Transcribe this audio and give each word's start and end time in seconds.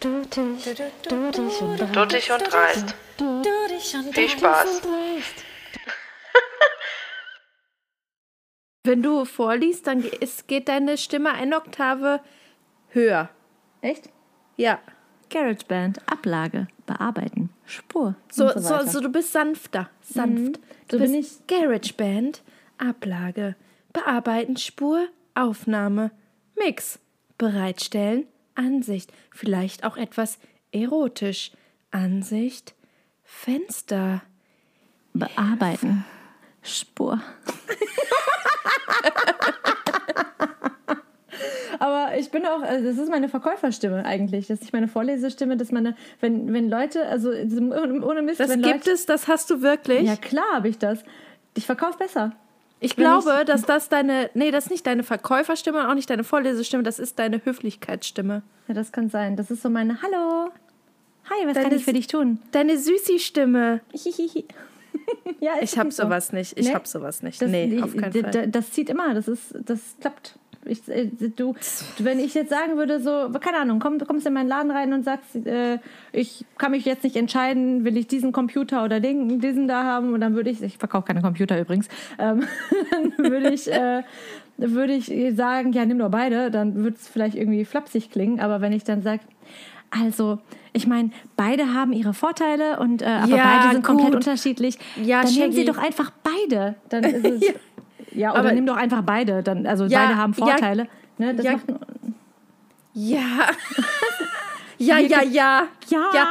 Du 0.00 0.22
dich, 0.22 0.64
du 1.08 1.30
dich 1.32 1.60
und 1.60 1.78
dreist. 1.78 1.92
Du 1.92 2.06
dich 2.06 2.30
und 2.30 2.52
dreist. 2.52 2.94
Du 3.16 3.42
dich 3.42 3.94
und 3.96 4.14
Viel 4.14 4.28
Spaß. 4.28 4.82
Wenn 8.84 9.02
du 9.02 9.24
vorliest, 9.24 9.88
dann 9.88 10.04
geht 10.46 10.68
deine 10.68 10.96
Stimme 10.98 11.32
eine 11.32 11.56
Oktave 11.56 12.20
höher. 12.90 13.28
Echt? 13.80 14.08
Ja. 14.56 14.80
GarageBand, 15.30 16.00
Ablage, 16.10 16.68
bearbeiten, 16.86 17.50
Spur. 17.66 18.14
So, 18.30 18.46
und 18.46 18.52
so, 18.54 18.60
so, 18.60 18.70
weiter. 18.70 18.86
so 18.86 19.00
du 19.00 19.08
bist 19.10 19.32
sanfter. 19.32 19.90
Sanft. 20.00 20.60
Du 20.86 20.96
So 20.96 21.04
bin 21.04 21.12
bist 21.12 21.46
GarageBand, 21.48 22.42
Ablage, 22.78 23.56
Bearbeiten, 23.92 24.56
Spur, 24.56 25.08
Aufnahme, 25.34 26.12
Mix, 26.56 26.98
Bereitstellen, 27.36 28.26
Ansicht. 28.58 29.12
Vielleicht 29.30 29.84
auch 29.84 29.96
etwas 29.96 30.38
erotisch. 30.72 31.52
Ansicht, 31.90 32.74
Fenster. 33.24 34.20
bearbeiten, 35.14 36.04
Spur. 36.62 37.20
Aber 41.80 42.16
ich 42.18 42.30
bin 42.30 42.44
auch, 42.44 42.60
also 42.62 42.88
das 42.88 42.98
ist 42.98 43.08
meine 43.08 43.28
Verkäuferstimme 43.28 44.04
eigentlich. 44.04 44.48
Das 44.48 44.56
ist 44.56 44.62
nicht 44.62 44.72
meine 44.72 44.88
Vorlesestimme, 44.88 45.56
dass 45.56 45.70
meine, 45.70 45.96
wenn, 46.20 46.52
wenn 46.52 46.68
Leute, 46.68 47.06
also 47.06 47.30
ohne 47.30 48.22
Mist, 48.22 48.40
Das 48.40 48.50
gibt 48.50 48.64
Leute, 48.66 48.90
es, 48.90 49.06
das 49.06 49.28
hast 49.28 49.48
du 49.50 49.62
wirklich. 49.62 50.02
Ja, 50.02 50.16
klar 50.16 50.44
habe 50.54 50.68
ich 50.68 50.78
das. 50.78 51.04
Ich 51.56 51.66
verkaufe 51.66 51.98
besser. 51.98 52.32
Ich 52.80 52.96
wenn 52.96 53.04
glaube, 53.04 53.44
dass 53.44 53.62
das 53.62 53.88
deine, 53.88 54.30
nee, 54.34 54.50
das 54.50 54.64
ist 54.66 54.70
nicht 54.70 54.86
deine 54.86 55.02
Verkäuferstimme 55.02 55.80
und 55.80 55.86
auch 55.86 55.94
nicht 55.94 56.08
deine 56.10 56.24
Vorlesestimme, 56.24 56.82
das 56.82 56.98
ist 56.98 57.18
deine 57.18 57.44
Höflichkeitsstimme. 57.44 58.42
Ja, 58.68 58.74
das 58.74 58.92
kann 58.92 59.08
sein. 59.10 59.36
Das 59.36 59.50
ist 59.50 59.62
so 59.62 59.70
meine 59.70 60.00
Hallo. 60.02 60.50
Hi, 61.30 61.46
was 61.46 61.54
kann 61.54 61.64
Deine 61.64 61.74
ich 61.76 61.84
für 61.84 61.92
dich 61.92 62.06
tun? 62.06 62.40
Deine 62.52 62.78
Süßi-Stimme. 62.78 63.80
Hihihi. 63.92 64.46
ja, 65.40 65.52
Ich 65.60 65.72
hab 65.76 65.84
wirklich 65.86 65.96
so. 65.96 66.02
sowas 66.04 66.32
nicht. 66.32 66.58
Ich 66.58 66.68
Nee? 66.68 66.74
hab 66.74 66.86
sowas 66.86 67.22
nicht. 67.22 67.40
Das, 67.42 67.50
nee, 67.50 67.80
auf 67.82 67.94
keinen 67.96 68.12
Fall. 68.12 68.48
Das 68.48 68.72
zieht 68.72 68.88
immer, 68.88 69.12
das 69.14 69.28
ist, 69.28 69.54
das 69.60 69.80
klappt. 70.00 70.38
Ich, 70.64 70.88
äh, 70.88 71.06
du, 71.36 71.54
wenn 71.98 72.18
ich 72.18 72.34
jetzt 72.34 72.50
sagen 72.50 72.76
würde, 72.76 73.00
so, 73.00 73.30
keine 73.40 73.58
Ahnung, 73.58 73.78
komm, 73.78 73.98
du 73.98 74.04
kommst 74.04 74.26
in 74.26 74.32
meinen 74.32 74.48
Laden 74.48 74.70
rein 74.70 74.92
und 74.92 75.04
sagst, 75.04 75.34
äh, 75.46 75.78
ich 76.12 76.44
kann 76.58 76.72
mich 76.72 76.84
jetzt 76.84 77.04
nicht 77.04 77.16
entscheiden, 77.16 77.84
will 77.84 77.96
ich 77.96 78.06
diesen 78.06 78.32
Computer 78.32 78.84
oder 78.84 79.00
den, 79.00 79.40
diesen 79.40 79.68
da 79.68 79.84
haben, 79.84 80.12
und 80.12 80.20
dann 80.20 80.34
würde 80.34 80.50
ich, 80.50 80.62
ich 80.62 80.78
verkaufe 80.78 81.06
keine 81.06 81.22
Computer 81.22 81.58
übrigens, 81.60 81.88
ähm, 82.18 82.44
dann 82.90 83.30
würde 83.30 83.50
ich, 83.50 83.70
äh, 83.72 84.02
würde 84.56 84.94
ich 84.94 85.12
sagen, 85.36 85.72
ja, 85.72 85.84
nimm 85.86 85.98
doch 85.98 86.10
beide, 86.10 86.50
dann 86.50 86.74
würde 86.74 86.96
es 86.96 87.08
vielleicht 87.08 87.36
irgendwie 87.36 87.64
flapsig 87.64 88.10
klingen, 88.10 88.40
aber 88.40 88.60
wenn 88.60 88.72
ich 88.72 88.84
dann 88.84 89.02
sage, 89.02 89.20
also, 89.90 90.38
ich 90.74 90.86
meine, 90.86 91.10
beide 91.36 91.72
haben 91.72 91.92
ihre 91.92 92.12
Vorteile 92.12 92.78
und 92.78 93.00
äh, 93.00 93.06
aber 93.06 93.36
Ja, 93.36 93.58
beide 93.58 93.72
sind 93.72 93.84
komplett 93.84 94.08
gut. 94.08 94.16
unterschiedlich. 94.16 94.78
Ja, 95.02 95.22
dann 95.22 95.32
nehmen 95.32 95.52
sie 95.52 95.64
doch 95.64 95.78
einfach 95.78 96.12
beide. 96.22 96.74
Dann 96.90 97.04
ist 97.04 97.24
es, 97.24 97.40
ja. 97.48 97.52
Oder 98.14 98.34
Aber- 98.36 98.52
nimm 98.52 98.66
doch 98.66 98.76
einfach 98.76 99.02
beide. 99.02 99.42
Dann, 99.42 99.66
also 99.66 99.84
Ja, 99.86 100.04
beide 100.04 100.16
haben 100.16 100.32
ja, 100.32 100.38
Vorteile. 100.46 100.88
ne, 101.18 101.34
das 101.34 101.44
ja. 101.44 101.52
macht, 101.52 101.64
Ja. 102.94 103.20
ja, 104.78 104.98
ja, 104.98 105.22
ja. 105.22 105.68
ja. 105.88 106.10
Ja. 106.14 106.28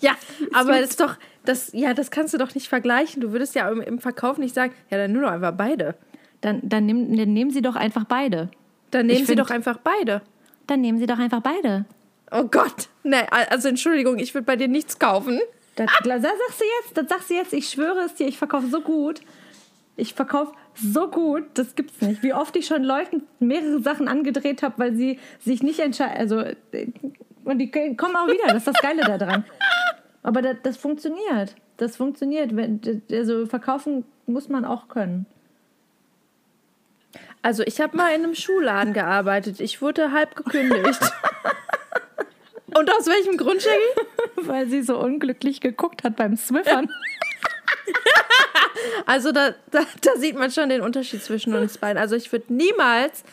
Ja, 0.00 0.12
aber 0.52 0.72
das 0.80 0.90
ist 0.90 1.00
doch, 1.00 1.16
das, 1.46 1.70
ja, 1.72 1.94
das 1.94 2.10
kannst 2.10 2.34
du 2.34 2.38
doch 2.38 2.54
nicht 2.54 2.68
vergleichen. 2.68 3.22
Du 3.22 3.32
würdest 3.32 3.54
ja 3.54 3.68
im, 3.70 3.80
im 3.80 3.98
Verkauf 4.00 4.36
nicht 4.36 4.54
sagen, 4.54 4.74
ja, 4.90 4.98
dann 4.98 5.12
nur 5.12 5.22
noch 5.22 5.30
einfach 5.30 5.52
beide. 5.52 5.94
Dann, 6.42 6.60
dann, 6.62 6.84
nimm, 6.84 7.16
dann 7.16 7.32
nehmen 7.32 7.50
sie 7.50 7.62
doch 7.62 7.74
einfach 7.76 8.04
beide. 8.04 8.50
Dann 8.90 9.06
nehmen 9.06 9.14
Ich 9.20 9.26
sie 9.26 9.26
find- 9.34 9.40
doch 9.40 9.50
einfach 9.50 9.78
beide. 9.78 10.20
Dann 10.66 10.80
nehmen 10.82 10.98
sie 10.98 11.06
doch 11.06 11.18
einfach 11.18 11.40
beide. 11.40 11.86
Oh 12.30 12.44
Gott. 12.44 12.88
Nee, 13.02 13.22
also 13.50 13.68
Entschuldigung, 13.68 14.18
ich 14.18 14.34
würde 14.34 14.44
bei 14.44 14.56
dir 14.56 14.68
nichts 14.68 14.98
kaufen. 14.98 15.40
Das, 15.76 15.86
das 16.04 16.22
sagst 16.22 16.60
du 16.60 16.64
jetzt, 16.82 16.96
das 16.96 17.08
sagst 17.08 17.30
du 17.30 17.34
jetzt, 17.34 17.52
ich 17.52 17.68
schwöre 17.70 18.00
es 18.04 18.14
dir, 18.14 18.26
ich 18.26 18.36
verkaufe 18.38 18.66
so 18.66 18.80
gut. 18.82 19.20
Ich 19.96 20.14
verkaufe 20.14 20.52
so 20.74 21.08
gut, 21.08 21.44
das 21.54 21.74
gibt's 21.76 22.00
nicht. 22.00 22.22
Wie 22.22 22.32
oft 22.34 22.56
ich 22.56 22.66
schon 22.66 22.82
Leuten 22.82 23.22
mehrere 23.38 23.80
Sachen 23.80 24.08
angedreht 24.08 24.62
habe, 24.62 24.74
weil 24.78 24.94
sie 24.94 25.20
sich 25.38 25.62
nicht 25.62 25.78
entscheiden. 25.78 26.16
Also, 26.16 26.40
äh, 26.40 26.54
und 27.44 27.58
die 27.58 27.70
kommen 27.70 28.16
auch 28.16 28.26
wieder, 28.26 28.46
das 28.48 28.58
ist 28.58 28.66
das 28.68 28.80
Geile 28.82 29.02
daran. 29.02 29.44
Aber 30.22 30.42
das, 30.42 30.56
das 30.62 30.76
funktioniert. 30.76 31.54
Das 31.76 31.96
funktioniert. 31.96 32.56
Wenn- 32.56 32.80
Also, 33.12 33.46
verkaufen 33.46 34.04
muss 34.26 34.48
man 34.48 34.64
auch 34.64 34.88
können. 34.88 35.26
Also 37.42 37.62
ich 37.62 37.80
habe 37.80 37.96
mal 37.96 38.08
in 38.14 38.24
einem 38.24 38.34
Schuhladen 38.34 38.94
gearbeitet. 38.94 39.60
Ich 39.60 39.82
wurde 39.82 40.12
halb 40.12 40.34
gekündigt. 40.34 41.00
Und 42.76 42.90
aus 42.90 43.06
welchem 43.06 43.36
Grund, 43.36 43.62
Shaggy? 43.62 44.48
Weil 44.48 44.66
sie 44.68 44.82
so 44.82 44.98
unglücklich 44.98 45.60
geguckt 45.60 46.02
hat 46.02 46.16
beim 46.16 46.36
Swiffern. 46.36 46.88
Also 49.06 49.32
da, 49.32 49.54
da, 49.70 49.80
da 50.02 50.16
sieht 50.16 50.36
man 50.36 50.50
schon 50.50 50.68
den 50.68 50.80
Unterschied 50.80 51.22
zwischen 51.22 51.54
uns 51.54 51.78
beiden. 51.78 51.98
Also 52.00 52.16
ich 52.16 52.30
würde 52.32 52.52
niemals 52.52 53.24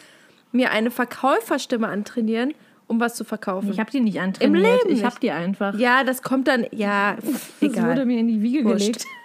mir 0.51 0.71
eine 0.71 0.91
Verkäuferstimme 0.91 1.87
antrainieren, 1.87 2.53
um 2.87 2.99
was 2.99 3.15
zu 3.15 3.23
verkaufen. 3.23 3.69
Ich 3.71 3.79
habe 3.79 3.89
die 3.91 3.99
nicht 4.01 4.19
antrainiert. 4.19 4.83
Leben 4.85 4.95
ich 4.95 5.03
habe 5.03 5.15
die 5.21 5.31
einfach. 5.31 5.77
ja, 5.77 6.03
das 6.03 6.21
kommt 6.21 6.47
dann, 6.47 6.65
ja, 6.71 7.15
pff, 7.19 7.51
Das 7.59 7.61
wurde 7.61 7.73
egal. 7.79 8.05
mir 8.05 8.19
in 8.19 8.27
die 8.27 8.41
Wiege 8.41 8.63
Wurscht. 8.65 8.79
gelegt. 8.79 9.05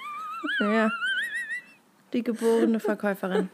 Ja. 0.61 0.91
Die 2.13 2.23
geborene 2.23 2.81
Verkäuferin. 2.81 3.51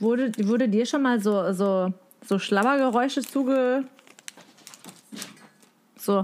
Wurde, 0.00 0.32
wurde 0.48 0.68
dir 0.68 0.86
schon 0.86 1.02
mal 1.02 1.20
so, 1.20 1.52
so, 1.52 1.92
so 2.26 2.38
Schlabbergeräusche 2.38 3.22
zuge. 3.22 3.84
So 5.96 6.22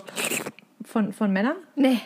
von, 0.84 1.12
von 1.12 1.32
Männern? 1.32 1.56
Nee, 1.76 2.00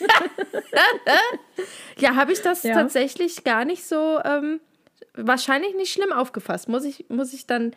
ja 1.98 2.16
habe 2.16 2.32
ich 2.32 2.40
das 2.40 2.62
Ja. 2.62 2.74
tatsächlich 2.74 3.44
gar 3.44 3.64
nicht 3.64 3.84
so, 3.84 4.20
ähm, 4.24 4.60
wahrscheinlich 5.14 5.74
nicht 5.74 5.92
schlimm 5.92 6.12
aufgefasst, 6.12 6.68
muss 6.68 6.84
ich, 6.84 7.06
muss 7.08 7.32
ich 7.32 7.46
dann 7.46 7.74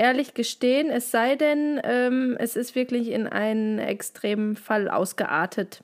ehrlich 0.00 0.32
gestehen, 0.32 0.90
es 0.90 1.10
sei 1.10 1.36
denn, 1.36 1.78
ähm, 1.84 2.36
es 2.40 2.56
ist 2.56 2.74
wirklich 2.74 3.08
in 3.08 3.26
einen 3.26 3.78
extremen 3.78 4.56
Fall 4.56 4.88
ausgeartet. 4.88 5.82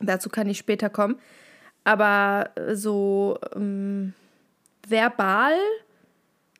Dazu 0.00 0.30
kann 0.30 0.48
ich 0.48 0.56
später 0.56 0.88
kommen. 0.88 1.20
Aber 1.84 2.50
äh, 2.54 2.74
so 2.74 3.38
ähm, 3.54 4.14
verbal 4.88 5.54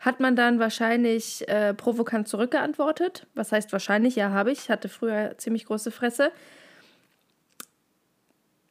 hat 0.00 0.20
man 0.20 0.36
dann 0.36 0.58
wahrscheinlich 0.58 1.48
äh, 1.48 1.72
provokant 1.72 2.28
zurückgeantwortet. 2.28 3.26
Was 3.34 3.52
heißt 3.52 3.72
wahrscheinlich? 3.72 4.14
Ja, 4.14 4.30
habe 4.30 4.52
ich. 4.52 4.68
Hatte 4.68 4.90
früher 4.90 5.38
ziemlich 5.38 5.64
große 5.64 5.90
Fresse. 5.90 6.30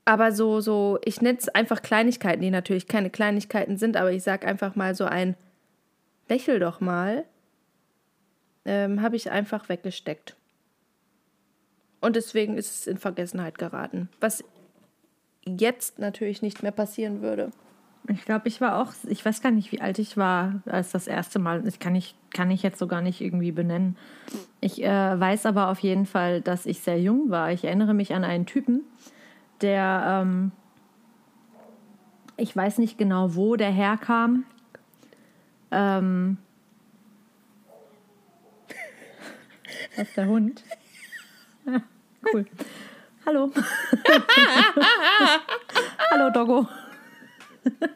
Aber 0.06 0.32
so, 0.32 0.62
so, 0.62 1.00
ich 1.04 1.22
nenne 1.22 1.40
es 1.40 1.50
einfach 1.50 1.82
Kleinigkeiten, 1.82 2.44
die 2.44 2.52
natürlich 2.52 2.88
keine 2.88 3.10
Kleinigkeiten 3.10 3.78
sind, 3.78 3.98
aber 3.98 4.12
ich 4.12 4.22
sage 4.22 4.48
einfach 4.48 4.76
mal 4.76 4.94
so 4.94 5.06
ein 5.06 5.36
Lächel 6.30 6.60
doch 6.60 6.80
mal. 6.80 7.26
Ähm, 8.66 9.02
habe 9.02 9.16
ich 9.16 9.32
einfach 9.32 9.70
weggesteckt. 9.70 10.36
Und 12.02 12.16
deswegen 12.16 12.58
ist 12.58 12.82
es 12.82 12.88
in 12.88 12.98
Vergessenheit 12.98 13.58
geraten. 13.58 14.10
Was 14.20 14.44
jetzt 15.46 16.00
natürlich 16.00 16.42
nicht 16.42 16.64
mehr 16.64 16.72
passieren 16.72 17.22
würde. 17.22 17.52
Ich 18.08 18.26
glaube, 18.26 18.48
ich 18.48 18.62
war 18.62 18.80
auch, 18.80 18.94
ich 19.08 19.26
weiß 19.26 19.42
gar 19.42 19.52
nicht, 19.52 19.72
wie 19.72 19.82
alt 19.82 19.98
ich 19.98 20.16
war, 20.16 20.62
als 20.66 20.92
das 20.92 21.08
erste 21.08 21.40
Mal. 21.40 21.68
Ich 21.68 21.80
kann 21.80 21.96
ich, 21.96 22.14
kann 22.32 22.52
ich 22.52 22.62
jetzt 22.62 22.78
so 22.78 22.86
gar 22.86 23.02
nicht 23.02 23.22
irgendwie 23.22 23.52
benennen. 23.52 23.98
Ich 24.62 24.84
äh, 24.84 25.20
weiß 25.20 25.48
aber 25.48 25.70
auf 25.70 25.80
jeden 25.80 26.06
Fall, 26.06 26.42
dass 26.42 26.68
ich 26.68 26.82
sehr 26.82 27.00
jung 27.00 27.30
war. 27.32 27.52
Ich 27.52 27.64
erinnere 27.64 27.96
mich 27.96 28.14
an 28.14 28.24
einen 28.24 28.46
Typen, 28.46 28.82
der, 29.62 30.22
ähm, 30.22 30.52
ich 32.38 32.56
weiß 32.56 32.78
nicht 32.78 32.98
genau, 32.98 33.36
wo 33.36 33.56
der 33.56 33.72
herkam. 33.72 34.44
Ähm, 35.72 36.38
was 39.96 40.08
ist 40.08 40.18
der 40.18 40.28
Hund? 40.28 40.64
Ja, 41.66 41.82
cool. 42.34 42.46
Hallo. 43.26 43.52
Hallo, 46.12 46.30
Doggo. 46.32 46.68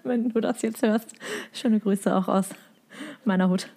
Wenn 0.03 0.29
du 0.29 0.39
das 0.39 0.61
jetzt 0.61 0.81
hörst. 0.81 1.13
Schöne 1.53 1.79
Grüße 1.79 2.15
auch 2.15 2.27
aus 2.27 2.49
meiner 3.25 3.49
Hut. 3.49 3.67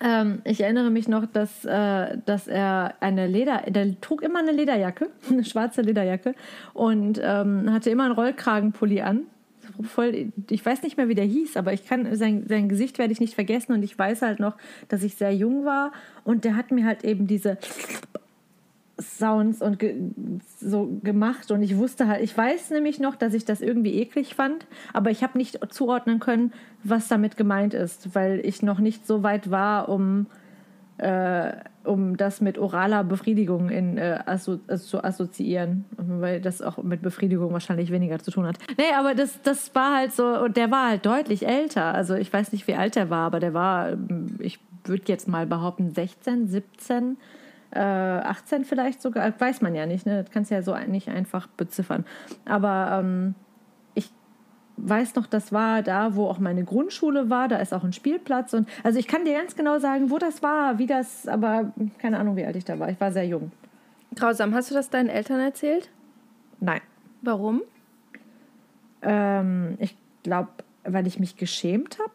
Ähm, 0.00 0.40
ich 0.44 0.60
erinnere 0.60 0.90
mich 0.90 1.08
noch, 1.08 1.26
dass, 1.26 1.64
äh, 1.64 2.16
dass 2.24 2.46
er 2.46 2.94
eine 3.00 3.26
Leder, 3.26 3.62
der 3.66 4.00
trug 4.00 4.22
immer 4.22 4.38
eine 4.38 4.52
Lederjacke, 4.52 5.10
eine 5.30 5.44
schwarze 5.44 5.82
Lederjacke 5.82 6.34
und 6.72 7.20
ähm, 7.22 7.72
hatte 7.72 7.90
immer 7.90 8.04
einen 8.04 8.14
Rollkragenpulli 8.14 9.02
an. 9.02 9.26
Voll, 9.82 10.32
ich 10.50 10.64
weiß 10.64 10.82
nicht 10.82 10.96
mehr, 10.96 11.08
wie 11.08 11.14
der 11.14 11.24
hieß, 11.24 11.56
aber 11.56 11.72
ich 11.72 11.86
kann 11.86 12.14
sein, 12.16 12.46
sein 12.48 12.68
Gesicht 12.68 12.98
werde 12.98 13.12
ich 13.12 13.20
nicht 13.20 13.34
vergessen 13.34 13.72
und 13.72 13.82
ich 13.82 13.98
weiß 13.98 14.22
halt 14.22 14.38
noch, 14.38 14.56
dass 14.88 15.02
ich 15.02 15.16
sehr 15.16 15.34
jung 15.34 15.64
war 15.64 15.92
und 16.22 16.44
der 16.44 16.56
hat 16.56 16.70
mir 16.70 16.84
halt 16.84 17.04
eben 17.04 17.26
diese 17.26 17.58
Sounds 19.00 19.60
und 19.60 19.80
ge 19.80 19.96
so 20.60 21.00
gemacht 21.02 21.50
und 21.50 21.62
ich 21.62 21.76
wusste 21.76 22.06
halt, 22.06 22.22
ich 22.22 22.36
weiß 22.36 22.70
nämlich 22.70 23.00
noch, 23.00 23.16
dass 23.16 23.34
ich 23.34 23.44
das 23.44 23.60
irgendwie 23.60 23.94
eklig 23.94 24.36
fand, 24.36 24.66
aber 24.92 25.10
ich 25.10 25.24
habe 25.24 25.36
nicht 25.36 25.58
zuordnen 25.70 26.20
können, 26.20 26.52
was 26.84 27.08
damit 27.08 27.36
gemeint 27.36 27.74
ist, 27.74 28.14
weil 28.14 28.40
ich 28.44 28.62
noch 28.62 28.78
nicht 28.78 29.06
so 29.06 29.24
weit 29.24 29.50
war, 29.50 29.88
um, 29.88 30.26
äh, 30.98 31.52
um 31.82 32.16
das 32.16 32.40
mit 32.40 32.58
oraler 32.58 33.04
Befriedigung 33.04 33.68
in, 33.68 33.98
äh, 33.98 34.18
asso 34.26 34.58
äh, 34.68 34.76
zu 34.76 35.02
assoziieren, 35.02 35.84
weil 35.96 36.40
das 36.40 36.62
auch 36.62 36.82
mit 36.82 37.02
Befriedigung 37.02 37.52
wahrscheinlich 37.52 37.90
weniger 37.90 38.18
zu 38.20 38.30
tun 38.30 38.46
hat. 38.46 38.58
Nee, 38.78 38.94
aber 38.96 39.14
das, 39.14 39.42
das 39.42 39.74
war 39.74 39.96
halt 39.96 40.12
so, 40.12 40.26
und 40.26 40.56
der 40.56 40.70
war 40.70 40.90
halt 40.90 41.04
deutlich 41.04 41.46
älter, 41.46 41.94
also 41.94 42.14
ich 42.14 42.32
weiß 42.32 42.52
nicht, 42.52 42.66
wie 42.68 42.74
alt 42.74 42.96
er 42.96 43.10
war, 43.10 43.26
aber 43.26 43.40
der 43.40 43.54
war, 43.54 43.96
ich 44.38 44.60
würde 44.84 45.04
jetzt 45.06 45.28
mal 45.28 45.46
behaupten, 45.46 45.92
16, 45.92 46.48
17 46.48 47.16
äh, 47.74 47.80
18 47.80 48.64
vielleicht 48.64 49.02
sogar, 49.02 49.32
weiß 49.38 49.60
man 49.60 49.74
ja 49.74 49.86
nicht, 49.86 50.06
ne? 50.06 50.22
das 50.22 50.30
kannst 50.30 50.50
du 50.50 50.54
ja 50.54 50.62
so 50.62 50.76
nicht 50.86 51.08
einfach 51.08 51.48
beziffern. 51.48 52.04
Aber 52.44 53.00
ähm, 53.00 53.34
weiß 54.76 55.14
noch, 55.14 55.26
das 55.26 55.52
war 55.52 55.82
da, 55.82 56.16
wo 56.16 56.26
auch 56.26 56.38
meine 56.38 56.64
Grundschule 56.64 57.30
war, 57.30 57.48
da 57.48 57.58
ist 57.58 57.72
auch 57.72 57.84
ein 57.84 57.92
Spielplatz 57.92 58.52
und 58.54 58.68
also 58.82 58.98
ich 58.98 59.06
kann 59.06 59.24
dir 59.24 59.34
ganz 59.34 59.54
genau 59.54 59.78
sagen, 59.78 60.10
wo 60.10 60.18
das 60.18 60.42
war, 60.42 60.78
wie 60.78 60.86
das, 60.86 61.28
aber 61.28 61.72
keine 61.98 62.18
Ahnung, 62.18 62.36
wie 62.36 62.44
alt 62.44 62.56
ich 62.56 62.64
da 62.64 62.78
war. 62.78 62.90
Ich 62.90 63.00
war 63.00 63.12
sehr 63.12 63.26
jung. 63.26 63.52
Grausam. 64.14 64.54
Hast 64.54 64.70
du 64.70 64.74
das 64.74 64.90
deinen 64.90 65.08
Eltern 65.08 65.40
erzählt? 65.40 65.90
Nein. 66.60 66.80
Warum? 67.22 67.62
Ähm, 69.02 69.76
ich 69.78 69.96
glaube, 70.22 70.50
weil 70.84 71.06
ich 71.06 71.18
mich 71.18 71.36
geschämt 71.36 71.98
habe 71.98 72.12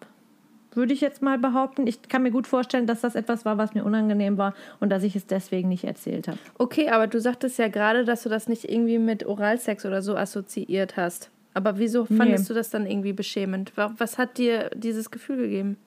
würde 0.73 0.93
ich 0.93 1.01
jetzt 1.01 1.21
mal 1.21 1.37
behaupten. 1.37 1.87
Ich 1.87 2.03
kann 2.03 2.23
mir 2.23 2.31
gut 2.31 2.47
vorstellen, 2.47 2.87
dass 2.87 3.01
das 3.01 3.15
etwas 3.15 3.45
war, 3.45 3.57
was 3.57 3.73
mir 3.73 3.83
unangenehm 3.83 4.37
war 4.37 4.53
und 4.79 4.89
dass 4.89 5.03
ich 5.03 5.15
es 5.15 5.27
deswegen 5.27 5.69
nicht 5.69 5.83
erzählt 5.83 6.27
habe. 6.27 6.37
Okay, 6.57 6.89
aber 6.89 7.07
du 7.07 7.19
sagtest 7.19 7.57
ja 7.59 7.67
gerade, 7.67 8.05
dass 8.05 8.23
du 8.23 8.29
das 8.29 8.47
nicht 8.47 8.69
irgendwie 8.69 8.99
mit 8.99 9.25
Oralsex 9.25 9.85
oder 9.85 10.01
so 10.01 10.15
assoziiert 10.15 10.97
hast. 10.97 11.29
Aber 11.53 11.79
wieso 11.79 12.05
fandest 12.05 12.43
nee. 12.43 12.47
du 12.49 12.53
das 12.53 12.69
dann 12.69 12.85
irgendwie 12.85 13.13
beschämend? 13.13 13.73
Was 13.75 14.17
hat 14.17 14.37
dir 14.37 14.69
dieses 14.75 15.11
Gefühl 15.11 15.37
gegeben? 15.37 15.77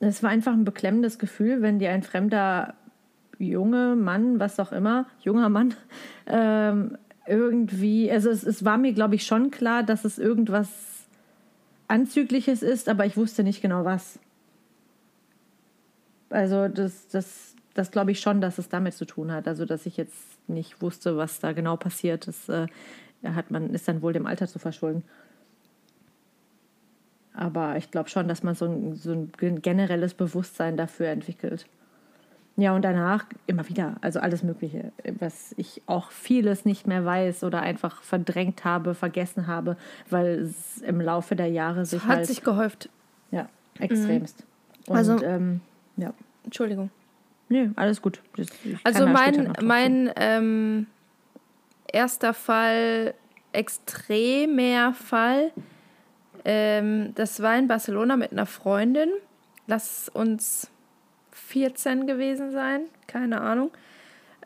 Es 0.00 0.22
war 0.22 0.30
einfach 0.30 0.52
ein 0.52 0.64
beklemmendes 0.64 1.18
Gefühl, 1.18 1.62
wenn 1.62 1.78
dir 1.78 1.90
ein 1.90 2.02
fremder 2.02 2.74
junge 3.38 3.96
Mann, 3.96 4.38
was 4.38 4.60
auch 4.60 4.72
immer, 4.72 5.06
junger 5.20 5.48
Mann, 5.48 5.74
ähm, 6.26 6.98
irgendwie, 7.26 8.10
also 8.10 8.30
es, 8.30 8.44
es 8.44 8.64
war 8.64 8.78
mir, 8.78 8.92
glaube 8.92 9.14
ich, 9.14 9.26
schon 9.26 9.50
klar, 9.50 9.82
dass 9.82 10.04
es 10.04 10.18
irgendwas 10.18 10.68
Anzügliches 11.88 12.62
ist, 12.62 12.88
aber 12.88 13.06
ich 13.06 13.16
wusste 13.16 13.42
nicht 13.42 13.62
genau 13.62 13.84
was. 13.84 14.18
Also 16.30 16.68
das, 16.68 17.08
das, 17.08 17.54
das 17.74 17.90
glaube 17.90 18.10
ich 18.10 18.20
schon, 18.20 18.40
dass 18.40 18.58
es 18.58 18.68
damit 18.68 18.94
zu 18.94 19.06
tun 19.06 19.32
hat. 19.32 19.46
Also 19.48 19.64
dass 19.64 19.86
ich 19.86 19.96
jetzt 19.96 20.14
nicht 20.48 20.82
wusste, 20.82 21.16
was 21.16 21.40
da 21.40 21.52
genau 21.52 21.76
passiert. 21.76 22.26
Das 22.26 22.48
äh, 22.48 22.66
hat 23.34 23.50
man, 23.50 23.70
ist 23.74 23.88
dann 23.88 24.02
wohl 24.02 24.12
dem 24.12 24.26
Alter 24.26 24.46
zu 24.46 24.58
verschulden. 24.58 25.02
Aber 27.34 27.76
ich 27.76 27.90
glaube 27.90 28.08
schon, 28.08 28.28
dass 28.28 28.42
man 28.42 28.54
so 28.54 28.64
ein, 28.66 28.94
so 28.94 29.12
ein 29.12 29.60
generelles 29.60 30.14
Bewusstsein 30.14 30.76
dafür 30.76 31.08
entwickelt. 31.08 31.66
Ja, 32.58 32.74
und 32.74 32.82
danach 32.82 33.26
immer 33.46 33.68
wieder, 33.68 33.96
also 34.00 34.18
alles 34.18 34.42
Mögliche, 34.42 34.90
was 35.18 35.54
ich 35.58 35.82
auch 35.84 36.10
vieles 36.10 36.64
nicht 36.64 36.86
mehr 36.86 37.04
weiß 37.04 37.44
oder 37.44 37.60
einfach 37.60 38.02
verdrängt 38.02 38.64
habe, 38.64 38.94
vergessen 38.94 39.46
habe, 39.46 39.76
weil 40.08 40.40
es 40.40 40.80
im 40.80 41.02
Laufe 41.02 41.36
der 41.36 41.48
Jahre 41.48 41.84
sich. 41.84 42.02
Hat 42.04 42.16
halt, 42.16 42.26
sich 42.26 42.42
gehäuft. 42.42 42.88
Ja, 43.30 43.50
extremst. 43.78 44.40
Mhm. 44.40 44.92
Und, 44.92 44.96
also, 44.96 45.22
ähm, 45.22 45.60
ja. 45.98 46.14
Entschuldigung. 46.44 46.90
Nee, 47.50 47.70
alles 47.76 48.00
gut. 48.00 48.22
Das, 48.36 48.48
also 48.84 49.06
mein, 49.06 49.52
mein 49.62 50.10
ähm, 50.16 50.86
erster 51.92 52.34
Fall, 52.34 53.14
extremer 53.52 54.92
Fall, 54.94 55.52
ähm, 56.44 57.12
das 57.16 57.42
war 57.42 57.58
in 57.58 57.66
Barcelona 57.66 58.16
mit 58.16 58.30
einer 58.30 58.46
Freundin. 58.46 59.10
Lass 59.66 60.08
uns 60.08 60.70
14 61.32 62.06
gewesen 62.06 62.52
sein, 62.52 62.82
keine 63.08 63.40
Ahnung. 63.40 63.72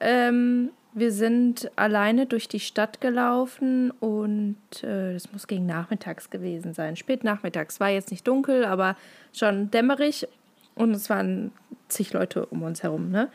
Ähm, 0.01 0.71
wir 0.95 1.13
sind 1.13 1.71
alleine 1.77 2.25
durch 2.25 2.49
die 2.49 2.59
Stadt 2.59 3.03
gelaufen 3.03 3.91
und 4.01 4.57
äh, 4.83 5.13
das 5.13 5.31
muss 5.31 5.47
gegen 5.47 5.67
nachmittags 5.67 6.31
gewesen 6.31 6.73
sein. 6.73 6.97
Spät 6.97 7.23
nachmittags. 7.23 7.81
War 7.81 7.91
jetzt 7.91 8.11
nicht 8.11 8.27
dunkel, 8.27 8.65
aber 8.65 8.97
schon 9.33 9.71
dämmerig. 9.71 10.27
Und 10.75 10.93
es 10.93 11.11
waren 11.11 11.53
zig 11.89 12.15
Leute 12.15 12.47
um 12.47 12.63
uns 12.63 12.83
herum. 12.83 13.11
Ne? 13.11 13.29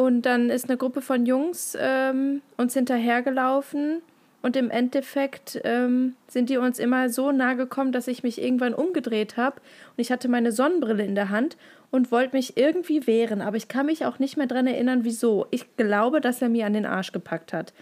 Und 0.00 0.22
dann 0.22 0.48
ist 0.48 0.66
eine 0.66 0.78
Gruppe 0.78 1.02
von 1.02 1.26
Jungs 1.26 1.76
ähm, 1.78 2.40
uns 2.56 2.72
hinterhergelaufen. 2.72 4.00
Und 4.40 4.56
im 4.56 4.70
Endeffekt 4.70 5.60
ähm, 5.62 6.14
sind 6.26 6.48
die 6.48 6.56
uns 6.56 6.78
immer 6.78 7.10
so 7.10 7.32
nahe 7.32 7.54
gekommen, 7.54 7.92
dass 7.92 8.08
ich 8.08 8.22
mich 8.22 8.40
irgendwann 8.40 8.72
umgedreht 8.72 9.36
habe. 9.36 9.56
Und 9.56 10.00
ich 10.00 10.10
hatte 10.10 10.30
meine 10.30 10.52
Sonnenbrille 10.52 11.04
in 11.04 11.14
der 11.14 11.28
Hand 11.28 11.58
und 11.90 12.10
wollte 12.10 12.34
mich 12.34 12.56
irgendwie 12.56 13.06
wehren. 13.06 13.42
Aber 13.42 13.58
ich 13.58 13.68
kann 13.68 13.84
mich 13.84 14.06
auch 14.06 14.18
nicht 14.18 14.38
mehr 14.38 14.46
daran 14.46 14.66
erinnern, 14.66 15.00
wieso. 15.04 15.46
Ich 15.50 15.76
glaube, 15.76 16.22
dass 16.22 16.40
er 16.40 16.48
mir 16.48 16.64
an 16.64 16.72
den 16.72 16.86
Arsch 16.86 17.12
gepackt 17.12 17.52
hat. 17.52 17.74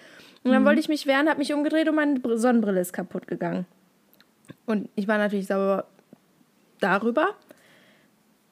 Und 0.43 0.51
dann 0.51 0.63
mhm. 0.63 0.67
wollte 0.67 0.81
ich 0.81 0.89
mich 0.89 1.07
wehren, 1.07 1.29
habe 1.29 1.39
mich 1.39 1.55
umgedreht 1.55 1.89
und 1.89 1.95
meine 1.95 2.21
Sonnenbrille 2.37 2.81
ist 2.81 2.93
kaputt 2.93 3.29
gegangen. 3.29 3.65
Und 4.67 4.89
ich 4.97 5.07
war 5.07 5.19
natürlich 5.19 5.47
sauer 5.47 5.85
darüber 6.81 7.37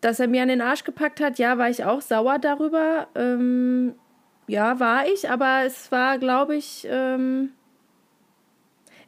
dass 0.06 0.20
er 0.20 0.28
mir 0.28 0.42
an 0.42 0.48
den 0.48 0.60
Arsch 0.60 0.84
gepackt 0.84 1.20
hat, 1.20 1.40
ja, 1.40 1.58
war 1.58 1.68
ich 1.68 1.82
auch 1.82 2.00
sauer 2.00 2.38
darüber. 2.38 3.08
Ähm, 3.16 3.96
ja, 4.46 4.78
war 4.78 5.04
ich, 5.08 5.28
aber 5.28 5.64
es 5.66 5.90
war, 5.90 6.18
glaube 6.18 6.54
ich, 6.54 6.86
ähm, 6.88 7.50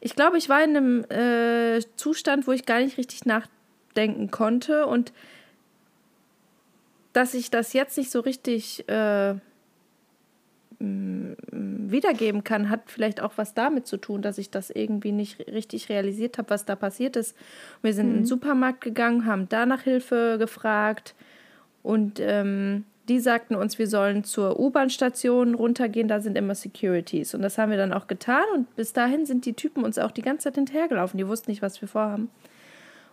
ich 0.01 0.13
glaube, 0.13 0.37
ich 0.37 0.49
war 0.49 0.61
in 0.61 0.75
einem 0.75 1.03
äh, 1.05 1.79
Zustand, 1.95 2.47
wo 2.47 2.51
ich 2.51 2.65
gar 2.65 2.81
nicht 2.81 2.97
richtig 2.97 3.25
nachdenken 3.25 4.29
konnte 4.29 4.87
und 4.87 5.13
dass 7.13 7.33
ich 7.33 7.49
das 7.49 7.71
jetzt 7.71 7.97
nicht 7.97 8.11
so 8.11 8.19
richtig 8.19 8.83
äh, 8.89 9.35
wiedergeben 10.79 12.43
kann, 12.43 12.69
hat 12.69 12.81
vielleicht 12.87 13.21
auch 13.21 13.33
was 13.35 13.53
damit 13.53 13.85
zu 13.85 13.97
tun, 13.97 14.21
dass 14.21 14.37
ich 14.37 14.49
das 14.49 14.69
irgendwie 14.69 15.11
nicht 15.11 15.39
richtig 15.47 15.89
realisiert 15.89 16.37
habe, 16.37 16.51
was 16.51 16.65
da 16.65 16.75
passiert 16.75 17.17
ist. 17.17 17.35
Wir 17.81 17.93
sind 17.93 18.05
mhm. 18.05 18.11
in 18.11 18.17
den 18.17 18.23
mhm. 18.23 18.27
Supermarkt 18.27 18.81
gegangen, 18.81 19.25
haben 19.25 19.49
da 19.49 19.65
nach 19.65 19.81
Hilfe 19.81 20.37
gefragt 20.39 21.15
und 21.83 22.19
ähm, 22.21 22.85
die 23.09 23.19
sagten 23.19 23.55
uns, 23.55 23.79
wir 23.79 23.87
sollen 23.87 24.23
zur 24.23 24.59
U-Bahn-Station 24.59 25.55
runtergehen, 25.55 26.07
da 26.07 26.21
sind 26.21 26.37
immer 26.37 26.53
Securities. 26.53 27.33
Und 27.33 27.41
das 27.41 27.57
haben 27.57 27.71
wir 27.71 27.77
dann 27.77 27.91
auch 27.91 28.05
getan 28.05 28.43
und 28.53 28.73
bis 28.75 28.93
dahin 28.93 29.25
sind 29.25 29.45
die 29.45 29.53
Typen 29.53 29.83
uns 29.83 29.97
auch 29.97 30.11
die 30.11 30.21
ganze 30.21 30.43
Zeit 30.43 30.55
hinterhergelaufen. 30.55 31.17
Die 31.17 31.27
wussten 31.27 31.49
nicht, 31.49 31.63
was 31.63 31.81
wir 31.81 31.87
vorhaben. 31.87 32.29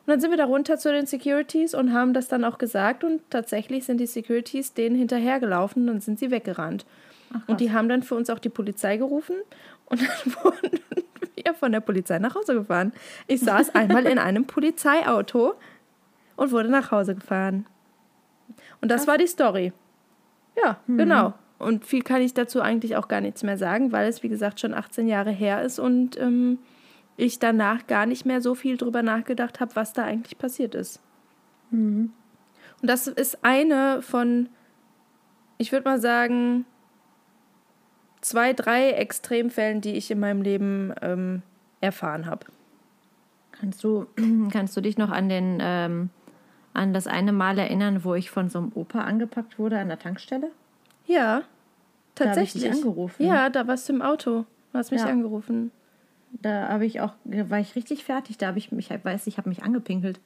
Und 0.06 0.12
dann 0.12 0.20
sind 0.20 0.30
wir 0.30 0.36
da 0.36 0.44
runter 0.44 0.76
zu 0.76 0.92
den 0.92 1.06
Securities 1.06 1.74
und 1.74 1.92
haben 1.92 2.12
das 2.12 2.28
dann 2.28 2.44
auch 2.44 2.58
gesagt 2.58 3.02
und 3.02 3.22
tatsächlich 3.30 3.84
sind 3.84 3.98
die 3.98 4.06
Securities 4.06 4.74
denen 4.74 4.94
hinterhergelaufen 4.94 5.88
und 5.88 6.02
sind 6.02 6.18
sie 6.20 6.30
weggerannt. 6.30 6.84
Ach, 7.42 7.48
und 7.48 7.60
die 7.60 7.72
haben 7.72 7.88
dann 7.88 8.02
für 8.02 8.14
uns 8.14 8.30
auch 8.30 8.38
die 8.38 8.48
Polizei 8.48 8.96
gerufen 8.96 9.36
und 9.86 10.00
dann 10.24 10.34
wurden 10.42 10.80
wir 11.34 11.54
von 11.54 11.72
der 11.72 11.80
Polizei 11.80 12.18
nach 12.18 12.34
Hause 12.34 12.54
gefahren. 12.54 12.92
Ich 13.26 13.40
saß 13.40 13.74
einmal 13.74 14.06
in 14.06 14.18
einem 14.18 14.46
Polizeiauto 14.46 15.54
und 16.36 16.52
wurde 16.52 16.68
nach 16.68 16.90
Hause 16.90 17.14
gefahren. 17.14 17.66
Und 18.80 18.90
das 18.90 19.02
Krass. 19.02 19.08
war 19.08 19.18
die 19.18 19.26
Story. 19.26 19.72
Ja, 20.62 20.78
genau. 20.86 21.34
Und 21.58 21.86
viel 21.86 22.02
kann 22.02 22.20
ich 22.20 22.34
dazu 22.34 22.60
eigentlich 22.60 22.96
auch 22.96 23.08
gar 23.08 23.20
nichts 23.20 23.42
mehr 23.42 23.56
sagen, 23.56 23.92
weil 23.92 24.08
es, 24.08 24.22
wie 24.22 24.28
gesagt, 24.28 24.60
schon 24.60 24.74
18 24.74 25.08
Jahre 25.08 25.30
her 25.30 25.62
ist 25.62 25.78
und 25.78 26.18
ähm, 26.20 26.58
ich 27.16 27.38
danach 27.38 27.86
gar 27.86 28.04
nicht 28.04 28.26
mehr 28.26 28.42
so 28.42 28.54
viel 28.54 28.76
drüber 28.76 29.02
nachgedacht 29.02 29.60
habe, 29.60 29.74
was 29.74 29.92
da 29.92 30.04
eigentlich 30.04 30.36
passiert 30.36 30.74
ist. 30.74 31.00
Und 32.82 32.90
das 32.90 33.06
ist 33.06 33.42
eine 33.42 34.02
von, 34.02 34.48
ich 35.58 35.72
würde 35.72 35.88
mal 35.88 36.00
sagen, 36.00 36.66
zwei, 38.26 38.52
drei 38.52 38.90
Extremfällen, 38.90 39.80
die 39.80 39.92
ich 39.92 40.10
in 40.10 40.18
meinem 40.20 40.42
Leben 40.42 40.92
ähm, 41.00 41.42
erfahren 41.80 42.26
habe. 42.26 42.46
Kannst 43.52 43.82
du, 43.84 44.06
kannst 44.52 44.76
du 44.76 44.80
dich 44.80 44.98
noch 44.98 45.10
an 45.10 45.28
den 45.28 45.58
ähm, 45.60 46.10
an 46.74 46.92
das 46.92 47.06
eine 47.06 47.32
Mal 47.32 47.58
erinnern, 47.58 48.04
wo 48.04 48.14
ich 48.14 48.30
von 48.30 48.50
so 48.50 48.58
einem 48.58 48.72
Opa 48.74 49.00
angepackt 49.00 49.58
wurde 49.58 49.78
an 49.78 49.88
der 49.88 49.98
Tankstelle? 49.98 50.50
Ja, 51.06 51.42
Da 52.16 52.30
habe 52.30 52.42
ich 52.42 52.52
tatsächlich. 52.52 52.70
angerufen. 52.72 53.24
Ja, 53.24 53.48
da 53.48 53.66
warst 53.66 53.88
du 53.88 53.94
im 53.94 54.02
Auto. 54.02 54.44
Du 54.72 54.78
hast 54.78 54.90
mich 54.90 55.00
Ja. 55.00 55.06
angerufen. 55.06 55.70
Da 56.32 56.68
habe 56.68 56.84
ich 56.84 57.00
auch, 57.00 57.14
war 57.24 57.60
ich 57.60 57.76
richtig 57.76 58.04
fertig. 58.04 58.36
Da 58.36 58.48
habe 58.48 58.58
ich 58.58 58.72
mich, 58.72 58.90
ich 58.90 59.04
weiß, 59.04 59.26
ich 59.26 59.38
habe 59.38 59.48
mich 59.48 59.62
angepinkelt. 59.62 60.20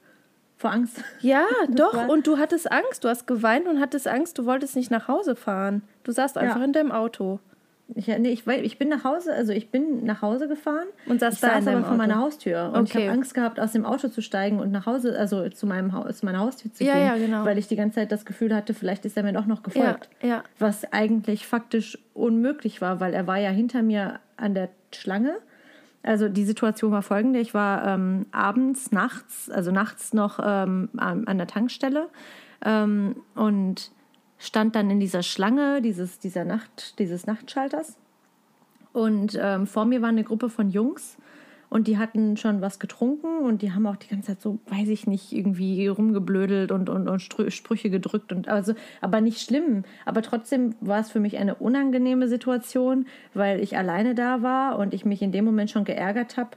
Vor 0.57 0.73
Angst. 0.73 1.04
Ja, 1.21 1.45
doch. 1.69 1.95
war- 1.95 2.09
Und 2.11 2.26
du 2.26 2.38
hattest 2.38 2.73
Angst. 2.73 3.04
Du 3.04 3.09
hast 3.09 3.26
geweint 3.28 3.69
und 3.69 3.78
hattest 3.78 4.09
Angst. 4.09 4.37
Du 4.38 4.45
wolltest 4.47 4.75
nicht 4.75 4.90
nach 4.90 5.07
Hause 5.07 5.37
fahren. 5.37 5.83
Du 6.02 6.11
saßt 6.11 6.37
einfach 6.37 6.62
in 6.62 6.73
deinem 6.73 6.90
Auto. 6.90 7.38
Ich, 7.94 8.06
nee, 8.06 8.28
ich, 8.30 8.47
ich 8.47 8.78
bin 8.78 8.88
nach 8.88 9.04
Hause, 9.04 9.32
also 9.35 9.52
ich 9.52 9.70
bin 9.70 10.04
nach 10.04 10.23
Hause 10.23 10.47
gefahren 10.49 10.87
Und 11.06 11.20
saß 11.20 11.35
ich 11.35 11.40
da 11.40 11.54
saß 11.61 11.66
aber 11.68 11.85
vor 11.85 11.97
meiner 11.97 12.18
Haustür 12.18 12.73
und 12.75 12.88
ich 12.88 12.94
Okay. 12.94 13.06
habe 13.09 13.16
Angst 13.16 13.35
gehabt, 13.35 13.59
aus 13.59 13.73
dem 13.73 13.85
Auto 13.85 14.09
zu 14.09 14.23
steigen 14.23 14.61
und 14.61 14.70
nach 14.70 14.87
Hause, 14.87 15.18
also 15.18 15.49
zu 15.49 15.66
meinem 15.66 15.92
Haus, 15.92 16.18
zu 16.18 16.26
meiner 16.26 16.38
Haustür 16.38 16.73
zu 16.73 16.85
Ja, 16.85 16.94
gehen, 16.94 17.06
ja, 17.06 17.16
genau. 17.16 17.44
weil 17.44 17.59
ich 17.59 17.66
die 17.68 17.76
ganze 17.76 17.97
Zeit 17.97 18.12
das 18.12 18.25
Gefühl 18.25 18.54
hatte, 18.54 18.75
vielleicht 18.75 19.04
ist 19.04 19.16
er 19.16 19.23
mir 19.25 19.32
doch 19.32 19.47
noch 19.47 19.62
gefolgt. 19.62 20.09
Ja, 20.23 20.28
ja. 20.28 20.42
Was 20.59 20.90
eigentlich 20.92 21.47
faktisch 21.47 21.99
unmöglich 22.14 22.80
war, 22.80 23.00
weil 23.00 23.12
er 23.14 23.26
war 23.26 23.38
ja 23.38 23.50
hinter 23.50 23.82
mir 23.82 24.20
an 24.37 24.54
der 24.54 24.68
Schlange. 24.94 25.35
Also 26.02 26.28
die 26.28 26.44
Situation 26.44 26.92
war 26.92 27.02
folgende: 27.02 27.40
Ich 27.40 27.52
war 27.54 27.87
ähm, 27.87 28.26
abends, 28.32 28.90
nachts, 28.92 29.50
also 29.50 29.70
nachts 29.70 30.14
noch 30.14 30.38
ähm, 30.42 30.88
an, 30.97 31.26
an 31.26 31.37
der 31.38 31.47
Tankstelle 31.47 32.09
ähm, 32.64 33.16
und 33.35 33.90
stand 34.40 34.75
dann 34.75 34.90
in 34.90 34.99
dieser 34.99 35.23
Schlange 35.23 35.80
dieses, 35.82 36.18
dieser 36.18 36.44
Nacht, 36.44 36.99
dieses 36.99 37.26
Nachtschalters. 37.26 37.97
Und 38.92 39.38
ähm, 39.40 39.68
vor 39.68 39.85
mir 39.85 40.02
war 40.02 40.09
eine 40.09 40.25
Gruppe 40.25 40.49
von 40.49 40.70
Jungs 40.70 41.16
und 41.68 41.87
die 41.87 41.99
hatten 41.99 42.37
schon 42.37 42.61
was 42.61 42.80
getrunken 42.80 43.44
und 43.44 43.62
die 43.62 43.73
haben 43.73 43.87
auch 43.87 43.94
die 43.94 44.09
ganze 44.09 44.28
Zeit 44.28 44.40
so, 44.40 44.59
weiß 44.66 44.88
ich 44.88 45.06
nicht, 45.06 45.30
irgendwie 45.30 45.87
rumgeblödelt 45.87 46.73
und, 46.73 46.88
und, 46.88 47.06
und 47.06 47.20
Sprüche 47.20 47.90
gedrückt 47.90 48.32
und 48.32 48.49
also, 48.49 48.75
aber 49.00 49.20
nicht 49.20 49.40
schlimm. 49.40 49.85
Aber 50.04 50.23
trotzdem 50.23 50.75
war 50.80 50.99
es 50.99 51.11
für 51.12 51.20
mich 51.20 51.37
eine 51.37 51.54
unangenehme 51.54 52.26
Situation, 52.26 53.06
weil 53.35 53.61
ich 53.61 53.76
alleine 53.76 54.16
da 54.16 54.42
war 54.42 54.78
und 54.78 54.94
ich 54.94 55.04
mich 55.04 55.23
in 55.23 55.30
dem 55.30 55.44
Moment 55.44 55.70
schon 55.70 55.85
geärgert 55.85 56.37
habe, 56.37 56.50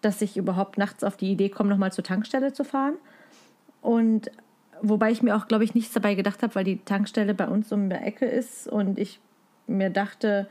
dass 0.00 0.22
ich 0.22 0.36
überhaupt 0.36 0.78
nachts 0.78 1.02
auf 1.02 1.16
die 1.16 1.32
Idee 1.32 1.48
komme, 1.48 1.70
nochmal 1.70 1.92
zur 1.92 2.04
Tankstelle 2.04 2.52
zu 2.52 2.62
fahren. 2.62 2.94
Und 3.82 4.30
wobei 4.82 5.10
ich 5.10 5.22
mir 5.22 5.36
auch, 5.36 5.48
glaube 5.48 5.64
ich, 5.64 5.74
nichts 5.74 5.92
dabei 5.92 6.14
gedacht 6.14 6.42
habe, 6.42 6.54
weil 6.54 6.64
die 6.64 6.78
Tankstelle 6.84 7.34
bei 7.34 7.46
uns 7.46 7.72
um 7.72 7.88
der 7.88 8.06
Ecke 8.06 8.26
ist 8.26 8.68
und 8.68 8.98
ich 8.98 9.20
mir 9.66 9.90
dachte, 9.90 10.48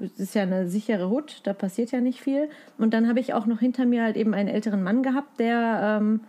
es 0.00 0.18
ist 0.18 0.34
ja 0.34 0.42
eine 0.42 0.68
sichere 0.68 1.08
Hut, 1.08 1.40
da 1.44 1.52
passiert 1.52 1.92
ja 1.92 2.00
nicht 2.00 2.20
viel. 2.20 2.48
Und 2.78 2.94
dann 2.94 3.08
habe 3.08 3.20
ich 3.20 3.34
auch 3.34 3.46
noch 3.46 3.60
hinter 3.60 3.86
mir 3.86 4.02
halt 4.02 4.16
eben 4.16 4.34
einen 4.34 4.48
älteren 4.48 4.82
Mann 4.82 5.02
gehabt, 5.02 5.38
der, 5.38 6.00
ähm, 6.00 6.20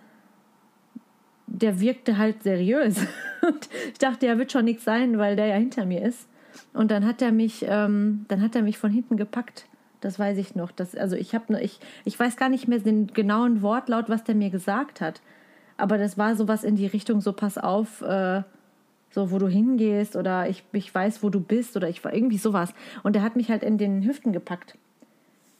der 1.48 1.80
wirkte 1.80 2.18
halt 2.18 2.44
seriös. 2.44 2.98
Und 3.42 3.70
ich 3.92 4.00
dachte, 4.00 4.28
er 4.28 4.38
wird 4.38 4.52
schon 4.52 4.66
nichts 4.66 4.84
sein, 4.84 5.18
weil 5.18 5.36
der 5.36 5.48
ja 5.48 5.56
hinter 5.56 5.86
mir 5.86 6.04
ist. 6.04 6.28
Und 6.74 6.92
dann 6.92 7.06
hat 7.06 7.22
er 7.22 7.32
mich, 7.32 7.66
ähm, 7.68 8.26
dann 8.28 8.42
hat 8.42 8.56
er 8.56 8.62
mich 8.62 8.78
von 8.78 8.92
hinten 8.92 9.18
gepackt. 9.18 9.66
Das 10.02 10.20
weiß 10.20 10.38
ich 10.38 10.56
noch. 10.56 10.72
Das, 10.72 10.96
also 10.96 11.16
ich 11.16 11.34
habe 11.34 11.60
ich, 11.62 11.80
ich 12.04 12.20
weiß 12.20 12.36
gar 12.36 12.50
nicht 12.50 12.68
mehr 12.68 12.80
den 12.80 13.08
genauen 13.08 13.62
Wortlaut, 13.62 14.10
was 14.10 14.24
der 14.24 14.36
mir 14.36 14.50
gesagt 14.50 15.02
hat. 15.02 15.22
Aber 15.78 15.98
das 15.98 16.18
war 16.18 16.36
sowas 16.36 16.64
in 16.64 16.76
die 16.76 16.88
Richtung, 16.88 17.22
so 17.22 17.34
pass 17.34 17.58
auf, 17.58 18.02
äh, 18.02 18.44
so 19.12 19.32
wo 19.32 19.38
du 19.38 19.48
hingehst 19.48 20.16
oder 20.16 20.50
ich, 20.50 20.64
ich 20.72 20.94
weiß, 20.94 21.24
wo 21.24 21.30
du 21.30 21.40
bist 21.40 21.78
oder 21.78 21.90
ich 21.90 22.04
war 22.04 22.14
irgendwie 22.14 22.38
sowas. 22.38 22.74
Und 23.04 23.16
er 23.16 23.22
hat 23.22 23.36
mich 23.36 23.50
halt 23.50 23.64
in 23.64 23.78
den 23.78 24.04
Hüften 24.04 24.34
gepackt. 24.34 24.76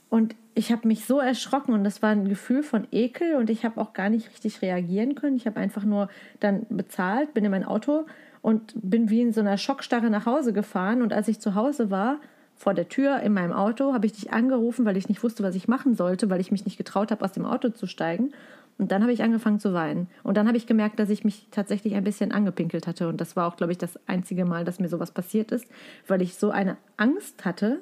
Und 0.10 0.36
ich 0.54 0.72
habe 0.72 0.88
mich 0.88 1.06
so 1.06 1.20
erschrocken 1.20 1.74
und 1.74 1.84
das 1.84 2.04
war 2.04 2.12
ein 2.12 2.30
Gefühl 2.30 2.62
von 2.62 2.88
Ekel 2.92 3.36
und 3.36 3.50
ich 3.50 3.66
habe 3.66 3.82
auch 3.82 3.94
gar 3.94 4.10
nicht 4.10 4.30
richtig 4.30 4.62
reagieren 4.62 5.16
können. 5.16 5.36
Ich 5.36 5.48
habe 5.48 5.60
einfach 5.60 5.84
nur 5.84 6.10
dann 6.40 6.68
bezahlt, 6.70 7.34
bin 7.34 7.46
in 7.46 7.52
mein 7.52 7.64
Auto 7.64 8.06
und 8.44 8.74
bin 8.76 9.10
wie 9.10 9.22
in 9.22 9.34
so 9.34 9.42
einer 9.42 9.58
Schockstarre 9.58 10.12
nach 10.12 10.28
Hause 10.28 10.54
gefahren. 10.54 11.02
Und 11.02 11.14
als 11.14 11.28
ich 11.28 11.40
zu 11.40 11.56
Hause 11.56 11.90
war, 11.90 12.20
vor 12.56 12.74
der 12.74 12.90
Tür 12.90 13.22
in 13.22 13.34
meinem 13.34 13.54
Auto, 13.54 13.94
habe 13.94 14.06
ich 14.06 14.14
dich 14.14 14.32
angerufen, 14.32 14.86
weil 14.86 14.98
ich 14.98 15.10
nicht 15.10 15.24
wusste, 15.24 15.44
was 15.44 15.56
ich 15.56 15.68
machen 15.68 15.96
sollte, 15.96 16.30
weil 16.30 16.40
ich 16.40 16.52
mich 16.52 16.66
nicht 16.66 16.78
getraut 16.78 17.10
habe, 17.10 17.26
aus 17.26 17.32
dem 17.32 17.46
Auto 17.46 17.70
zu 17.70 17.88
steigen. 17.88 18.34
Und 18.78 18.92
dann 18.92 19.02
habe 19.02 19.14
ich 19.14 19.24
angefangen 19.24 19.60
zu 19.60 19.74
weinen. 19.74 20.08
Und 20.24 20.36
dann 20.36 20.48
habe 20.48 20.58
ich 20.58 20.66
gemerkt, 20.66 21.00
dass 21.00 21.10
ich 21.10 21.24
mich 21.24 21.48
tatsächlich 21.52 21.96
ein 21.96 22.04
bisschen 22.04 22.32
angepinkelt 22.32 22.88
hatte. 22.88 23.08
Und 23.08 23.22
das 23.22 23.36
war 23.36 23.48
auch, 23.48 23.56
glaube 23.56 23.72
ich, 23.72 23.78
das 23.78 24.00
einzige 24.08 24.46
Mal, 24.46 24.66
dass 24.66 24.80
mir 24.80 24.90
sowas 24.90 25.12
passiert 25.12 25.52
ist, 25.52 25.68
weil 26.08 26.22
ich 26.22 26.36
so 26.36 26.50
eine 26.50 26.78
Angst 26.98 27.46
hatte, 27.46 27.82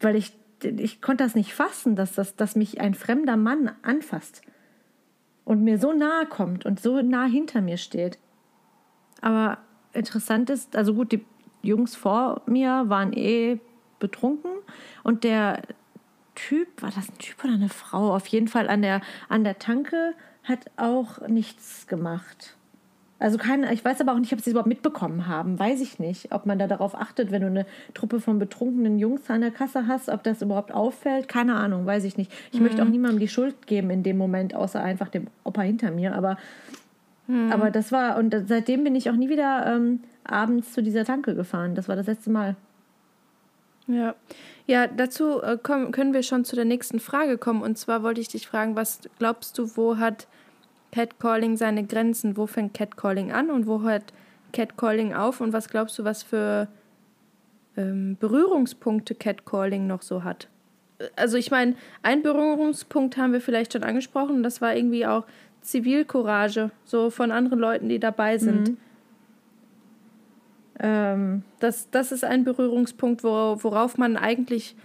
weil 0.00 0.16
ich, 0.16 0.32
ich 0.62 1.00
konnte 1.00 1.24
das 1.24 1.34
nicht 1.34 1.54
fassen, 1.54 1.96
dass, 1.96 2.12
das, 2.12 2.36
dass 2.36 2.56
mich 2.56 2.80
ein 2.80 2.94
fremder 2.94 3.36
Mann 3.36 3.70
anfasst 3.82 4.42
und 5.44 5.62
mir 5.62 5.78
so 5.78 5.92
nahe 5.92 6.26
kommt 6.26 6.66
und 6.66 6.80
so 6.80 7.00
nah 7.00 7.26
hinter 7.26 7.60
mir 7.60 7.76
steht. 7.76 8.18
Aber 9.20 9.58
interessant 9.92 10.50
ist, 10.50 10.76
also 10.76 10.94
gut, 10.94 11.12
die 11.12 11.24
Jungs 11.62 11.96
vor 11.96 12.42
mir 12.46 12.84
waren 12.88 13.12
eh 13.12 13.60
betrunken 13.98 14.50
und 15.02 15.24
der 15.24 15.62
Typ, 16.38 16.82
war 16.82 16.90
das 16.90 17.08
ein 17.08 17.18
Typ 17.18 17.42
oder 17.42 17.54
eine 17.54 17.68
Frau? 17.68 18.14
Auf 18.14 18.28
jeden 18.28 18.46
Fall 18.46 18.68
an 18.68 18.80
der, 18.80 19.00
an 19.28 19.42
der 19.42 19.58
Tanke 19.58 20.14
hat 20.44 20.70
auch 20.76 21.26
nichts 21.26 21.88
gemacht. 21.88 22.54
Also 23.18 23.38
keine, 23.38 23.72
ich 23.74 23.84
weiß 23.84 24.00
aber 24.00 24.12
auch 24.12 24.18
nicht, 24.20 24.32
ob 24.32 24.38
sie 24.38 24.50
es 24.50 24.52
überhaupt 24.52 24.68
mitbekommen 24.68 25.26
haben. 25.26 25.58
Weiß 25.58 25.80
ich 25.80 25.98
nicht, 25.98 26.30
ob 26.30 26.46
man 26.46 26.60
da 26.60 26.68
darauf 26.68 26.94
achtet, 26.94 27.32
wenn 27.32 27.42
du 27.42 27.48
eine 27.48 27.66
Truppe 27.92 28.20
von 28.20 28.38
betrunkenen 28.38 29.00
Jungs 29.00 29.28
an 29.28 29.40
der 29.40 29.50
Kasse 29.50 29.88
hast, 29.88 30.08
ob 30.08 30.22
das 30.22 30.40
überhaupt 30.40 30.70
auffällt. 30.70 31.26
Keine 31.26 31.56
Ahnung, 31.56 31.84
weiß 31.84 32.04
ich 32.04 32.16
nicht. 32.16 32.30
Ich 32.52 32.60
möchte 32.60 32.82
auch 32.84 32.88
niemandem 32.88 33.18
die 33.18 33.26
Schuld 33.26 33.66
geben 33.66 33.90
in 33.90 34.04
dem 34.04 34.16
Moment, 34.16 34.54
außer 34.54 34.80
einfach 34.80 35.08
dem 35.08 35.26
Opa 35.42 35.62
hinter 35.62 35.90
mir. 35.90 36.14
Aber, 36.14 36.38
aber 37.50 37.72
das 37.72 37.90
war, 37.90 38.16
und 38.16 38.36
seitdem 38.46 38.84
bin 38.84 38.94
ich 38.94 39.10
auch 39.10 39.16
nie 39.16 39.28
wieder 39.28 39.66
ähm, 39.66 40.00
abends 40.22 40.72
zu 40.72 40.84
dieser 40.84 41.04
Tanke 41.04 41.34
gefahren. 41.34 41.74
Das 41.74 41.88
war 41.88 41.96
das 41.96 42.06
letzte 42.06 42.30
Mal. 42.30 42.54
Ja, 43.88 44.14
ja 44.66 44.86
dazu 44.86 45.42
äh, 45.42 45.58
kommen, 45.60 45.90
können 45.92 46.12
wir 46.12 46.22
schon 46.22 46.44
zu 46.44 46.54
der 46.54 46.64
nächsten 46.64 47.00
Frage 47.00 47.38
kommen. 47.38 47.62
Und 47.62 47.78
zwar 47.78 48.02
wollte 48.02 48.20
ich 48.20 48.28
dich 48.28 48.46
fragen, 48.46 48.76
was 48.76 49.00
glaubst 49.18 49.58
du, 49.58 49.76
wo 49.76 49.96
hat 49.96 50.28
Catcalling 50.92 51.56
seine 51.56 51.84
Grenzen? 51.84 52.36
Wo 52.36 52.46
fängt 52.46 52.74
Catcalling 52.74 53.32
an 53.32 53.50
und 53.50 53.66
wo 53.66 53.82
hört 53.82 54.12
Catcalling 54.52 55.14
auf? 55.14 55.40
Und 55.40 55.52
was 55.52 55.68
glaubst 55.68 55.98
du, 55.98 56.04
was 56.04 56.22
für 56.22 56.68
ähm, 57.76 58.16
Berührungspunkte 58.20 59.14
Catcalling 59.14 59.86
noch 59.86 60.02
so 60.02 60.22
hat? 60.22 60.48
Also 61.16 61.36
ich 61.36 61.50
meine, 61.50 61.74
ein 62.02 62.22
Berührungspunkt 62.22 63.16
haben 63.16 63.32
wir 63.32 63.40
vielleicht 63.40 63.72
schon 63.72 63.84
angesprochen. 63.84 64.36
und 64.36 64.42
Das 64.42 64.60
war 64.60 64.76
irgendwie 64.76 65.06
auch 65.06 65.24
Zivilcourage, 65.62 66.70
so 66.84 67.10
von 67.10 67.30
anderen 67.30 67.58
Leuten, 67.58 67.88
die 67.88 67.98
dabei 67.98 68.38
sind. 68.38 68.76
Ähm, 70.80 71.42
Das, 71.60 71.90
das 71.90 72.12
ist 72.12 72.24
ein 72.24 72.44
Berührungspunkt, 72.44 73.24
wo, 73.24 73.56
worauf 73.62 73.98
man 73.98 74.16
eigentlich 74.16 74.76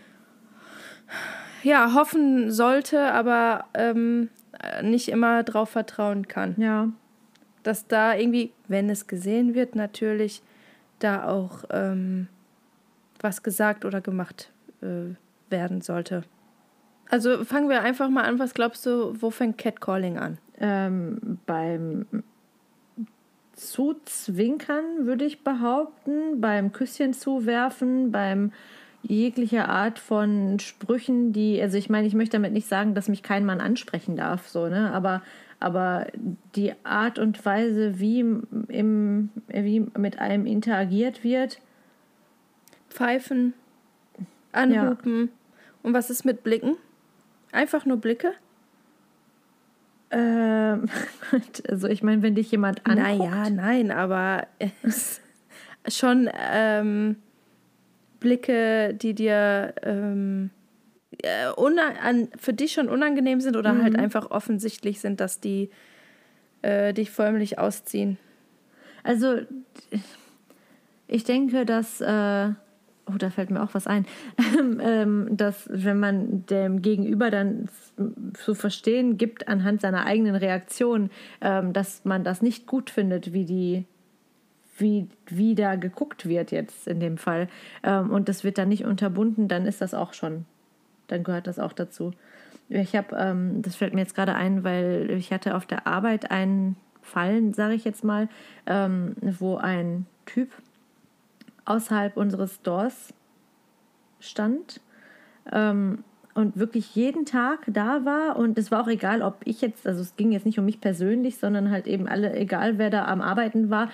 ja, 1.63 1.93
hoffen 1.93 2.51
sollte, 2.51 3.11
aber 3.13 3.65
ähm, 3.73 4.29
nicht 4.81 5.09
immer 5.09 5.43
drauf 5.43 5.69
vertrauen 5.69 6.27
kann. 6.27 6.55
ja. 6.57 6.89
Dass 7.63 7.87
da 7.87 8.13
irgendwie, 8.13 8.51
wenn 8.67 8.89
es 8.89 9.07
gesehen 9.07 9.55
wird, 9.55 9.73
natürlich 9.73 10.41
da 10.99 11.29
auch 11.29 11.63
ähm, 11.69 12.27
was 13.21 13.41
gesagt 13.41 13.85
oder 13.85 14.01
gemacht 14.01 14.51
äh, 14.81 15.15
werden 15.49 15.79
sollte. 15.79 16.23
Also 17.09 17.45
fangen 17.45 17.69
wir 17.69 17.81
einfach 17.81 18.09
mal 18.09 18.25
an. 18.25 18.37
Was 18.37 18.53
glaubst 18.53 18.85
du, 18.85 19.15
wo 19.21 19.29
fängt 19.29 19.57
Catcalling 19.57 20.17
an? 20.17 20.39
Ähm, 20.59 21.39
beim 21.45 22.05
Zuzwinkern 23.53 25.05
würde 25.05 25.25
ich 25.25 25.43
behaupten, 25.43 26.41
beim 26.41 26.71
Küsschen 26.71 27.13
zuwerfen, 27.13 28.11
beim 28.11 28.51
jeglicher 29.03 29.69
Art 29.69 29.99
von 29.99 30.59
Sprüchen, 30.59 31.33
die, 31.33 31.61
also 31.61 31.77
ich 31.77 31.89
meine, 31.89 32.07
ich 32.07 32.13
möchte 32.13 32.37
damit 32.37 32.53
nicht 32.53 32.67
sagen, 32.67 32.95
dass 32.95 33.09
mich 33.09 33.21
kein 33.21 33.45
Mann 33.45 33.61
ansprechen 33.61 34.15
darf, 34.15 34.47
so, 34.47 34.67
ne, 34.67 34.91
aber, 34.93 35.21
aber 35.59 36.07
die 36.55 36.73
Art 36.83 37.19
und 37.19 37.45
Weise, 37.45 37.99
wie, 37.99 38.19
im, 38.19 39.29
wie 39.47 39.79
mit 39.97 40.19
einem 40.19 40.45
interagiert 40.45 41.23
wird, 41.23 41.59
Pfeifen, 42.89 43.53
anhupen. 44.51 45.29
Und 45.81 45.93
was 45.93 46.09
ist 46.09 46.23
mit 46.23 46.43
Blicken? 46.43 46.77
Einfach 47.51 47.85
nur 47.85 47.97
Blicke? 47.97 48.33
Ähm, 50.13 50.89
also 51.69 51.87
ich 51.87 52.03
meine, 52.03 52.21
wenn 52.21 52.35
dich 52.35 52.51
jemand 52.51 52.85
anguckt, 52.85 53.19
Naja, 53.19 53.49
nein, 53.49 53.91
aber 53.91 54.47
schon 55.87 56.29
ähm, 56.51 57.17
Blicke, 58.19 58.93
die 58.93 59.13
dir 59.13 59.73
ähm, 59.81 60.51
äh, 61.21 61.47
an, 62.01 62.29
für 62.37 62.53
dich 62.53 62.73
schon 62.73 62.89
unangenehm 62.89 63.41
sind 63.41 63.57
oder 63.57 63.81
halt 63.81 63.97
einfach 63.97 64.31
offensichtlich 64.31 64.99
sind, 64.99 65.19
dass 65.19 65.39
die 65.39 65.69
äh, 66.61 66.93
dich 66.93 67.11
förmlich 67.11 67.59
ausziehen? 67.59 68.17
Also, 69.03 69.41
ich 71.07 71.23
denke, 71.23 71.65
dass, 71.65 71.99
äh, 72.01 72.49
oh, 73.07 73.17
da 73.17 73.29
fällt 73.29 73.49
mir 73.49 73.61
auch 73.63 73.73
was 73.73 73.87
ein, 73.87 74.05
ähm, 74.81 75.27
dass 75.31 75.69
wenn 75.71 75.99
man 75.99 76.45
dem 76.45 76.81
Gegenüber 76.81 77.31
dann 77.31 77.69
zu 78.33 78.55
verstehen 78.55 79.17
gibt 79.17 79.47
anhand 79.47 79.81
seiner 79.81 80.05
eigenen 80.05 80.35
Reaktion, 80.35 81.09
ähm, 81.41 81.73
dass 81.73 82.05
man 82.05 82.23
das 82.23 82.41
nicht 82.41 82.67
gut 82.67 82.89
findet, 82.89 83.33
wie 83.33 83.45
die 83.45 83.85
wie, 84.77 85.07
wie 85.27 85.53
da 85.53 85.75
geguckt 85.75 86.27
wird 86.27 86.51
jetzt 86.51 86.87
in 86.87 86.99
dem 86.99 87.17
Fall 87.17 87.47
ähm, 87.83 88.09
und 88.09 88.27
das 88.27 88.43
wird 88.43 88.57
dann 88.57 88.69
nicht 88.69 88.85
unterbunden, 88.85 89.47
dann 89.47 89.67
ist 89.67 89.81
das 89.81 89.93
auch 89.93 90.13
schon, 90.13 90.45
dann 91.07 91.23
gehört 91.23 91.45
das 91.45 91.59
auch 91.59 91.73
dazu. 91.73 92.11
Ich 92.69 92.95
habe, 92.95 93.15
ähm, 93.15 93.61
das 93.61 93.75
fällt 93.75 93.93
mir 93.93 94.01
jetzt 94.01 94.15
gerade 94.15 94.33
ein, 94.33 94.63
weil 94.63 95.11
ich 95.11 95.31
hatte 95.31 95.55
auf 95.55 95.67
der 95.67 95.85
Arbeit 95.85 96.31
einen 96.31 96.75
Fall, 97.03 97.53
sage 97.53 97.75
ich 97.75 97.83
jetzt 97.83 98.03
mal, 98.03 98.29
ähm, 98.65 99.15
wo 99.21 99.57
ein 99.57 100.07
Typ 100.25 100.49
außerhalb 101.65 102.17
unseres 102.17 102.55
Stores 102.55 103.13
stand 104.19 104.81
ähm, 105.51 106.03
und 106.33 106.57
wirklich 106.57 106.95
jeden 106.95 107.25
Tag 107.25 107.59
da 107.67 108.05
war 108.05 108.37
und 108.37 108.57
es 108.57 108.71
war 108.71 108.83
auch 108.83 108.87
egal, 108.87 109.21
ob 109.21 109.37
ich 109.45 109.61
jetzt, 109.61 109.85
also 109.85 110.01
es 110.01 110.15
ging 110.15 110.31
jetzt 110.31 110.45
nicht 110.45 110.59
um 110.59 110.65
mich 110.65 110.81
persönlich, 110.81 111.37
sondern 111.37 111.69
halt 111.69 111.87
eben 111.87 112.07
alle, 112.07 112.33
egal 112.33 112.77
wer 112.77 112.89
da 112.89 113.05
am 113.05 113.21
Arbeiten 113.21 113.69
war, 113.69 113.89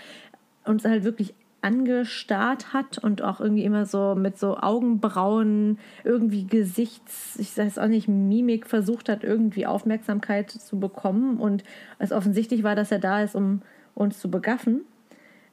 uns 0.66 0.86
halt 0.86 1.04
wirklich 1.04 1.34
angestarrt 1.62 2.74
hat 2.74 2.98
und 3.00 3.22
auch 3.22 3.42
irgendwie 3.42 3.66
immer 3.66 3.86
so 3.86 4.16
mit 4.16 4.38
so 4.38 4.58
Augenbrauen, 4.58 5.78
irgendwie 6.04 6.46
Gesichts, 6.46 7.38
ich 7.38 7.58
weiß 7.58 7.80
auch 7.80 7.88
nicht, 7.88 8.08
Mimik 8.08 8.66
versucht 8.66 9.10
hat, 9.10 9.24
irgendwie 9.24 9.66
Aufmerksamkeit 9.66 10.50
zu 10.50 10.80
bekommen 10.80 11.38
und 11.38 11.64
es 11.98 12.12
offensichtlich 12.12 12.64
war, 12.64 12.76
dass 12.76 12.92
er 12.92 13.00
da 13.00 13.22
ist, 13.24 13.36
um 13.36 13.62
uns 13.94 14.20
zu 14.20 14.32
begaffen. 14.32 14.82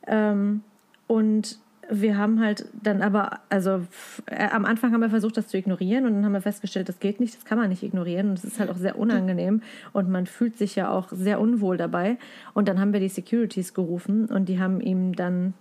Ähm, 0.06 0.62
und 1.08 1.58
wir 1.90 2.16
haben 2.16 2.40
halt 2.40 2.66
dann 2.82 3.02
aber, 3.02 3.40
also 3.48 3.82
äh, 4.26 4.48
am 4.50 4.64
Anfang 4.64 4.92
haben 4.92 5.00
wir 5.00 5.10
versucht, 5.10 5.36
das 5.36 5.48
zu 5.48 5.56
ignorieren 5.56 6.06
und 6.06 6.14
dann 6.14 6.24
haben 6.24 6.32
wir 6.32 6.42
festgestellt, 6.42 6.88
das 6.88 6.98
geht 6.98 7.20
nicht, 7.20 7.36
das 7.36 7.44
kann 7.44 7.58
man 7.58 7.68
nicht 7.68 7.82
ignorieren 7.82 8.30
und 8.30 8.38
es 8.38 8.44
ist 8.44 8.58
halt 8.58 8.70
auch 8.70 8.76
sehr 8.76 8.98
unangenehm 8.98 9.62
und 9.92 10.08
man 10.08 10.26
fühlt 10.26 10.56
sich 10.58 10.76
ja 10.76 10.90
auch 10.90 11.08
sehr 11.10 11.40
unwohl 11.40 11.76
dabei. 11.76 12.18
Und 12.54 12.68
dann 12.68 12.80
haben 12.80 12.92
wir 12.92 13.00
die 13.00 13.08
Securities 13.08 13.74
gerufen 13.74 14.26
und 14.26 14.48
die 14.48 14.60
haben 14.60 14.80
ihm 14.80 15.14
dann 15.14 15.54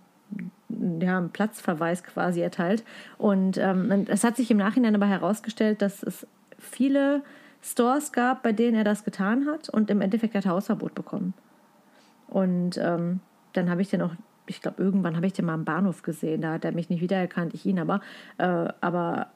ja, 1.00 1.18
einen 1.18 1.30
Platzverweis 1.30 2.02
quasi 2.02 2.40
erteilt. 2.40 2.84
Und 3.18 3.58
ähm, 3.58 4.06
es 4.08 4.24
hat 4.24 4.36
sich 4.36 4.50
im 4.50 4.58
Nachhinein 4.58 4.94
aber 4.94 5.06
herausgestellt, 5.06 5.82
dass 5.82 6.02
es 6.02 6.26
viele 6.58 7.22
Stores 7.62 8.12
gab, 8.12 8.42
bei 8.42 8.52
denen 8.52 8.76
er 8.76 8.84
das 8.84 9.04
getan 9.04 9.46
hat 9.46 9.68
und 9.68 9.90
im 9.90 10.00
Endeffekt 10.00 10.34
hat 10.34 10.44
er 10.44 10.52
Hausverbot 10.52 10.94
bekommen. 10.94 11.34
Und 12.28 12.78
ähm, 12.78 13.20
dann 13.52 13.70
habe 13.70 13.82
ich 13.82 13.90
den 13.90 14.02
auch, 14.02 14.12
ich 14.46 14.62
glaube, 14.62 14.82
irgendwann 14.82 15.16
habe 15.16 15.26
ich 15.26 15.32
den 15.32 15.44
mal 15.44 15.54
am 15.54 15.64
Bahnhof 15.64 16.02
gesehen. 16.02 16.42
Da 16.42 16.52
hat 16.52 16.64
er 16.64 16.72
mich 16.72 16.88
nicht 16.90 17.00
wiedererkannt, 17.00 17.54
ich 17.54 17.66
ihn 17.66 17.78
aber. 17.78 18.00
Äh, 18.38 18.68
aber 18.80 19.28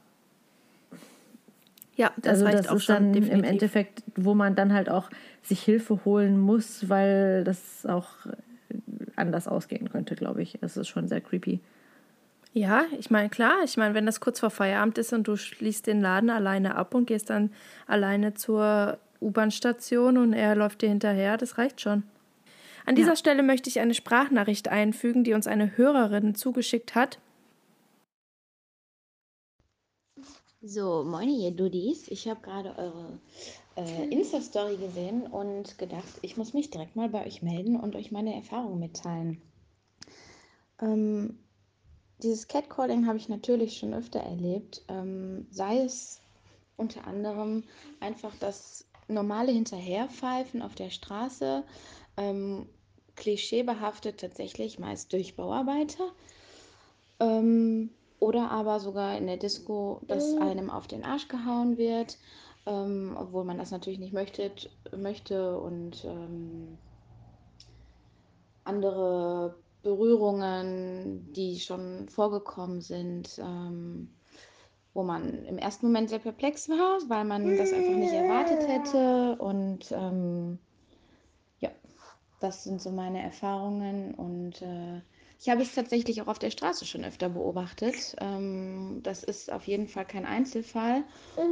ja, 1.97 2.13
das, 2.17 2.31
also 2.31 2.45
reicht 2.47 2.59
das 2.61 2.69
auch 2.69 2.77
ist 2.77 2.85
schon 2.85 2.95
dann 2.95 3.13
definitiv. 3.13 3.39
im 3.39 3.45
Endeffekt, 3.45 4.03
wo 4.17 4.35
man 4.35 4.55
dann 4.55 4.73
halt 4.73 4.89
auch 4.89 5.11
sich 5.43 5.63
Hilfe 5.63 6.05
holen 6.05 6.39
muss, 6.39 6.89
weil 6.89 7.45
das 7.45 7.85
auch 7.85 8.09
anders 9.17 9.49
ausgehen 9.49 9.91
könnte, 9.91 10.15
glaube 10.15 10.43
ich. 10.43 10.59
Es 10.63 10.77
ist 10.77 10.89
schon 10.89 11.09
sehr 11.09 11.21
creepy. 11.21 11.61
Ja, 12.53 12.85
ich 12.99 13.11
meine, 13.11 13.29
klar, 13.29 13.59
ich 13.65 13.77
meine, 13.77 13.95
wenn 13.95 14.07
das 14.07 14.21
kurz 14.21 14.41
vor 14.41 14.51
Feierabend 14.51 14.99
ist 14.99 15.13
und 15.13 15.29
du 15.29 15.37
schließt 15.37 15.87
den 15.87 16.01
Laden 16.01 16.31
alleine 16.31 16.75
ab 16.75 16.95
und 16.95 17.07
gehst 17.07 17.31
dann 17.31 17.51
alleine 17.87 18.35
zur 18.35 18.99
U-Bahn-Station 19.21 20.17
und 20.17 20.33
er 20.33 20.57
läuft 20.57 20.83
dir 20.83 20.89
hinterher, 20.89 21.37
das 21.37 21.59
reicht 21.59 21.81
schon. 21.81 22.03
An 22.87 22.95
dieser 22.97 23.11
Ja. 23.11 23.17
Stelle 23.17 23.43
möchte 23.43 23.69
ich 23.71 23.81
eine 23.81 23.95
Sprachnachricht 23.95 24.69
einfügen, 24.69 25.25
die 25.25 25.35
uns 25.35 25.47
eine 25.47 25.77
Hörerin 25.77 26.35
zugeschickt 26.35 26.95
hat. 26.95 27.19
So, 30.63 31.05
moin 31.05 31.29
ihr 31.31 31.53
Duddies. 31.53 32.09
Ich 32.09 32.29
habe 32.29 32.41
gerade 32.43 32.77
eure 32.77 33.19
äh, 33.77 34.05
Insta-Story 34.11 34.77
gesehen 34.77 35.23
und 35.27 35.79
gedacht, 35.79 36.19
ich 36.23 36.37
muss 36.37 36.53
mich 36.53 36.71
direkt 36.71 36.97
mal 36.97 37.09
bei 37.09 37.27
euch 37.27 37.43
melden 37.43 37.77
und 37.77 37.97
euch 37.97 38.11
meine 38.13 38.35
Erfahrungen 38.35 38.79
mitteilen. 38.79 39.41
Ähm, 40.83 41.39
dieses 42.23 42.47
Catcalling 42.49 43.07
habe 43.07 43.17
ich 43.17 43.29
natürlich 43.31 43.79
schon 43.79 43.95
öfter 43.95 44.21
erlebt, 44.21 44.83
ähm, 44.89 45.47
sei 45.51 45.79
es 45.79 46.21
unter 46.77 47.07
anderem 47.07 47.65
einfach 48.01 48.35
das 48.39 48.85
normale 49.09 49.53
Hinterherpfeifen 49.53 50.61
auf 50.63 50.75
der 50.75 50.91
Straße, 50.91 51.65
ähm, 52.21 52.67
klischeebehaftet 53.17 54.21
tatsächlich 54.21 54.79
meist 54.79 55.13
durch 55.13 55.37
Bauarbeiter. 55.37 56.13
Ähm, 57.19 57.91
oder 58.19 58.51
aber 58.51 58.81
sogar 58.81 59.17
in 59.17 59.27
der 59.27 59.39
Disco, 59.39 60.01
dass 60.07 60.37
einem 60.37 60.71
auf 60.71 60.87
den 60.87 61.05
Arsch 61.05 61.29
gehauen 61.29 61.79
wird, 61.79 62.19
ähm, 62.67 63.17
obwohl 63.19 63.45
man 63.45 63.59
das 63.59 63.71
natürlich 63.71 63.99
nicht 63.99 64.13
möchte, 64.13 64.53
möchte 64.97 65.59
und 65.59 66.05
ähm, 66.05 66.77
andere 68.65 69.57
Berührungen, 69.83 71.33
die 71.33 71.59
schon 71.61 72.09
vorgekommen 72.11 72.83
sind, 72.83 73.39
ähm, 73.39 74.11
wo 74.93 75.03
man 75.03 75.45
im 75.47 75.57
ersten 75.57 75.87
Moment 75.87 76.11
sehr 76.11 76.19
perplex 76.19 76.69
war, 76.69 76.99
weil 77.09 77.25
man 77.25 77.57
das 77.57 77.73
einfach 77.73 77.95
nicht 77.95 78.13
erwartet 78.13 78.69
hätte. 78.69 79.37
Und 79.41 79.91
ähm, 79.93 80.59
das 82.41 82.65
sind 82.65 82.81
so 82.81 82.91
meine 82.91 83.23
Erfahrungen 83.23 84.15
und 84.15 84.63
äh, 84.63 85.01
ich 85.39 85.49
habe 85.49 85.63
es 85.63 85.75
tatsächlich 85.75 86.21
auch 86.21 86.27
auf 86.27 86.39
der 86.39 86.51
Straße 86.51 86.85
schon 86.85 87.05
öfter 87.05 87.29
beobachtet. 87.29 88.15
Ähm, 88.21 89.01
das 89.03 89.23
ist 89.23 89.53
auf 89.53 89.67
jeden 89.67 89.89
Fall 89.89 90.05
kein 90.05 90.27
Einzelfall 90.27 91.05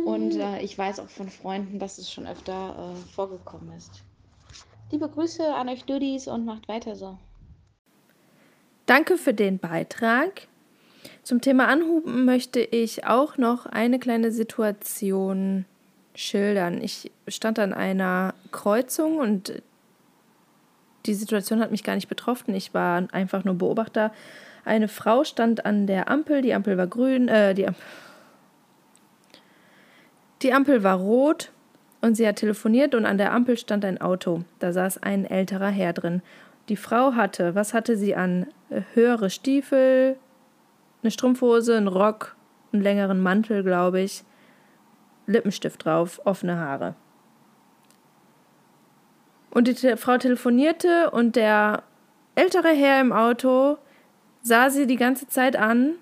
und 0.04 0.36
äh, 0.36 0.60
ich 0.60 0.76
weiß 0.76 1.00
auch 1.00 1.08
von 1.08 1.28
Freunden, 1.28 1.78
dass 1.78 1.98
es 1.98 2.10
schon 2.10 2.26
öfter 2.26 2.94
äh, 2.94 3.14
vorgekommen 3.14 3.72
ist. 3.76 4.02
Liebe 4.90 5.08
Grüße 5.08 5.54
an 5.54 5.68
euch 5.68 5.84
Duddies 5.84 6.28
und 6.28 6.44
macht 6.44 6.68
weiter 6.68 6.96
so. 6.96 7.18
Danke 8.86 9.18
für 9.18 9.34
den 9.34 9.58
Beitrag. 9.58 10.48
Zum 11.22 11.42
Thema 11.42 11.68
Anhuben 11.68 12.24
möchte 12.24 12.60
ich 12.60 13.04
auch 13.04 13.36
noch 13.36 13.66
eine 13.66 13.98
kleine 13.98 14.32
Situation 14.32 15.66
schildern. 16.14 16.82
Ich 16.82 17.10
stand 17.28 17.58
an 17.58 17.74
einer 17.74 18.34
Kreuzung 18.50 19.18
und 19.18 19.62
die 21.06 21.14
Situation 21.14 21.60
hat 21.60 21.70
mich 21.70 21.84
gar 21.84 21.94
nicht 21.94 22.08
betroffen. 22.08 22.54
Ich 22.54 22.74
war 22.74 23.04
einfach 23.12 23.44
nur 23.44 23.54
Beobachter. 23.54 24.12
Eine 24.64 24.88
Frau 24.88 25.24
stand 25.24 25.64
an 25.64 25.86
der 25.86 26.10
Ampel, 26.10 26.42
die 26.42 26.52
Ampel 26.52 26.76
war 26.76 26.86
grün, 26.86 27.28
äh, 27.28 27.54
die, 27.54 27.66
Am 27.66 27.74
die 30.42 30.52
Ampel 30.52 30.84
war 30.84 30.96
rot 30.96 31.50
und 32.00 32.16
sie 32.16 32.26
hat 32.26 32.36
telefoniert 32.36 32.94
und 32.94 33.06
an 33.06 33.18
der 33.18 33.32
Ampel 33.32 33.56
stand 33.56 33.84
ein 33.84 34.00
Auto. 34.00 34.44
Da 34.60 34.72
saß 34.72 35.02
ein 35.02 35.24
älterer 35.24 35.68
Herr 35.68 35.92
drin. 35.92 36.22
Die 36.68 36.76
Frau 36.76 37.14
hatte, 37.14 37.54
was 37.54 37.74
hatte 37.74 37.96
sie 37.96 38.14
an? 38.14 38.46
Äh, 38.70 38.82
Höhere 38.94 39.30
Stiefel, 39.30 40.16
eine 41.02 41.10
Strumpfhose, 41.10 41.76
einen 41.76 41.88
Rock, 41.88 42.36
einen 42.72 42.82
längeren 42.82 43.20
Mantel, 43.20 43.62
glaube 43.62 44.00
ich, 44.00 44.22
Lippenstift 45.26 45.84
drauf, 45.84 46.20
offene 46.24 46.58
Haare. 46.58 46.94
Und 49.50 49.68
die 49.68 49.74
Te 49.74 49.96
Frau 49.96 50.18
telefonierte 50.18 51.10
und 51.10 51.36
der 51.36 51.82
ältere 52.34 52.68
Herr 52.68 53.00
im 53.00 53.12
Auto 53.12 53.78
sah 54.42 54.70
sie 54.70 54.86
die 54.86 54.96
ganze 54.96 55.26
Zeit 55.26 55.56
an. 55.56 55.94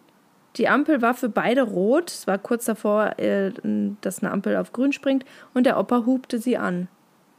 Die 0.57 0.69
Ampel 0.69 1.03
war 1.03 1.15
für 1.15 1.29
beide 1.29 1.63
rot. 1.63 2.11
Es 2.11 2.27
war 2.27 2.39
kurz 2.39 2.65
davor, 2.65 3.19
äh, 3.19 3.53
dass 4.01 4.23
eine 4.23 4.33
Ampel 4.33 4.57
auf 4.57 4.73
grün 4.73 4.93
springt. 4.93 5.25
Und 5.55 5.65
der 5.65 5.79
Opa 5.79 6.05
hupte 6.07 6.39
sie 6.39 6.57
an. 6.57 6.89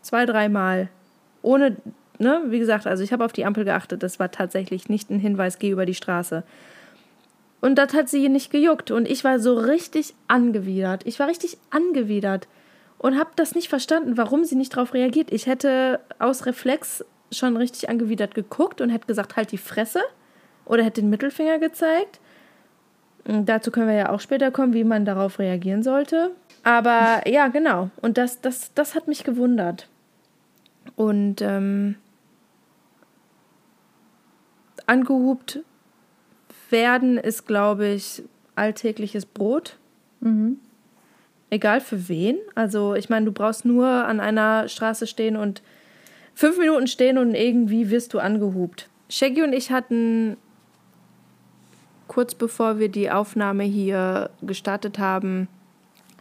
Zwei, 0.01 0.25
dreimal. 0.25 0.89
Ohne, 1.41 1.77
ne, 2.19 2.43
wie 2.47 2.59
gesagt, 2.59 2.85
also 2.85 3.03
ich 3.03 3.11
habe 3.11 3.25
auf 3.25 3.33
die 3.33 3.45
Ampel 3.45 3.65
geachtet. 3.65 4.03
Das 4.03 4.19
war 4.19 4.31
tatsächlich 4.31 4.87
nicht 4.87 5.09
ein 5.09 5.19
Hinweis, 5.19 5.59
geh 5.59 5.69
über 5.69 5.85
die 5.85 5.95
Straße. 5.95 6.43
Und 7.59 7.75
das 7.75 7.93
hat 7.93 8.07
sie 8.07 8.29
nicht 8.29 8.51
gejuckt. 8.51 8.91
Und 8.91 9.07
ich 9.07 9.23
war 9.23 9.39
so 9.39 9.55
richtig 9.55 10.13
angewidert. 10.27 11.01
Ich 11.05 11.19
war 11.19 11.27
richtig 11.27 11.57
angewidert 11.71 12.47
und 12.99 13.17
habe 13.17 13.29
das 13.35 13.55
nicht 13.55 13.69
verstanden, 13.69 14.17
warum 14.17 14.43
sie 14.43 14.55
nicht 14.55 14.75
darauf 14.75 14.93
reagiert. 14.93 15.31
Ich 15.31 15.45
hätte 15.45 15.99
aus 16.19 16.45
Reflex 16.45 17.05
schon 17.31 17.57
richtig 17.57 17.89
angewidert 17.89 18.33
geguckt 18.33 18.81
und 18.81 18.89
hätte 18.89 19.07
gesagt, 19.07 19.35
halt 19.35 19.51
die 19.51 19.57
Fresse 19.57 20.01
oder 20.65 20.83
hätte 20.83 21.01
den 21.01 21.09
Mittelfinger 21.09 21.59
gezeigt. 21.59 22.19
Und 23.25 23.47
dazu 23.47 23.71
können 23.71 23.87
wir 23.87 23.95
ja 23.95 24.09
auch 24.09 24.21
später 24.21 24.51
kommen, 24.51 24.73
wie 24.73 24.83
man 24.83 25.05
darauf 25.05 25.39
reagieren 25.39 25.83
sollte. 25.83 26.31
Aber 26.63 27.27
ja, 27.27 27.49
genau. 27.49 27.89
Und 28.01 28.17
das, 28.17 28.41
das, 28.41 28.73
das 28.73 28.95
hat 28.95 29.07
mich 29.07 29.23
gewundert. 29.23 29.89
Und 30.95 31.41
ähm, 31.41 31.95
angehupt 34.85 35.59
werden 36.69 37.17
ist, 37.17 37.45
glaube 37.45 37.87
ich, 37.87 38.23
alltägliches 38.55 39.25
Brot. 39.25 39.77
Egal 41.49 41.81
für 41.81 42.09
wen. 42.09 42.37
Also 42.55 42.95
ich 42.95 43.09
meine, 43.09 43.25
du 43.25 43.31
brauchst 43.31 43.65
nur 43.65 43.87
an 43.87 44.19
einer 44.19 44.67
Straße 44.67 45.07
stehen 45.07 45.37
und 45.37 45.61
fünf 46.35 46.57
Minuten 46.57 46.87
stehen 46.87 47.17
und 47.17 47.33
irgendwie 47.33 47.89
wirst 47.89 48.13
du 48.13 48.19
angehupt. 48.19 48.89
Shaggy 49.09 49.43
und 49.43 49.53
ich 49.53 49.71
hatten 49.71 50.37
kurz 52.07 52.35
bevor 52.35 52.79
wir 52.79 52.89
die 52.89 53.11
Aufnahme 53.11 53.63
hier 53.63 54.29
gestartet 54.41 54.99
haben, 54.99 55.47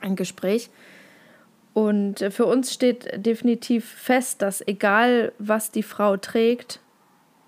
ein 0.00 0.16
Gespräch. 0.16 0.70
Und 1.74 2.24
für 2.30 2.46
uns 2.46 2.72
steht 2.72 3.24
definitiv 3.24 3.84
fest, 3.84 4.42
dass 4.42 4.66
egal 4.66 5.32
was 5.38 5.70
die 5.70 5.82
Frau 5.82 6.16
trägt, 6.16 6.80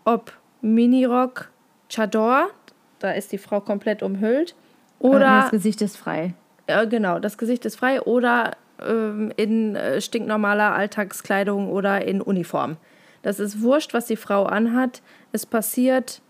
ob 0.04 0.32
Minirock, 0.60 1.50
Chador, 1.88 2.50
da 2.98 3.12
ist 3.12 3.32
die 3.32 3.38
Frau 3.38 3.60
komplett 3.60 4.02
umhüllt, 4.02 4.54
oder 4.98 5.42
das 5.42 5.50
Gesicht 5.50 5.80
ist 5.80 5.96
frei. 5.96 6.34
Ja, 6.68 6.84
genau, 6.84 7.18
das 7.18 7.38
Gesicht 7.38 7.64
ist 7.64 7.76
frei 7.76 8.02
oder 8.02 8.56
ähm, 8.80 9.32
in 9.36 9.74
äh, 9.74 10.00
stinknormaler 10.00 10.74
Alltagskleidung 10.74 11.70
oder 11.70 12.04
in 12.04 12.20
Uniform. 12.20 12.76
Das 13.22 13.40
ist 13.40 13.62
wurscht, 13.62 13.94
was 13.94 14.06
die 14.06 14.16
Frau 14.16 14.44
anhat. 14.44 15.02
Es 15.32 15.46
passiert 15.46 16.20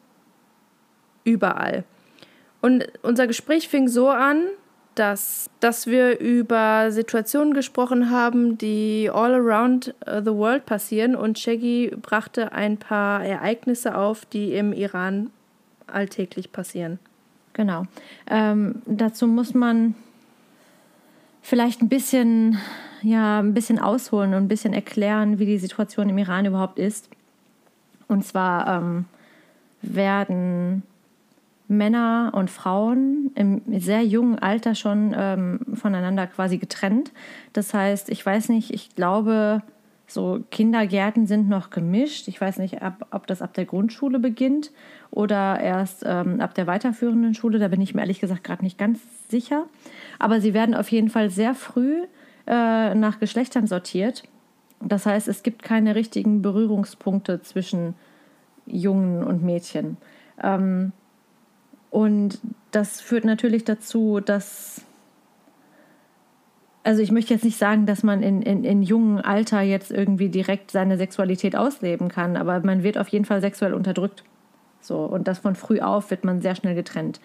überall. 1.25 1.85
Und 2.61 2.87
unser 3.03 3.27
Gespräch 3.27 3.69
fing 3.69 3.89
so 3.89 4.09
an, 4.09 4.45
dass, 4.95 5.49
dass 5.61 5.87
wir 5.87 6.19
über 6.19 6.91
Situationen 6.91 7.55
gesprochen 7.55 8.11
haben, 8.11 8.59
die 8.59 9.11
all 9.13 9.35
around 9.35 9.95
äh, 10.07 10.23
the 10.23 10.33
world 10.33 10.67
passieren. 10.67 11.15
Und 11.15 11.39
Shaggy 11.39 11.95
brachte 12.01 12.53
ein 12.53 12.79
paar 12.79 13.25
Ereignisse 13.25 13.97
auf, 13.97 14.25
die 14.25 14.55
im 14.55 14.73
Iran 14.73 15.31
alltäglich 15.87 16.51
passieren. 16.51 16.99
Genau. 17.53 17.85
Ähm, 18.29 18.83
dazu 18.87 19.27
muss 19.27 19.55
man 19.55 19.95
vielleicht 21.43 21.83
ein 21.83 21.89
bisschen, 21.89 22.59
ja, 23.03 23.41
ein 23.41 23.55
bisschen 23.55 23.79
ausholen 23.79 24.35
und 24.35 24.45
ein 24.45 24.49
bisschen 24.49 24.73
erklären, 24.73 25.39
wie 25.39 25.47
die 25.47 25.59
Situation 25.59 26.09
im 26.09 26.19
Iran 26.19 26.47
überhaupt 26.47 26.79
ist. 26.79 27.09
Und 28.09 28.25
zwar 28.25 28.79
ähm, 28.79 29.05
werden 29.83 30.83
Männer 31.69 32.33
und 32.35 32.51
Frauen 32.51 33.31
im 33.35 33.61
sehr 33.79 34.03
jungen 34.03 34.39
Alter 34.39 34.75
schon 34.75 35.15
ähm, 35.17 35.61
voneinander 35.75 36.27
quasi 36.27 36.59
getrennt. 36.59 37.13
Das 37.53 37.75
heißt, 37.75 38.09
ich 38.09 38.25
weiß 38.25 38.49
nicht, 38.49 38.73
ich 38.73 38.95
glaube, 38.95 39.63
so 40.07 40.43
Kindergärten 40.51 41.27
sind 41.27 41.51
noch 41.51 41.69
gemischt. 41.69 42.29
Ich 42.29 42.41
weiß 42.41 42.59
nicht, 42.59 42.83
ob, 42.83 43.07
ob 43.11 43.27
das 43.27 43.43
ab 43.43 43.53
der 43.53 43.67
Grundschule 43.67 44.19
beginnt 44.19 44.71
oder 45.11 45.61
erst 45.61 46.05
ähm, 46.07 46.41
ab 46.41 46.55
der 46.55 46.67
weiterführenden 46.67 47.35
Schule. 47.35 47.59
Da 47.59 47.69
bin 47.69 47.81
ich 47.81 47.95
mir 47.95 48.03
ehrlich 48.03 48.21
gesagt 48.21 48.45
gerade 48.45 48.63
nicht 48.63 48.79
ganz 48.79 49.01
sicher. 49.29 49.67
Aber 50.19 50.41
sie 50.41 50.55
werden 50.55 50.75
auf 50.75 50.91
jeden 50.91 51.11
Fall 51.11 51.31
sehr 51.31 51.55
früh 51.55 52.05
äh, 52.47 52.95
nach 52.95 53.19
Geschlechtern 53.19 53.67
sortiert. 53.67 54.25
Das 54.81 55.07
heißt, 55.07 55.29
es 55.29 55.43
gibt 55.43 55.63
keine 55.63 55.95
richtigen 55.95 56.43
Berührungspunkte 56.43 57.43
zwischen 57.43 57.95
Jungen 58.67 59.25
und 59.25 59.43
Mädchen. 59.43 59.97
Ähm, 60.43 60.93
und 61.91 62.39
das 62.71 63.01
führt 63.01 63.25
natürlich 63.25 63.65
dazu, 63.65 64.21
dass 64.21 64.83
also 66.85 67.03
ich 67.03 67.13
möchte 67.13 67.35
jetzt 67.35 67.45
nicht 67.45 67.59
sagen, 67.59 67.85
dass 67.85 68.03
man 68.03 68.23
in, 68.23 68.41
in, 68.41 68.65
in 68.65 68.83
jungem 68.83 69.19
Alter 69.19 69.61
jetzt 69.61 69.91
irgendwie 69.91 70.31
direkt 70.31 70.71
seine 70.71 70.97
Sexualität 70.97 71.55
ausleben 71.55 72.09
kann, 72.09 72.35
aber 72.35 72.61
man 72.61 72.83
wird 72.83 72.97
auf 72.97 73.09
jeden 73.09 73.27
Fall 73.27 73.43
sexuell 73.43 73.75
unterdrückt. 73.75 74.25
So, 74.89 75.05
und 75.05 75.29
das 75.29 75.39
von 75.39 75.55
früh 75.55 75.81
auf 75.81 76.11
wird 76.11 76.25
man 76.25 76.41
sehr 76.41 76.57
schnell 76.57 76.75
getrennt. 76.75 77.21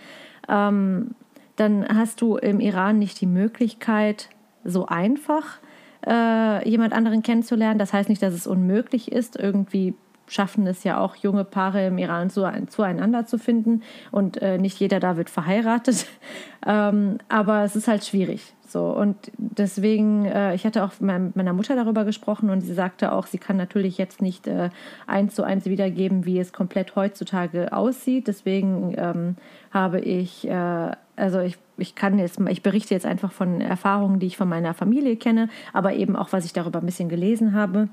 Ähm, 0.47 1.15
dann 1.56 1.88
hast 1.88 2.21
du 2.21 2.38
im 2.38 2.60
Iran 2.60 2.99
nicht 2.99 3.19
die 3.21 3.26
Möglichkeit, 3.26 4.30
so 4.63 4.86
einfach 4.86 5.60
äh, 6.06 6.67
jemand 6.69 6.93
anderen 6.93 7.23
kennenzulernen. 7.23 7.80
Das 7.80 7.93
heißt 7.93 8.10
nicht, 8.10 8.21
dass 8.21 8.34
es 8.34 8.47
unmöglich 8.47 9.12
ist. 9.12 9.38
Irgendwie 9.38 9.95
schaffen 10.34 10.65
es 10.65 10.84
ja 10.84 11.00
auch 11.00 11.15
junge 11.15 11.43
Paare 11.43 11.88
im 11.88 11.98
Iran 11.98 12.30
zu, 12.30 12.50
zueinander 12.67 13.26
zu 13.26 13.38
finden 13.38 13.84
und 14.12 14.41
äh, 14.41 14.58
nicht 14.58 14.80
jeder 14.80 15.00
da 15.00 15.15
wird 15.15 15.30
verheiratet. 15.30 16.08
ähm, 16.65 17.19
aber 17.30 17.63
es 17.63 17.76
ist 17.76 17.88
halt 17.88 18.04
schwierig. 18.04 18.54
So, 18.67 18.88
und 18.88 19.15
deswegen, 19.38 20.26
äh, 20.26 20.56
ich 20.56 20.65
hatte 20.65 20.84
auch 20.84 21.00
mit 21.00 21.36
meiner 21.36 21.54
Mutter 21.54 21.76
darüber 21.76 22.06
gesprochen 22.06 22.50
und 22.50 22.62
sie 22.62 22.74
sagte 22.74 23.12
auch, 23.12 23.28
sie 23.28 23.38
kann 23.38 23.56
natürlich 23.56 24.00
jetzt 24.00 24.19
nicht 24.19 24.48
äh, 24.48 24.72
eins 25.06 25.36
zu 25.36 25.43
eins 25.43 25.65
wiedergeben, 25.65 26.26
wie 26.26 26.39
es 26.39 26.54
komplett 26.54 26.96
heutzutage 26.96 27.72
aussieht. 27.72 28.28
Deswegen 28.28 28.96
ähm, 28.98 29.36
habe 29.72 30.00
ich, 30.00 30.48
äh, 30.48 30.91
also 31.15 31.39
ich, 31.41 31.60
ich 31.78 31.93
kann 31.93 32.17
jetzt, 32.17 32.39
ich 32.50 32.63
berichte 32.63 32.96
jetzt 32.96 33.06
einfach 33.06 33.32
von 33.32 33.62
Erfahrungen, 33.62 34.19
die 34.19 34.26
ich 34.26 34.38
von 34.38 34.50
meiner 34.50 34.74
Familie 34.74 35.17
kenne, 35.17 35.50
aber 35.72 35.93
eben 35.93 36.15
auch, 36.15 36.34
was 36.34 36.43
ich 36.43 36.54
darüber 36.54 36.80
ein 36.80 36.88
bisschen 36.88 37.10
gelesen 37.10 37.54
habe, 37.54 37.89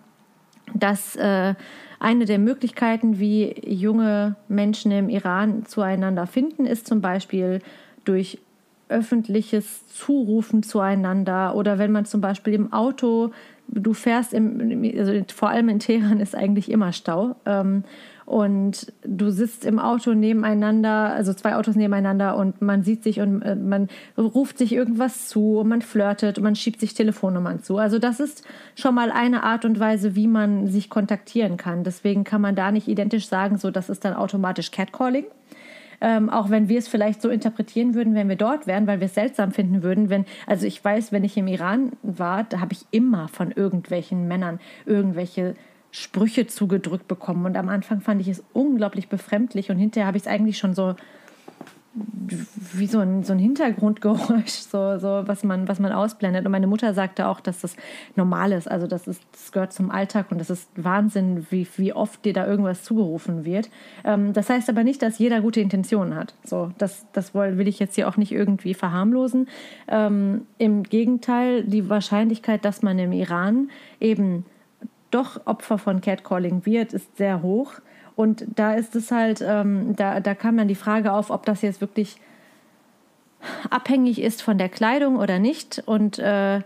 dass 0.72 1.14
äh, 1.16 1.54
eine 2.00 2.24
der 2.24 2.38
Möglichkeiten, 2.38 3.20
wie 3.20 3.54
junge 3.64 4.34
Menschen 4.48 4.90
im 4.90 5.08
Iran 5.08 5.66
zueinander 5.66 6.26
finden, 6.26 6.66
ist 6.66 6.86
zum 6.86 7.00
Beispiel 7.00 7.60
durch 8.04 8.38
öffentliches 8.88 9.86
Zurufen 9.86 10.62
zueinander 10.62 11.54
oder 11.54 11.78
wenn 11.78 11.92
man 11.92 12.06
zum 12.06 12.20
Beispiel 12.20 12.54
im 12.54 12.72
Auto, 12.72 13.30
du 13.72 13.94
fährst, 13.94 14.34
im, 14.34 14.82
also 14.96 15.12
vor 15.34 15.50
allem 15.50 15.68
in 15.68 15.78
Teheran 15.78 16.20
ist 16.20 16.34
eigentlich 16.34 16.70
immer 16.70 16.92
Stau 16.92 17.36
ähm, 17.46 17.84
und 18.26 18.92
du 19.04 19.30
sitzt 19.30 19.64
im 19.64 19.78
Auto 19.78 20.14
nebeneinander, 20.14 21.12
also 21.12 21.34
zwei 21.34 21.56
Autos 21.56 21.74
nebeneinander 21.76 22.36
und 22.36 22.62
man 22.62 22.82
sieht 22.82 23.02
sich 23.02 23.20
und 23.20 23.42
äh, 23.42 23.56
man 23.56 23.88
ruft 24.16 24.58
sich 24.58 24.72
irgendwas 24.72 25.28
zu 25.28 25.58
und 25.58 25.68
man 25.68 25.82
flirtet 25.82 26.38
und 26.38 26.44
man 26.44 26.56
schiebt 26.56 26.80
sich 26.80 26.94
Telefonnummern 26.94 27.62
zu. 27.62 27.78
Also 27.78 27.98
das 27.98 28.20
ist 28.20 28.44
schon 28.74 28.94
mal 28.94 29.10
eine 29.10 29.42
Art 29.42 29.64
und 29.64 29.80
Weise, 29.80 30.14
wie 30.14 30.26
man 30.26 30.66
sich 30.68 30.90
kontaktieren 30.90 31.56
kann. 31.56 31.84
Deswegen 31.84 32.24
kann 32.24 32.40
man 32.40 32.54
da 32.54 32.70
nicht 32.70 32.88
identisch 32.88 33.26
sagen, 33.26 33.58
so 33.58 33.70
das 33.70 33.88
ist 33.88 34.04
dann 34.04 34.14
automatisch 34.14 34.70
Catcalling. 34.70 35.24
Ähm, 36.00 36.30
auch 36.30 36.50
wenn 36.50 36.68
wir 36.68 36.78
es 36.78 36.88
vielleicht 36.88 37.20
so 37.20 37.28
interpretieren 37.28 37.94
würden, 37.94 38.14
wenn 38.14 38.28
wir 38.28 38.36
dort 38.36 38.66
wären, 38.66 38.86
weil 38.86 39.00
wir 39.00 39.06
es 39.06 39.14
seltsam 39.14 39.52
finden 39.52 39.82
würden, 39.82 40.08
wenn, 40.08 40.24
also 40.46 40.66
ich 40.66 40.82
weiß, 40.82 41.12
wenn 41.12 41.24
ich 41.24 41.36
im 41.36 41.46
Iran 41.46 41.92
war, 42.02 42.44
da 42.44 42.60
habe 42.60 42.72
ich 42.72 42.86
immer 42.90 43.28
von 43.28 43.50
irgendwelchen 43.50 44.26
Männern 44.26 44.60
irgendwelche 44.86 45.54
Sprüche 45.90 46.46
zugedrückt 46.46 47.08
bekommen. 47.08 47.46
Und 47.46 47.56
am 47.56 47.68
Anfang 47.68 48.00
fand 48.00 48.20
ich 48.20 48.28
es 48.28 48.42
unglaublich 48.52 49.08
befremdlich 49.08 49.70
und 49.70 49.78
hinterher 49.78 50.06
habe 50.06 50.16
ich 50.16 50.24
es 50.24 50.28
eigentlich 50.28 50.58
schon 50.58 50.74
so 50.74 50.94
wie 51.92 52.86
so 52.86 53.00
ein, 53.00 53.24
so 53.24 53.32
ein 53.32 53.40
Hintergrundgeräusch, 53.40 54.50
so, 54.70 54.98
so 54.98 55.22
was, 55.26 55.42
man, 55.42 55.66
was 55.66 55.80
man 55.80 55.90
ausblendet. 55.92 56.46
Und 56.46 56.52
meine 56.52 56.68
Mutter 56.68 56.94
sagte 56.94 57.26
auch, 57.26 57.40
dass 57.40 57.60
das 57.60 57.74
normal 58.14 58.52
ist. 58.52 58.70
Also 58.70 58.86
das, 58.86 59.08
ist, 59.08 59.22
das 59.32 59.50
gehört 59.50 59.72
zum 59.72 59.90
Alltag 59.90 60.26
und 60.30 60.38
das 60.38 60.50
ist 60.50 60.68
Wahnsinn, 60.76 61.46
wie, 61.50 61.66
wie 61.76 61.92
oft 61.92 62.24
dir 62.24 62.32
da 62.32 62.46
irgendwas 62.46 62.84
zugerufen 62.84 63.44
wird. 63.44 63.70
Ähm, 64.04 64.32
das 64.32 64.48
heißt 64.48 64.68
aber 64.68 64.84
nicht, 64.84 65.02
dass 65.02 65.18
jeder 65.18 65.40
gute 65.40 65.60
Intentionen 65.60 66.14
hat. 66.14 66.34
So, 66.44 66.70
das, 66.78 67.06
das 67.12 67.34
will 67.34 67.66
ich 67.66 67.80
jetzt 67.80 67.96
hier 67.96 68.08
auch 68.08 68.16
nicht 68.16 68.30
irgendwie 68.30 68.74
verharmlosen. 68.74 69.48
Ähm, 69.88 70.46
Im 70.58 70.84
Gegenteil, 70.84 71.64
die 71.64 71.88
Wahrscheinlichkeit, 71.88 72.64
dass 72.64 72.82
man 72.82 72.98
im 73.00 73.12
Iran 73.12 73.70
eben 73.98 74.46
doch 75.10 75.44
Opfer 75.44 75.76
von 75.78 76.00
Catcalling 76.00 76.64
wird, 76.66 76.92
ist 76.92 77.16
sehr 77.16 77.42
hoch. 77.42 77.80
Und 78.20 78.44
da 78.54 78.74
ist 78.74 78.94
es 78.96 79.10
halt, 79.10 79.42
ähm, 79.42 79.96
da, 79.96 80.20
da 80.20 80.34
kam 80.34 80.58
dann 80.58 80.68
die 80.68 80.74
Frage 80.74 81.10
auf, 81.10 81.30
ob 81.30 81.46
das 81.46 81.62
jetzt 81.62 81.80
wirklich 81.80 82.18
abhängig 83.70 84.20
ist 84.20 84.42
von 84.42 84.58
der 84.58 84.68
Kleidung 84.68 85.16
oder 85.16 85.38
nicht. 85.38 85.82
Und, 85.86 86.18
äh, 86.18 86.60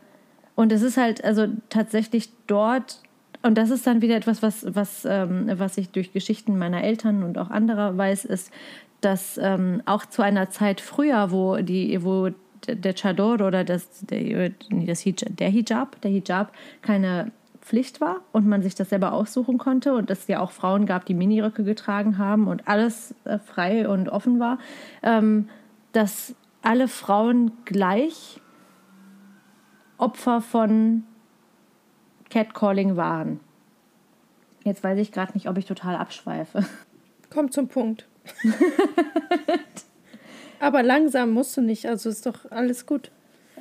und 0.56 0.72
es 0.72 0.82
ist 0.82 0.96
halt 0.96 1.22
also 1.22 1.46
tatsächlich 1.68 2.30
dort, 2.48 3.00
und 3.42 3.56
das 3.56 3.70
ist 3.70 3.86
dann 3.86 4.02
wieder 4.02 4.16
etwas, 4.16 4.42
was, 4.42 4.66
was, 4.74 5.04
ähm, 5.04 5.48
was 5.54 5.78
ich 5.78 5.90
durch 5.90 6.12
Geschichten 6.12 6.58
meiner 6.58 6.82
Eltern 6.82 7.22
und 7.22 7.38
auch 7.38 7.50
anderer 7.50 7.96
weiß, 7.96 8.24
ist, 8.24 8.50
dass 9.00 9.38
ähm, 9.38 9.80
auch 9.86 10.06
zu 10.06 10.22
einer 10.22 10.50
Zeit 10.50 10.80
früher, 10.80 11.30
wo 11.30 11.58
die, 11.58 12.02
wo 12.02 12.30
der 12.66 12.94
Chador 12.94 13.34
oder 13.34 13.62
das, 13.62 14.00
der, 14.00 14.50
das 14.70 15.02
Hijab, 15.02 15.36
der 15.36 15.50
Hijab, 15.50 16.00
der 16.00 16.10
Hijab 16.10 16.52
keine 16.82 17.30
Pflicht 17.64 18.02
war 18.02 18.20
und 18.32 18.46
man 18.46 18.62
sich 18.62 18.74
das 18.74 18.90
selber 18.90 19.14
aussuchen 19.14 19.56
konnte 19.56 19.94
und 19.94 20.10
es 20.10 20.26
ja 20.26 20.40
auch 20.40 20.50
Frauen 20.50 20.84
gab, 20.84 21.06
die 21.06 21.14
Miniröcke 21.14 21.64
getragen 21.64 22.18
haben 22.18 22.46
und 22.46 22.68
alles 22.68 23.14
äh, 23.24 23.38
frei 23.38 23.88
und 23.88 24.10
offen 24.10 24.38
war, 24.38 24.58
ähm, 25.02 25.48
dass 25.92 26.34
alle 26.60 26.88
Frauen 26.88 27.52
gleich 27.64 28.40
Opfer 29.96 30.42
von 30.42 31.04
Catcalling 32.28 32.96
waren. 32.96 33.40
Jetzt 34.62 34.84
weiß 34.84 34.98
ich 34.98 35.10
gerade 35.10 35.32
nicht, 35.32 35.48
ob 35.48 35.56
ich 35.56 35.64
total 35.64 35.96
abschweife. 35.96 36.66
Komm 37.30 37.50
zum 37.50 37.68
Punkt. 37.68 38.06
Aber 40.60 40.82
langsam 40.82 41.30
musst 41.30 41.56
du 41.56 41.62
nicht, 41.62 41.86
also 41.86 42.10
ist 42.10 42.26
doch 42.26 42.50
alles 42.50 42.84
gut. 42.84 43.10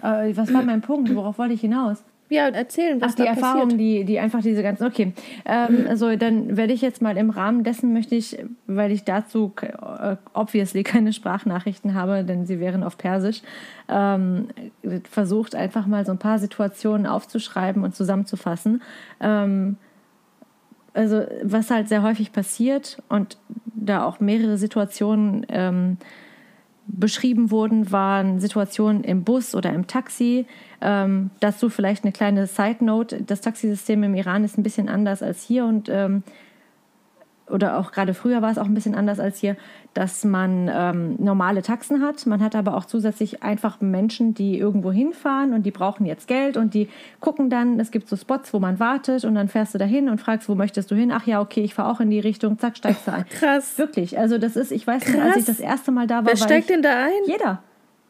Äh, 0.01 0.35
was 0.35 0.53
war 0.53 0.61
mein 0.63 0.81
Punkt? 0.81 1.13
Worauf 1.15 1.37
wollte 1.37 1.53
ich 1.53 1.61
hinaus? 1.61 2.03
Ja, 2.29 2.47
erzählen, 2.47 2.99
was 2.99 3.11
Ach, 3.11 3.15
die 3.15 3.23
da 3.23 3.29
Erfahrung, 3.29 3.63
passiert. 3.63 3.79
die, 3.79 4.05
die 4.05 4.19
einfach 4.19 4.41
diese 4.41 4.63
ganzen. 4.63 4.85
Okay. 4.85 5.13
Ähm, 5.45 5.85
also 5.87 6.15
dann 6.15 6.57
werde 6.57 6.73
ich 6.73 6.81
jetzt 6.81 7.01
mal 7.01 7.17
im 7.17 7.29
Rahmen 7.29 7.63
dessen 7.63 7.93
möchte 7.93 8.15
ich, 8.15 8.37
weil 8.65 8.91
ich 8.91 9.03
dazu 9.03 9.53
äh, 9.61 10.15
obviously 10.33 10.83
keine 10.83 11.13
Sprachnachrichten 11.13 11.93
habe, 11.93 12.23
denn 12.23 12.45
sie 12.45 12.59
wären 12.59 12.83
auf 12.83 12.97
Persisch, 12.97 13.41
ähm, 13.89 14.47
versucht 15.09 15.53
einfach 15.53 15.85
mal 15.85 16.05
so 16.05 16.11
ein 16.11 16.17
paar 16.17 16.39
Situationen 16.39 17.05
aufzuschreiben 17.05 17.83
und 17.83 17.95
zusammenzufassen. 17.95 18.81
Ähm, 19.21 19.77
also 20.93 21.23
was 21.43 21.71
halt 21.71 21.89
sehr 21.89 22.03
häufig 22.03 22.31
passiert 22.31 23.01
und 23.09 23.37
da 23.65 24.05
auch 24.05 24.19
mehrere 24.19 24.57
Situationen 24.57 25.45
ähm, 25.49 25.97
beschrieben 26.87 27.51
wurden, 27.51 27.91
waren 27.91 28.39
Situationen 28.39 29.03
im 29.03 29.23
Bus 29.23 29.55
oder 29.55 29.71
im 29.73 29.87
Taxi. 29.87 30.45
Ähm, 30.81 31.29
dazu 31.39 31.69
vielleicht 31.69 32.03
eine 32.03 32.11
kleine 32.11 32.47
Side 32.47 32.83
Note: 32.83 33.23
Das 33.23 33.41
Taxisystem 33.41 34.03
im 34.03 34.15
Iran 34.15 34.43
ist 34.43 34.57
ein 34.57 34.63
bisschen 34.63 34.89
anders 34.89 35.23
als 35.23 35.43
hier 35.43 35.65
und 35.65 35.89
ähm, 35.89 36.23
oder 37.49 37.77
auch 37.77 37.91
gerade 37.91 38.13
früher 38.13 38.41
war 38.41 38.51
es 38.51 38.57
auch 38.57 38.65
ein 38.65 38.73
bisschen 38.73 38.95
anders 38.95 39.19
als 39.19 39.37
hier, 39.39 39.57
dass 39.93 40.23
man 40.23 40.69
ähm, 40.73 41.15
normale 41.19 41.61
Taxen 41.61 42.01
hat. 42.01 42.25
Man 42.25 42.41
hat 42.41 42.55
aber 42.55 42.75
auch 42.75 42.85
zusätzlich 42.85 43.43
einfach 43.43 43.81
Menschen, 43.81 44.33
die 44.33 44.57
irgendwo 44.57 44.91
hinfahren 44.91 45.53
und 45.53 45.63
die 45.63 45.71
brauchen 45.71 46.05
jetzt 46.05 46.27
Geld 46.27 46.55
und 46.57 46.73
die 46.73 46.89
gucken 47.19 47.49
dann, 47.49 47.79
es 47.79 47.91
gibt 47.91 48.07
so 48.07 48.15
Spots, 48.15 48.53
wo 48.53 48.59
man 48.59 48.79
wartet 48.79 49.25
und 49.25 49.35
dann 49.35 49.49
fährst 49.49 49.73
du 49.73 49.77
dahin 49.77 50.09
und 50.09 50.19
fragst, 50.19 50.47
wo 50.47 50.55
möchtest 50.55 50.89
du 50.89 50.95
hin? 50.95 51.11
Ach 51.11 51.27
ja, 51.27 51.41
okay, 51.41 51.61
ich 51.61 51.73
fahre 51.73 51.91
auch 51.91 51.99
in 51.99 52.09
die 52.09 52.19
Richtung, 52.19 52.57
zack, 52.59 52.77
steigst 52.77 53.07
du 53.07 53.11
ein. 53.13 53.25
Krass. 53.29 53.77
Wirklich, 53.77 54.17
also 54.17 54.37
das 54.37 54.55
ist, 54.55 54.71
ich 54.71 54.87
weiß 54.87 55.07
nicht, 55.07 55.21
als 55.21 55.35
ich 55.37 55.45
das 55.45 55.59
erste 55.59 55.91
Mal 55.91 56.07
da 56.07 56.17
war, 56.17 56.27
Wer 56.27 56.37
steigt 56.37 56.69
denn 56.69 56.81
da 56.81 57.05
ein? 57.05 57.11
jeder. 57.27 57.61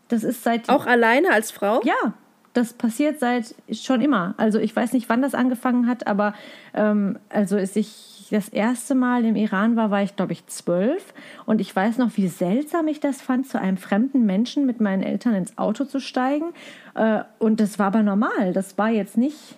Das 0.09 0.23
ist 0.23 0.43
seit 0.43 0.69
Auch 0.69 0.85
alleine 0.85 1.31
als 1.31 1.49
Frau? 1.51 1.81
ja, 1.83 2.13
das 2.53 2.73
passiert 2.73 3.19
seit 3.19 3.55
schon 3.71 3.99
immer. 4.01 4.35
Also 4.37 4.59
ich 4.59 4.75
weiß 4.75 4.93
nicht, 4.93 5.09
wann 5.09 5.23
das 5.23 5.33
angefangen 5.33 5.87
hat, 5.87 6.05
aber 6.05 6.35
ähm, 6.75 7.17
also 7.29 7.55
als 7.57 7.75
ich 7.75 8.12
das 8.29 8.49
erste 8.49 8.95
Mal 8.95 9.25
im 9.25 9.35
Iran 9.35 9.75
war, 9.75 9.91
war 9.91 10.03
ich 10.03 10.15
glaube 10.15 10.33
ich 10.33 10.45
zwölf 10.47 11.13
und 11.45 11.61
ich 11.61 11.75
weiß 11.75 11.97
noch, 11.97 12.17
wie 12.17 12.27
seltsam 12.27 12.87
ich 12.87 12.99
das 12.99 13.21
fand, 13.21 13.47
zu 13.47 13.59
einem 13.59 13.77
fremden 13.77 14.25
Menschen 14.25 14.65
mit 14.65 14.81
meinen 14.81 15.03
Eltern 15.03 15.35
ins 15.35 15.57
Auto 15.57 15.85
zu 15.85 15.99
steigen. 15.99 16.53
Äh, 16.95 17.21
und 17.39 17.59
das 17.59 17.79
war 17.79 17.87
aber 17.87 18.03
normal. 18.03 18.53
Das 18.53 18.77
war 18.77 18.89
jetzt 18.89 19.17
nicht. 19.17 19.57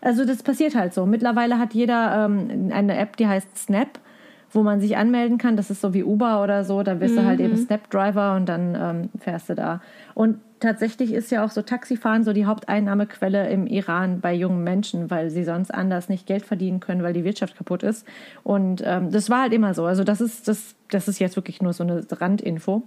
Also 0.00 0.24
das 0.24 0.42
passiert 0.42 0.74
halt 0.74 0.94
so. 0.94 1.06
Mittlerweile 1.06 1.58
hat 1.58 1.74
jeder 1.74 2.24
ähm, 2.24 2.70
eine 2.72 2.96
App, 2.96 3.16
die 3.16 3.26
heißt 3.26 3.58
Snap, 3.58 3.98
wo 4.50 4.62
man 4.62 4.80
sich 4.80 4.96
anmelden 4.96 5.38
kann. 5.38 5.56
Das 5.56 5.70
ist 5.70 5.80
so 5.80 5.94
wie 5.94 6.04
Uber 6.04 6.42
oder 6.42 6.64
so. 6.64 6.82
Da 6.82 6.94
bist 6.94 7.16
du 7.16 7.24
halt 7.24 7.40
eben 7.40 7.56
Snap-Driver 7.56 8.34
und 8.36 8.48
dann 8.48 8.74
ähm, 8.74 9.20
fährst 9.20 9.48
du 9.50 9.54
da. 9.54 9.80
Und 10.14 10.38
tatsächlich 10.60 11.12
ist 11.12 11.30
ja 11.30 11.44
auch 11.44 11.50
so 11.50 11.62
Taxifahren 11.62 12.24
so 12.24 12.32
die 12.32 12.46
Haupteinnahmequelle 12.46 13.48
im 13.50 13.66
Iran 13.66 14.20
bei 14.20 14.34
jungen 14.34 14.64
Menschen, 14.64 15.10
weil 15.10 15.30
sie 15.30 15.44
sonst 15.44 15.72
anders 15.72 16.08
nicht 16.08 16.26
Geld 16.26 16.44
verdienen 16.44 16.80
können, 16.80 17.02
weil 17.02 17.12
die 17.12 17.24
Wirtschaft 17.24 17.56
kaputt 17.56 17.82
ist. 17.82 18.06
Und 18.42 18.82
ähm, 18.84 19.10
das 19.10 19.30
war 19.30 19.42
halt 19.42 19.52
immer 19.52 19.74
so. 19.74 19.84
Also 19.84 20.04
das 20.04 20.20
ist, 20.20 20.48
das, 20.48 20.74
das 20.90 21.08
ist 21.08 21.18
jetzt 21.18 21.36
wirklich 21.36 21.60
nur 21.60 21.72
so 21.72 21.84
eine 21.84 22.04
Randinfo. 22.10 22.82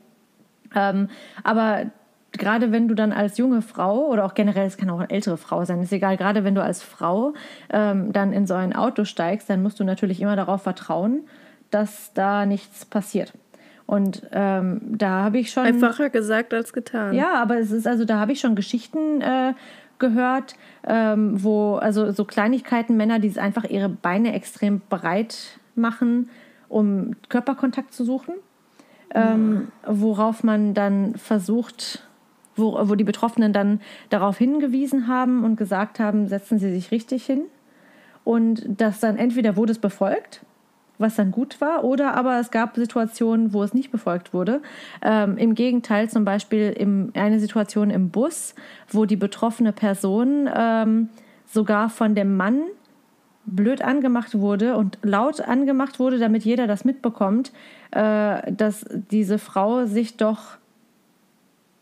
Ähm, 0.75 1.09
aber 1.43 1.85
gerade 2.31 2.71
wenn 2.71 2.87
du 2.87 2.95
dann 2.95 3.11
als 3.11 3.37
junge 3.37 3.61
Frau 3.61 4.07
oder 4.07 4.25
auch 4.25 4.33
generell, 4.33 4.65
es 4.65 4.77
kann 4.77 4.89
auch 4.89 4.99
eine 4.99 5.09
ältere 5.09 5.37
Frau 5.37 5.65
sein, 5.65 5.81
ist 5.81 5.91
egal, 5.91 6.17
gerade 6.17 6.43
wenn 6.43 6.55
du 6.55 6.63
als 6.63 6.81
Frau 6.81 7.33
ähm, 7.71 8.13
dann 8.13 8.33
in 8.33 8.47
so 8.47 8.53
ein 8.53 8.73
Auto 8.73 9.05
steigst, 9.05 9.49
dann 9.49 9.61
musst 9.61 9.79
du 9.79 9.83
natürlich 9.83 10.21
immer 10.21 10.35
darauf 10.35 10.61
vertrauen, 10.63 11.21
dass 11.71 12.13
da 12.13 12.45
nichts 12.45 12.85
passiert. 12.85 13.33
Und 13.85 14.27
ähm, 14.31 14.79
da 14.83 15.23
habe 15.23 15.39
ich 15.39 15.51
schon. 15.51 15.65
Einfacher 15.65 16.09
gesagt 16.09 16.53
als 16.53 16.71
getan. 16.71 17.13
Ja, 17.13 17.33
aber 17.41 17.57
es 17.57 17.71
ist 17.71 17.87
also, 17.87 18.05
da 18.05 18.19
habe 18.19 18.31
ich 18.31 18.39
schon 18.39 18.55
Geschichten 18.55 19.21
äh, 19.21 19.53
gehört, 19.99 20.55
ähm, 20.87 21.43
wo, 21.43 21.75
also 21.75 22.11
so 22.11 22.25
Kleinigkeiten, 22.25 22.95
Männer, 22.95 23.19
die 23.19 23.37
einfach 23.39 23.65
ihre 23.65 23.89
Beine 23.89 24.33
extrem 24.33 24.81
breit 24.89 25.59
machen, 25.75 26.29
um 26.69 27.15
Körperkontakt 27.29 27.93
zu 27.93 28.05
suchen. 28.05 28.35
Ähm, 29.13 29.67
worauf 29.85 30.41
man 30.41 30.73
dann 30.73 31.15
versucht, 31.15 32.07
wo, 32.55 32.77
wo 32.87 32.95
die 32.95 33.03
Betroffenen 33.03 33.51
dann 33.51 33.81
darauf 34.09 34.37
hingewiesen 34.37 35.07
haben 35.07 35.43
und 35.43 35.57
gesagt 35.57 35.99
haben, 35.99 36.27
setzen 36.27 36.59
Sie 36.59 36.71
sich 36.71 36.91
richtig 36.91 37.25
hin. 37.25 37.41
Und 38.23 38.63
das 38.67 39.01
dann 39.01 39.17
entweder 39.17 39.57
wurde 39.57 39.73
es 39.73 39.79
befolgt, 39.79 40.45
was 41.01 41.15
dann 41.15 41.31
gut 41.31 41.59
war, 41.59 41.83
oder 41.83 42.15
aber 42.15 42.39
es 42.39 42.51
gab 42.51 42.75
Situationen, 42.75 43.53
wo 43.53 43.63
es 43.63 43.73
nicht 43.73 43.91
befolgt 43.91 44.33
wurde. 44.33 44.61
Ähm, 45.01 45.37
Im 45.37 45.55
Gegenteil, 45.55 46.09
zum 46.09 46.25
Beispiel 46.25 46.73
im, 46.77 47.11
eine 47.15 47.39
Situation 47.39 47.89
im 47.89 48.09
Bus, 48.09 48.55
wo 48.89 49.05
die 49.05 49.15
betroffene 49.15 49.73
Person 49.73 50.49
ähm, 50.55 51.09
sogar 51.45 51.89
von 51.89 52.15
dem 52.15 52.37
Mann 52.37 52.61
blöd 53.45 53.81
angemacht 53.81 54.37
wurde 54.37 54.77
und 54.77 54.97
laut 55.01 55.41
angemacht 55.41 55.99
wurde, 55.99 56.19
damit 56.19 56.43
jeder 56.43 56.67
das 56.67 56.85
mitbekommt, 56.85 57.51
äh, 57.91 58.51
dass 58.51 58.85
diese 58.89 59.39
Frau 59.39 59.85
sich 59.85 60.17
doch 60.17 60.57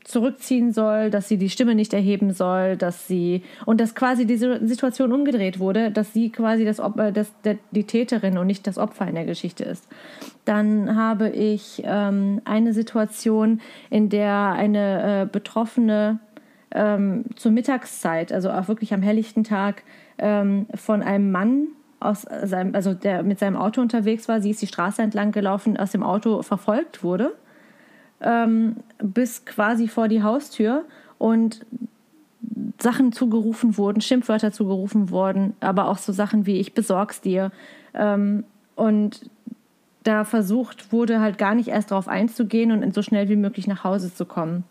zurückziehen 0.09 0.73
soll, 0.73 1.11
dass 1.11 1.27
sie 1.27 1.37
die 1.37 1.49
Stimme 1.49 1.75
nicht 1.75 1.93
erheben 1.93 2.33
soll, 2.33 2.77
dass 2.77 3.07
sie 3.07 3.43
und 3.65 3.79
dass 3.79 3.93
quasi 3.93 4.25
diese 4.25 4.65
Situation 4.65 5.13
umgedreht 5.13 5.59
wurde, 5.59 5.91
dass 5.91 6.13
sie 6.13 6.31
quasi 6.31 6.65
das 6.65 6.79
Opfer, 6.79 7.11
das, 7.11 7.31
der, 7.43 7.57
die 7.71 7.83
Täterin 7.83 8.37
und 8.37 8.47
nicht 8.47 8.65
das 8.65 8.79
Opfer 8.79 9.07
in 9.07 9.15
der 9.15 9.25
Geschichte 9.25 9.63
ist. 9.63 9.87
Dann 10.45 10.95
habe 10.95 11.29
ich 11.29 11.83
ähm, 11.85 12.41
eine 12.43 12.73
Situation, 12.73 13.61
in 13.91 14.09
der 14.09 14.53
eine 14.53 15.21
äh, 15.21 15.25
Betroffene 15.31 16.19
ähm, 16.71 17.25
zur 17.35 17.51
Mittagszeit, 17.51 18.33
also 18.33 18.49
auch 18.49 18.67
wirklich 18.67 18.93
am 18.93 19.03
helllichten 19.03 19.43
Tag, 19.43 19.83
ähm, 20.17 20.65
von 20.73 21.03
einem 21.03 21.31
Mann 21.31 21.67
aus 21.99 22.25
seinem, 22.43 22.73
also 22.73 22.95
der 22.95 23.21
mit 23.21 23.37
seinem 23.37 23.57
Auto 23.57 23.79
unterwegs 23.79 24.27
war, 24.27 24.41
sie 24.41 24.51
ist 24.51 24.61
die 24.61 24.67
Straße 24.67 25.03
entlang 25.03 25.31
gelaufen, 25.31 25.77
aus 25.77 25.91
dem 25.91 26.01
Auto 26.01 26.41
verfolgt 26.41 27.03
wurde 27.03 27.33
ähm, 28.21 28.77
bis 29.01 29.45
quasi 29.45 29.87
vor 29.87 30.07
die 30.07 30.23
Haustür 30.23 30.85
und 31.17 31.65
Sachen 32.79 33.11
zugerufen 33.11 33.77
wurden, 33.77 34.01
Schimpfwörter 34.01 34.51
zugerufen 34.51 35.09
wurden, 35.09 35.53
aber 35.59 35.87
auch 35.87 35.97
so 35.97 36.13
Sachen 36.13 36.45
wie 36.45 36.59
ich 36.59 36.73
besorg's 36.73 37.21
dir. 37.21 37.51
Ähm, 37.93 38.43
und 38.75 39.29
da 40.03 40.23
versucht 40.23 40.91
wurde 40.91 41.19
halt 41.19 41.37
gar 41.37 41.55
nicht 41.55 41.67
erst 41.67 41.91
darauf 41.91 42.07
einzugehen 42.07 42.71
und 42.71 42.93
so 42.93 43.01
schnell 43.01 43.29
wie 43.29 43.35
möglich 43.35 43.67
nach 43.67 43.83
Hause 43.83 44.13
zu 44.13 44.25
kommen. 44.25 44.63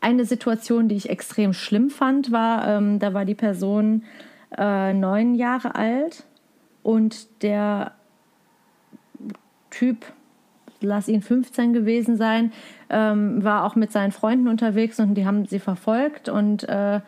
Eine 0.00 0.24
Situation, 0.24 0.88
die 0.88 0.96
ich 0.96 1.08
extrem 1.08 1.52
schlimm 1.52 1.88
fand, 1.88 2.30
war, 2.32 2.66
ähm, 2.68 2.98
da 2.98 3.14
war 3.14 3.24
die 3.24 3.34
Person 3.34 4.02
äh, 4.56 4.92
neun 4.92 5.34
Jahre 5.34 5.74
alt 5.74 6.24
und 6.82 7.42
der 7.42 7.92
Typ, 9.70 10.04
lass 10.84 11.08
ihn 11.08 11.22
15 11.22 11.72
gewesen 11.72 12.16
sein, 12.16 12.52
ähm, 12.90 13.42
war 13.42 13.64
auch 13.64 13.76
mit 13.76 13.92
seinen 13.92 14.12
Freunden 14.12 14.48
unterwegs 14.48 15.00
und 15.00 15.14
die 15.14 15.26
haben 15.26 15.46
sie 15.46 15.58
verfolgt 15.58 16.28
und 16.28 16.68
äh, 16.68 17.00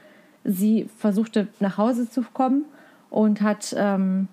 sie 0.45 0.89
versuchte 0.99 1.49
nach 1.61 1.79
Hause 1.79 2.09
zu 2.09 2.23
kommen 2.33 2.65
und 3.11 3.41
hat 3.41 3.75
ähm, 3.79 4.29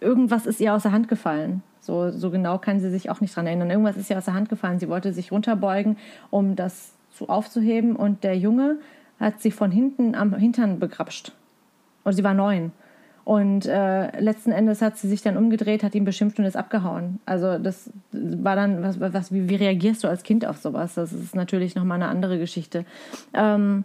irgendwas 0.00 0.46
ist 0.46 0.60
ihr 0.60 0.74
aus 0.74 0.82
der 0.82 0.92
Hand 0.92 1.08
gefallen. 1.08 1.62
So, 1.80 2.10
so 2.10 2.30
genau 2.30 2.58
kann 2.58 2.80
sie 2.80 2.90
sich 2.90 3.10
auch 3.10 3.20
nicht 3.20 3.34
dran 3.36 3.46
erinnern. 3.46 3.70
Irgendwas 3.70 3.96
ist 3.96 4.10
ihr 4.10 4.18
aus 4.18 4.24
der 4.24 4.34
Hand 4.34 4.48
gefallen. 4.48 4.80
Sie 4.80 4.88
wollte 4.88 5.12
sich 5.12 5.30
runterbeugen, 5.30 5.96
um 6.30 6.56
das 6.56 6.92
zu 7.12 7.28
aufzuheben 7.28 7.96
und 7.96 8.24
der 8.24 8.36
Junge 8.36 8.78
hat 9.18 9.40
sie 9.40 9.50
von 9.50 9.70
hinten 9.70 10.14
am 10.14 10.34
Hintern 10.34 10.78
begrapscht. 10.78 11.32
Und 12.04 12.12
sie 12.12 12.24
war 12.24 12.34
neun. 12.34 12.72
Und 13.26 13.66
äh, 13.66 14.20
letzten 14.20 14.52
Endes 14.52 14.80
hat 14.82 14.98
sie 14.98 15.08
sich 15.08 15.20
dann 15.20 15.36
umgedreht, 15.36 15.82
hat 15.82 15.96
ihn 15.96 16.04
beschimpft 16.04 16.38
und 16.38 16.44
ist 16.44 16.56
abgehauen. 16.56 17.18
Also 17.26 17.58
das 17.58 17.90
war 18.12 18.54
dann, 18.54 18.84
was, 18.84 19.00
was, 19.00 19.32
wie, 19.32 19.48
wie 19.48 19.56
reagierst 19.56 20.04
du 20.04 20.08
als 20.08 20.22
Kind 20.22 20.46
auf 20.46 20.58
sowas? 20.58 20.94
Das 20.94 21.12
ist 21.12 21.34
natürlich 21.34 21.74
nochmal 21.74 22.00
eine 22.00 22.06
andere 22.06 22.38
Geschichte. 22.38 22.84
Ähm, 23.34 23.82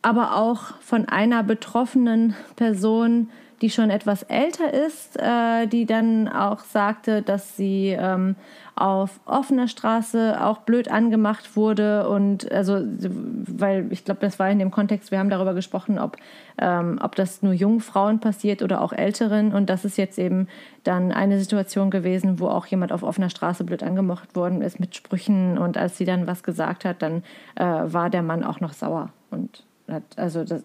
aber 0.00 0.36
auch 0.36 0.80
von 0.80 1.10
einer 1.10 1.42
betroffenen 1.42 2.34
Person, 2.56 3.28
die 3.60 3.70
schon 3.70 3.90
etwas 3.90 4.22
älter 4.24 4.72
ist, 4.72 5.18
äh, 5.18 5.66
die 5.66 5.84
dann 5.86 6.28
auch 6.28 6.60
sagte, 6.60 7.22
dass 7.22 7.56
sie 7.56 7.96
ähm, 7.98 8.36
auf 8.74 9.20
offener 9.26 9.68
Straße 9.68 10.42
auch 10.42 10.58
blöd 10.58 10.90
angemacht 10.90 11.56
wurde 11.56 12.08
und 12.08 12.50
also 12.50 12.80
weil 12.80 13.86
ich 13.90 14.06
glaube, 14.06 14.20
das 14.22 14.38
war 14.38 14.48
in 14.48 14.58
dem 14.58 14.70
Kontext, 14.70 15.10
wir 15.10 15.18
haben 15.18 15.28
darüber 15.28 15.52
gesprochen, 15.52 15.98
ob, 15.98 16.16
ähm, 16.58 16.98
ob 17.02 17.14
das 17.14 17.42
nur 17.42 17.52
jungen 17.52 17.80
Frauen 17.80 18.20
passiert 18.20 18.62
oder 18.62 18.80
auch 18.80 18.94
älteren 18.94 19.52
und 19.52 19.68
das 19.68 19.84
ist 19.84 19.98
jetzt 19.98 20.18
eben 20.18 20.48
dann 20.84 21.12
eine 21.12 21.38
Situation 21.38 21.90
gewesen, 21.90 22.40
wo 22.40 22.48
auch 22.48 22.64
jemand 22.66 22.92
auf 22.92 23.02
offener 23.02 23.28
Straße 23.28 23.64
blöd 23.64 23.82
angemacht 23.82 24.34
worden 24.34 24.62
ist 24.62 24.80
mit 24.80 24.96
Sprüchen 24.96 25.58
und 25.58 25.76
als 25.76 25.98
sie 25.98 26.06
dann 26.06 26.26
was 26.26 26.42
gesagt 26.42 26.86
hat, 26.86 27.02
dann 27.02 27.22
äh, 27.56 27.64
war 27.64 28.08
der 28.08 28.22
Mann 28.22 28.42
auch 28.42 28.60
noch 28.60 28.72
sauer 28.72 29.10
und 29.30 29.64
hat, 29.90 30.02
also 30.16 30.44
das 30.44 30.62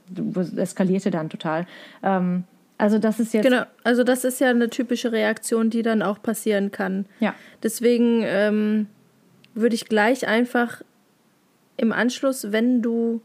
eskalierte 0.53 1.11
dann 1.11 1.29
total. 1.29 1.65
Ähm, 2.03 2.45
also 2.77 2.99
das 2.99 3.19
ist 3.19 3.33
jetzt 3.33 3.43
Genau, 3.43 3.63
also 3.83 4.03
das 4.03 4.23
ist 4.25 4.39
ja 4.39 4.49
eine 4.49 4.69
typische 4.69 5.11
Reaktion, 5.11 5.69
die 5.69 5.81
dann 5.81 6.01
auch 6.01 6.21
passieren 6.21 6.71
kann. 6.71 7.05
ja 7.19 7.33
Deswegen 7.63 8.21
ähm, 8.23 8.87
würde 9.53 9.75
ich 9.75 9.85
gleich 9.87 10.27
einfach 10.27 10.81
im 11.77 11.91
Anschluss, 11.93 12.51
wenn 12.51 12.81
du 12.81 13.21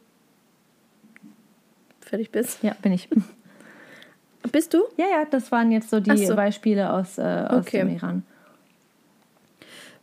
fertig 2.00 2.30
bist. 2.30 2.62
Ja, 2.62 2.74
bin 2.82 2.92
ich. 2.92 3.08
Bist 4.52 4.72
du? 4.74 4.84
Ja, 4.96 5.04
ja, 5.04 5.24
das 5.30 5.52
waren 5.52 5.70
jetzt 5.70 5.90
so 5.90 6.00
die 6.00 6.26
so. 6.26 6.34
Beispiele 6.34 6.92
aus, 6.92 7.18
äh, 7.18 7.22
aus 7.22 7.66
Okay. 7.66 7.78
dem 7.80 7.90
Iran. 7.94 8.22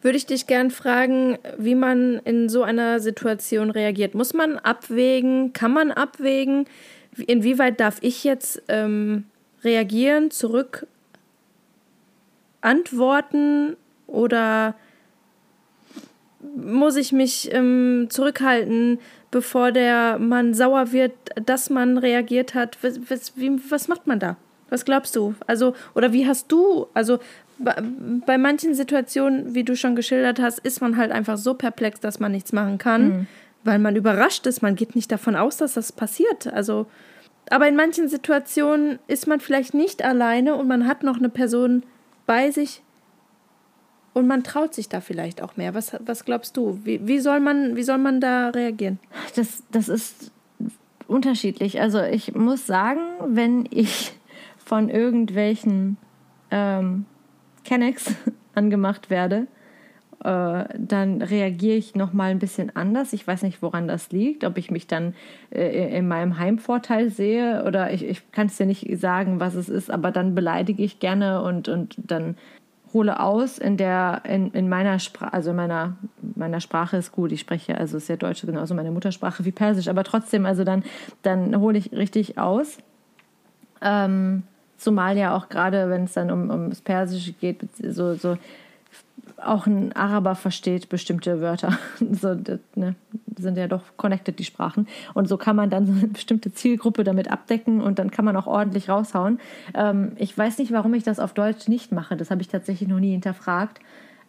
Würde 0.04 0.18
ich 0.18 0.28
dich 0.28 0.46
gern 0.46 0.70
fragen, 0.70 1.40
wie 1.58 1.74
man 1.76 2.20
in 2.24 2.48
so 2.48 2.62
einer 2.62 3.00
Situation 3.00 3.72
reagiert. 3.72 4.14
Muss 4.14 4.34
man 4.36 4.58
abwägen? 4.60 5.54
Kann 5.54 5.74
man 5.74 5.92
abwägen? 5.92 6.66
Wie- 7.14 7.24
Inwieweit 7.24 7.80
darf 7.80 7.98
ich 8.02 8.24
jetzt 8.24 8.62
ähm, 8.68 9.26
reagieren, 9.68 10.32
zurück 10.32 10.88
antworten 12.62 13.78
oder 14.08 14.76
muss 16.56 16.96
ich 16.96 17.12
mich 17.12 17.54
ähm, 17.54 18.08
zurückhalten, 18.10 19.00
bevor 19.32 19.72
der 19.72 20.20
Mann 20.20 20.54
sauer 20.54 20.92
wird, 20.92 21.14
dass 21.46 21.70
man 21.70 21.98
reagiert 21.98 22.54
hat? 22.54 22.78
Was, 22.82 23.00
was, 23.10 23.34
wie, 23.36 23.60
was 23.70 23.88
macht 23.88 24.08
man 24.08 24.20
da? 24.20 24.38
Was 24.70 24.86
glaubst 24.86 25.16
du? 25.16 25.36
Also, 25.46 25.74
oder 25.96 26.12
wie 26.14 26.28
hast 26.28 26.52
du, 26.52 26.88
also 26.94 27.20
bei, 27.58 27.76
bei 28.26 28.38
manchen 28.38 28.74
Situationen, 28.74 29.56
wie 29.56 29.64
du 29.64 29.76
schon 29.76 29.96
geschildert 29.96 30.40
hast, 30.40 30.60
ist 30.60 30.82
man 30.82 30.98
halt 30.98 31.12
einfach 31.12 31.38
so 31.38 31.54
perplex, 31.54 32.00
dass 32.00 32.20
man 32.20 32.32
nichts 32.32 32.54
machen 32.54 32.78
kann, 32.78 33.28
weil 33.64 33.80
man 33.80 33.96
überrascht 33.96 34.46
ist. 34.46 34.62
Man 34.62 34.76
geht 34.76 34.96
nicht 34.96 35.12
davon 35.12 35.36
aus, 35.36 35.58
dass 35.58 35.74
das 35.74 35.92
passiert. 35.92 36.48
Also, 36.48 36.88
aber 37.52 37.68
in 37.68 37.76
manchen 37.76 38.08
Situationen 38.08 39.00
ist 39.08 39.28
man 39.28 39.40
vielleicht 39.40 39.74
nicht 39.74 40.04
alleine 40.04 40.56
und 40.56 40.68
man 40.68 40.88
hat 40.88 41.04
noch 41.04 41.18
eine 41.18 41.30
Person 41.30 41.84
bei 42.26 42.52
sich 42.52 42.82
und 44.14 44.28
man 44.28 44.44
traut 44.44 44.74
sich 44.74 44.90
da 44.90 45.00
vielleicht 45.00 45.42
auch 45.42 45.58
mehr. 45.58 45.74
Was, 45.74 45.96
was 46.00 46.26
glaubst 46.26 46.58
du? 46.58 46.80
Wie, 46.84 47.08
wie, 47.08 47.20
soll 47.20 47.40
man, 47.40 47.76
wie 47.76 47.84
soll 47.84 48.00
man 48.00 48.20
da 48.20 48.50
reagieren? 48.50 49.00
Das, 49.36 49.64
das 49.72 49.90
ist 49.90 50.32
unterschiedlich. 51.08 51.80
Also 51.80 52.02
ich 52.02 52.34
muss 52.34 52.66
sagen, 52.66 53.02
wenn 53.28 53.68
ich 53.70 54.14
von 54.58 54.90
irgendwelchen 54.90 55.98
ähm, 56.52 57.06
Kennex 57.64 58.14
angemacht 58.56 59.10
werde, 59.10 59.48
äh, 60.24 60.66
dann 60.78 61.22
reagiere 61.22 61.76
ich 61.76 61.96
noch 61.96 62.12
mal 62.12 62.32
ein 62.32 62.40
bisschen 62.40 62.76
anders. 62.76 63.14
Ich 63.14 63.28
weiß 63.28 63.44
nicht, 63.44 63.62
woran 63.62 63.88
das 63.88 64.12
liegt, 64.12 64.44
ob 64.44 64.58
ich 64.58 64.72
mich 64.72 64.88
dann 64.88 65.14
äh, 65.52 65.96
in 65.96 66.08
meinem 66.08 66.40
Heimvorteil 66.40 67.10
sehe 67.12 67.64
oder 67.66 67.92
ich, 67.94 68.04
ich 68.04 68.32
kann 68.32 68.48
es 68.48 68.58
dir 68.58 68.66
nicht 68.66 68.88
sagen, 69.00 69.40
was 69.40 69.56
es 69.56 69.70
ist, 69.70 69.92
aber 69.92 70.12
dann 70.12 70.34
beleidige 70.34 70.84
ich 70.84 71.00
gerne 71.00 71.42
und, 71.44 71.70
und 71.70 71.96
dann 71.98 72.36
hole 72.94 73.20
aus 73.20 73.60
in 73.60 73.78
der 73.78 74.22
in, 74.24 74.52
in 74.52 74.70
meiner 74.70 74.98
Sprache, 75.00 75.34
also 75.34 75.52
in 75.52 75.58
meiner 75.58 75.98
meiner 76.36 76.62
Sprache 76.62 76.98
ist 76.98 77.12
gut, 77.12 77.32
ich 77.32 77.42
spreche 77.42 77.78
also 77.78 77.98
ist 77.98 78.08
ja 78.08 78.16
Deutsch 78.16 78.42
genauso 78.42 78.74
meine 78.74 78.92
Muttersprache 78.92 79.46
wie 79.46 79.52
Persisch, 79.52 79.88
aber 79.88 80.04
trotzdem 80.04 80.46
also 80.46 80.64
dann 80.64 80.84
dann 81.22 81.60
hole 81.60 81.78
ich 81.78 81.92
richtig 81.92 82.40
aus. 82.40 82.78
Ähm, 83.82 84.44
zumal 84.78 85.18
ja 85.18 85.36
auch 85.36 85.50
gerade, 85.50 85.90
wenn 85.90 86.06
es 86.06 86.14
dann 86.14 86.32
um, 86.32 86.50
ums 86.50 86.82
Persische 86.82 87.34
geht, 87.34 87.60
so, 87.78 88.16
so 88.16 88.38
auch 89.44 89.68
ein 89.68 89.94
Araber 89.94 90.36
versteht 90.36 90.90
bestimmte 90.90 91.42
Wörter. 91.42 91.78
So, 92.00 92.36
das, 92.36 92.60
ne, 92.76 92.96
sind 93.38 93.58
ja 93.58 93.68
doch 93.68 93.84
connected, 93.98 94.40
die 94.40 94.44
Sprachen. 94.44 94.88
Und 95.14 95.28
so 95.28 95.38
kann 95.38 95.56
man 95.56 95.70
dann 95.70 95.86
so 95.86 95.92
eine 95.92 96.08
bestimmte 96.08 96.52
Zielgruppe 96.52 97.04
damit 97.04 97.30
abdecken 97.32 97.82
und 97.82 98.00
dann 98.00 98.12
kann 98.12 98.26
man 98.26 98.36
auch 98.36 98.48
ordentlich 98.48 98.90
raushauen. 98.90 99.40
Ähm, 99.74 100.14
ich 100.16 100.36
weiß 100.36 100.58
nicht, 100.58 100.72
warum 100.72 100.94
ich 100.94 101.04
das 101.04 101.20
auf 101.20 101.34
Deutsch 101.34 101.68
nicht 101.68 101.92
mache. 101.92 102.16
Das 102.16 102.32
habe 102.32 102.42
ich 102.42 102.48
tatsächlich 102.48 102.90
noch 102.90 103.00
nie 103.00 103.12
hinterfragt. 103.12 103.80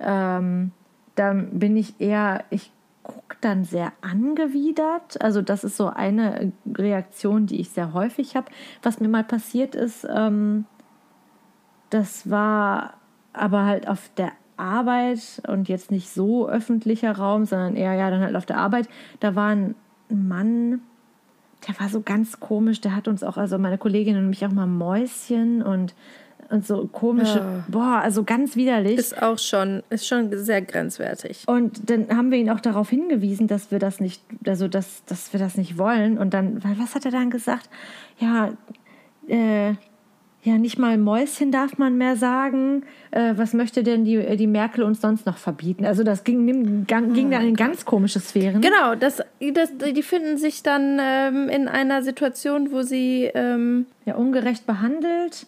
Ähm, 0.01 0.73
dann 1.15 1.59
bin 1.59 1.77
ich 1.77 2.01
eher, 2.01 2.45
ich 2.51 2.71
gucke 3.03 3.37
dann 3.41 3.65
sehr 3.65 3.93
angewidert. 4.03 5.21
Also 5.21 5.41
das 5.41 5.65
ist 5.65 5.77
so 5.77 5.89
eine 5.89 6.53
Reaktion, 6.75 7.47
die 7.47 7.61
ich 7.61 7.71
sehr 7.71 7.93
häufig 7.95 8.37
habe. 8.37 8.47
Was 8.83 9.01
mir 9.01 9.09
mal 9.09 9.25
passiert 9.25 9.75
ist, 9.75 10.07
ähm, 10.15 10.67
das 11.91 12.31
war 12.31 12.95
aber 13.33 13.65
halt 13.65 13.89
auf 13.89 14.11
der 14.17 14.33
Arbeit 14.59 15.21
und 15.47 15.69
jetzt 15.69 15.91
nicht 15.91 16.11
so 16.11 16.49
öffentlicher 16.49 17.13
Raum, 17.17 17.45
sondern 17.45 17.77
eher 17.77 17.95
ja 17.95 18.11
dann 18.11 18.21
halt 18.21 18.37
auf 18.37 18.47
der 18.47 18.59
Arbeit. 18.59 18.89
Da 19.21 19.35
war 19.35 19.51
ein 19.51 19.75
Mann, 20.09 20.81
der 21.67 21.79
war 21.81 21.89
so 21.89 22.01
ganz 22.01 22.41
komisch. 22.41 22.81
Der 22.81 22.95
hat 22.95 23.09
uns 23.09 23.23
auch, 23.23 23.37
also 23.37 23.59
meine 23.59 23.79
Kollegin 23.79 24.17
und 24.17 24.29
mich 24.29 24.45
auch 24.47 24.53
mal 24.53 24.67
Mäuschen 24.67 25.63
und, 25.63 25.95
und 26.51 26.67
so 26.67 26.87
komische, 26.87 27.39
Ja. 27.39 27.65
boah, 27.69 28.01
also 28.03 28.25
ganz 28.25 28.57
widerlich. 28.57 28.99
Ist 28.99 29.23
auch 29.23 29.39
schon, 29.39 29.83
ist 29.91 30.07
schon 30.07 30.31
sehr 30.37 30.63
grenzwertig. 30.63 31.45
Und 31.47 31.91
dann 31.91 32.09
haben 32.11 32.31
wir 32.31 32.39
ihn 32.39 32.51
auch 32.51 32.61
darauf 32.61 32.89
hingewiesen, 32.91 33.49
dass 33.49 33.71
wir 33.71 33.79
das 33.79 34.01
nicht, 34.01 34.23
also 34.47 34.69
dass, 34.69 35.05
dass 35.07 35.33
wir 35.33 35.41
das 35.41 35.57
nicht 35.57 35.79
wollen. 35.79 36.17
Und 36.19 36.33
dann, 36.35 36.63
was 36.79 36.95
hat 36.95 37.05
er 37.05 37.11
dann 37.11 37.31
gesagt? 37.31 37.69
Ja, 38.19 38.53
äh, 39.27 39.75
ja, 40.49 40.59
nicht 40.59 40.79
mal 40.79 40.99
Mäuschen 40.99 41.53
darf 41.53 41.79
man 41.79 41.97
mehr 41.99 42.17
sagen. 42.17 42.83
Äh, 43.11 43.35
was 43.37 43.53
möchte 43.55 43.83
denn 43.83 44.05
die, 44.05 44.37
die 44.37 44.47
Merkel 44.47 44.83
uns 44.83 45.01
sonst 45.01 45.27
noch 45.27 45.37
verbieten? 45.37 45.85
Also 45.85 46.03
das 46.03 46.25
ging, 46.25 46.47
ging, 46.47 46.87
ging 46.87 47.31
dann 47.31 47.47
in 47.47 47.55
ganz 47.55 47.85
komische 47.85 48.21
Sphären. 48.21 48.61
Genau, 48.61 48.95
das, 48.95 49.23
das, 49.53 49.73
die 49.95 50.03
finden 50.03 50.39
sich 50.39 50.63
dann 50.63 50.99
ähm, 51.01 51.49
in 51.49 51.69
einer 51.69 52.03
Situation, 52.03 52.73
wo 52.73 52.83
sie 52.83 53.31
ähm, 53.35 53.87
Ja, 54.05 54.15
ungerecht 54.15 54.67
behandelt. 54.67 55.47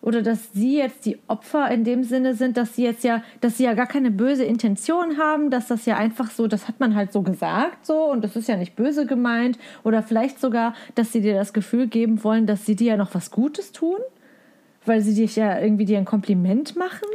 Oder 0.00 0.22
dass 0.22 0.52
sie 0.52 0.76
jetzt 0.76 1.06
die 1.06 1.18
Opfer 1.26 1.70
in 1.70 1.82
dem 1.82 2.04
Sinne 2.04 2.34
sind, 2.34 2.56
dass 2.56 2.76
sie 2.76 2.84
jetzt 2.84 3.02
ja, 3.02 3.22
dass 3.40 3.58
sie 3.58 3.64
ja 3.64 3.74
gar 3.74 3.86
keine 3.86 4.12
böse 4.12 4.44
Intention 4.44 5.18
haben, 5.18 5.50
dass 5.50 5.66
das 5.66 5.86
ja 5.86 5.96
einfach 5.96 6.30
so, 6.30 6.46
das 6.46 6.68
hat 6.68 6.78
man 6.78 6.94
halt 6.94 7.12
so 7.12 7.22
gesagt 7.22 7.84
so 7.84 8.04
und 8.04 8.22
das 8.22 8.36
ist 8.36 8.48
ja 8.48 8.56
nicht 8.56 8.76
böse 8.76 9.06
gemeint. 9.06 9.58
Oder 9.82 10.02
vielleicht 10.02 10.40
sogar, 10.40 10.74
dass 10.94 11.12
sie 11.12 11.20
dir 11.20 11.34
das 11.34 11.52
Gefühl 11.52 11.88
geben 11.88 12.22
wollen, 12.22 12.46
dass 12.46 12.64
sie 12.64 12.76
dir 12.76 12.92
ja 12.92 12.96
noch 12.96 13.14
was 13.14 13.32
Gutes 13.32 13.72
tun, 13.72 13.98
weil 14.88 15.02
sie 15.02 15.14
dich 15.14 15.36
ja 15.36 15.60
irgendwie 15.60 15.84
dir 15.84 15.98
ein 15.98 16.04
Kompliment 16.04 16.76
machen. 16.76 17.06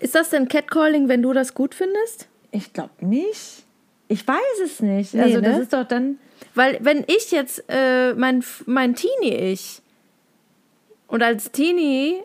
Ist 0.00 0.14
das 0.14 0.30
denn 0.30 0.48
Catcalling, 0.48 1.08
wenn 1.08 1.22
du 1.22 1.32
das 1.32 1.54
gut 1.54 1.74
findest? 1.74 2.28
Ich 2.50 2.72
glaube 2.72 3.06
nicht. 3.06 3.64
Ich 4.08 4.26
weiß 4.26 4.60
es 4.64 4.80
nicht. 4.80 5.14
Nee, 5.14 5.22
also 5.22 5.40
das 5.40 5.56
ne? 5.56 5.62
ist 5.62 5.72
doch 5.72 5.84
dann. 5.86 6.18
Weil 6.54 6.78
wenn 6.80 7.04
ich 7.06 7.30
jetzt 7.30 7.64
äh, 7.68 8.14
mein, 8.14 8.42
mein 8.66 8.94
Teenie-Ich 8.94 9.82
und 11.08 11.22
als 11.22 11.52
Teenie 11.52 12.22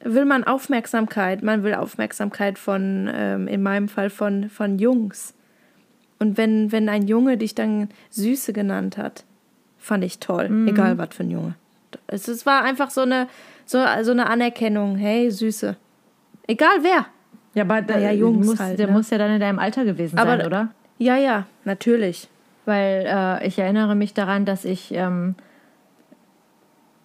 will 0.00 0.26
man 0.26 0.44
Aufmerksamkeit, 0.44 1.42
man 1.42 1.62
will 1.62 1.74
Aufmerksamkeit 1.74 2.58
von, 2.58 3.10
ähm, 3.12 3.48
in 3.48 3.62
meinem 3.62 3.88
Fall 3.88 4.10
von, 4.10 4.50
von 4.50 4.78
Jungs. 4.78 5.34
Und 6.18 6.36
wenn, 6.36 6.72
wenn 6.72 6.88
ein 6.88 7.08
Junge 7.08 7.36
dich 7.36 7.54
dann 7.54 7.88
Süße 8.10 8.52
genannt 8.52 8.96
hat, 8.96 9.24
fand 9.78 10.04
ich 10.04 10.18
toll, 10.18 10.66
egal 10.68 10.98
was 10.98 11.14
für 11.14 11.24
ein 11.24 11.30
Junge. 11.30 11.54
Es, 12.06 12.28
es 12.28 12.46
war 12.46 12.62
einfach 12.62 12.90
so 12.90 13.02
eine, 13.02 13.28
so, 13.66 13.78
so 14.02 14.10
eine 14.10 14.28
Anerkennung, 14.28 14.96
hey, 14.96 15.30
Süße. 15.30 15.76
Egal 16.46 16.78
wer. 16.82 17.06
Ja, 17.54 17.62
aber 17.62 17.82
da, 17.82 17.98
ja, 17.98 18.10
Jungs 18.10 18.46
muss, 18.46 18.60
halt, 18.60 18.78
der 18.78 18.88
ne? 18.88 18.92
muss 18.92 19.10
ja 19.10 19.18
dann 19.18 19.30
in 19.30 19.40
deinem 19.40 19.58
Alter 19.58 19.84
gewesen 19.84 20.18
Aber- 20.18 20.36
sein, 20.36 20.46
oder? 20.46 20.68
Ja, 20.98 21.16
ja, 21.16 21.46
natürlich. 21.64 22.28
Weil 22.66 23.04
äh, 23.06 23.46
ich 23.46 23.58
erinnere 23.58 23.94
mich 23.94 24.14
daran, 24.14 24.44
dass 24.44 24.64
ich, 24.64 24.92
ähm, 24.94 25.34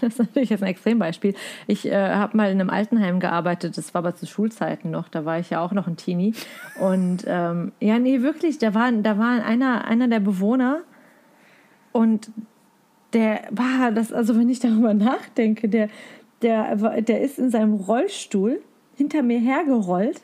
das 0.00 0.14
ist 0.14 0.18
natürlich 0.18 0.50
jetzt 0.50 0.62
ein 0.62 0.68
Extrembeispiel, 0.68 1.34
ich 1.66 1.86
äh, 1.86 1.94
habe 1.94 2.36
mal 2.36 2.50
in 2.50 2.60
einem 2.60 2.70
Altenheim 2.70 3.18
gearbeitet, 3.20 3.78
das 3.78 3.94
war 3.94 4.00
aber 4.00 4.14
zu 4.14 4.26
Schulzeiten 4.26 4.90
noch, 4.90 5.08
da 5.08 5.24
war 5.24 5.38
ich 5.38 5.50
ja 5.50 5.60
auch 5.60 5.72
noch 5.72 5.86
ein 5.86 5.96
Teenie. 5.96 6.34
Und 6.78 7.24
ähm, 7.26 7.72
ja, 7.80 7.98
nee, 7.98 8.20
wirklich, 8.20 8.58
da 8.58 8.74
war, 8.74 8.92
da 8.92 9.16
war 9.16 9.42
einer, 9.42 9.86
einer 9.86 10.08
der 10.08 10.20
Bewohner 10.20 10.80
und 11.92 12.30
der 13.12 13.42
war 13.50 13.92
das, 13.92 14.12
also 14.12 14.36
wenn 14.36 14.48
ich 14.48 14.60
darüber 14.60 14.94
nachdenke, 14.94 15.68
der, 15.68 15.88
der, 16.42 17.02
der 17.02 17.20
ist 17.20 17.38
in 17.38 17.50
seinem 17.50 17.74
Rollstuhl 17.74 18.60
hinter 18.96 19.22
mir 19.22 19.38
hergerollt 19.38 20.20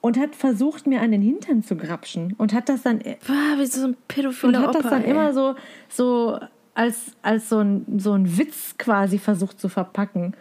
und 0.00 0.18
hat 0.18 0.34
versucht, 0.34 0.86
mir 0.86 1.00
an 1.00 1.12
den 1.12 1.22
Hintern 1.22 1.62
zu 1.62 1.76
grapschen 1.76 2.34
und 2.38 2.52
hat 2.52 2.68
das 2.68 2.82
dann 2.82 2.98
Boah, 2.98 3.58
wie 3.58 3.66
so 3.66 3.88
ein 3.88 3.96
pädophiler 4.06 4.58
und 4.58 4.66
hat 4.66 4.70
Opa, 4.70 4.82
das 4.82 4.90
dann 4.90 5.04
ey. 5.04 5.10
immer 5.10 5.32
so, 5.32 5.54
so 5.88 6.38
als, 6.74 7.16
als 7.22 7.48
so, 7.48 7.58
ein, 7.58 7.84
so 7.98 8.12
ein 8.12 8.38
Witz 8.38 8.76
quasi 8.78 9.18
versucht 9.18 9.60
zu 9.60 9.68
verpacken. 9.68 10.34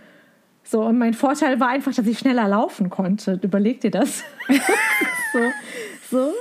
So, 0.63 0.83
und 0.83 0.97
mein 0.97 1.13
Vorteil 1.13 1.59
war 1.59 1.69
einfach, 1.69 1.93
dass 1.93 2.05
ich 2.05 2.19
schneller 2.19 2.47
laufen 2.47 2.89
konnte. 2.89 3.39
Überleg 3.41 3.81
dir 3.81 3.91
das. 3.91 4.23
so, 5.33 5.39
so. 6.11 6.33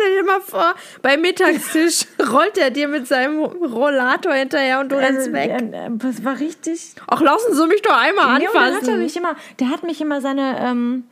Stell 0.00 0.16
dir 0.16 0.24
mal 0.24 0.40
vor, 0.40 0.74
beim 1.02 1.20
Mittagstisch 1.20 2.06
rollt 2.32 2.56
er 2.58 2.70
dir 2.70 2.88
mit 2.88 3.06
seinem 3.06 3.40
Rollator 3.40 4.32
hinterher 4.32 4.80
und 4.80 4.90
du 4.90 4.96
rennst 4.96 5.20
Also, 5.28 5.32
weg. 5.32 5.50
äh, 5.50 5.86
äh, 5.86 5.90
Das 5.98 6.24
war 6.24 6.38
richtig. 6.40 6.94
Ach, 7.06 7.20
lassen 7.20 7.54
Sie 7.54 7.66
mich 7.66 7.82
doch 7.82 7.96
einmal 7.96 8.38
Nee, 8.38 8.46
dann 8.52 8.62
hat 8.62 8.70
er 8.72 8.76
anfassen. 8.78 8.98
mich 8.98 9.16
immer, 9.16 9.36
der 9.58 9.68
hat 9.70 9.82
mich 9.82 10.00
immer 10.00 10.20
seine, 10.20 10.56
ähm, 10.60 11.04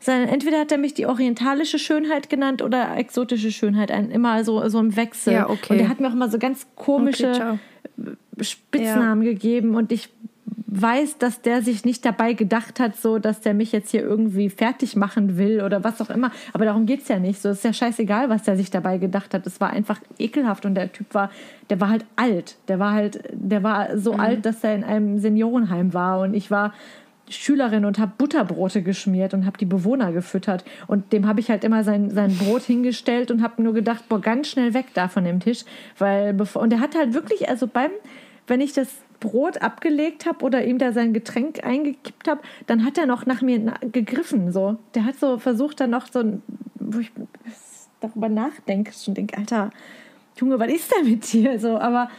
seine, 0.00 0.30
entweder 0.30 0.58
hat 0.60 0.72
er 0.72 0.78
mich 0.78 0.94
die 0.94 1.06
orientalische 1.06 1.78
Schönheit 1.78 2.28
genannt 2.28 2.60
oder 2.62 2.96
exotische 2.96 3.52
Schönheit, 3.52 3.90
ein, 3.90 4.10
immer 4.10 4.42
so, 4.44 4.66
so 4.68 4.78
im 4.80 4.96
Wechsel. 4.96 5.34
Ja, 5.34 5.48
okay. 5.48 5.72
Und 5.74 5.78
der 5.78 5.88
hat 5.88 6.00
mir 6.00 6.08
auch 6.08 6.12
immer 6.14 6.28
so 6.28 6.38
ganz 6.38 6.62
Okay, 6.76 6.84
komische 6.84 7.32
ciao. 7.32 7.58
Spitznamen 8.40 9.22
gegeben 9.24 9.74
und 9.76 9.92
ich 9.92 10.08
weiß, 10.80 11.18
dass 11.18 11.40
der 11.42 11.62
sich 11.62 11.84
nicht 11.84 12.04
dabei 12.04 12.32
gedacht 12.32 12.80
hat, 12.80 12.96
so, 12.96 13.18
dass 13.18 13.40
der 13.40 13.54
mich 13.54 13.72
jetzt 13.72 13.90
hier 13.90 14.02
irgendwie 14.02 14.50
fertig 14.50 14.96
machen 14.96 15.36
will 15.36 15.62
oder 15.62 15.84
was 15.84 16.00
auch 16.00 16.10
immer. 16.10 16.30
Aber 16.52 16.64
darum 16.64 16.86
geht's 16.86 17.08
ja 17.08 17.18
nicht. 17.18 17.40
So 17.40 17.50
ist 17.50 17.64
ja 17.64 17.72
scheißegal, 17.72 18.28
was 18.28 18.44
der 18.44 18.56
sich 18.56 18.70
dabei 18.70 18.98
gedacht 18.98 19.34
hat. 19.34 19.46
Es 19.46 19.60
war 19.60 19.70
einfach 19.70 20.00
ekelhaft 20.18 20.66
und 20.66 20.74
der 20.74 20.92
Typ 20.92 21.14
war, 21.14 21.30
der 21.70 21.80
war 21.80 21.88
halt 21.88 22.04
alt. 22.16 22.56
Der 22.68 22.78
war 22.78 22.92
halt, 22.92 23.22
der 23.32 23.62
war 23.62 23.98
so 23.98 24.14
alt, 24.14 24.46
dass 24.46 24.64
er 24.64 24.74
in 24.74 24.84
einem 24.84 25.18
Seniorenheim 25.18 25.94
war 25.94 26.20
und 26.20 26.34
ich 26.34 26.50
war 26.50 26.72
Schülerin 27.28 27.84
und 27.84 27.98
habe 27.98 28.12
Butterbrote 28.18 28.82
geschmiert 28.82 29.32
und 29.32 29.46
habe 29.46 29.56
die 29.56 29.64
Bewohner 29.64 30.12
gefüttert. 30.12 30.64
Und 30.86 31.12
dem 31.12 31.26
habe 31.26 31.40
ich 31.40 31.50
halt 31.50 31.64
immer 31.64 31.84
sein, 31.84 32.10
sein 32.10 32.36
Brot 32.36 32.62
hingestellt 32.62 33.30
und 33.30 33.42
habe 33.42 33.62
nur 33.62 33.72
gedacht, 33.72 34.08
boah, 34.08 34.20
ganz 34.20 34.48
schnell 34.48 34.74
weg 34.74 34.86
da 34.94 35.08
von 35.08 35.24
dem 35.24 35.40
Tisch. 35.40 35.64
Weil 35.98 36.34
bevor, 36.34 36.62
und 36.62 36.72
er 36.72 36.80
hat 36.80 36.94
halt 36.94 37.14
wirklich, 37.14 37.48
also 37.48 37.66
beim, 37.66 37.90
wenn 38.46 38.60
ich 38.60 38.74
das 38.74 38.88
Brot 39.20 39.62
abgelegt 39.62 40.26
habe 40.26 40.44
oder 40.44 40.64
ihm 40.64 40.78
da 40.78 40.92
sein 40.92 41.12
Getränk 41.12 41.64
eingekippt 41.64 42.28
habe, 42.28 42.40
dann 42.66 42.84
hat 42.84 42.98
er 42.98 43.06
noch 43.06 43.26
nach 43.26 43.42
mir 43.42 43.58
gegriffen. 43.92 44.52
So. 44.52 44.76
Der 44.94 45.04
hat 45.04 45.16
so 45.18 45.38
versucht, 45.38 45.80
dann 45.80 45.90
noch 45.90 46.06
so, 46.12 46.20
ein- 46.20 46.42
wo 46.76 46.98
ich 46.98 47.10
darüber 48.00 48.28
nachdenke, 48.28 48.92
schon 48.92 49.14
denke, 49.14 49.36
Alter, 49.38 49.70
Junge, 50.36 50.58
was 50.58 50.68
ist 50.72 50.92
denn 50.94 51.10
mit 51.10 51.32
dir? 51.32 51.58
So, 51.58 51.78
aber 51.78 52.10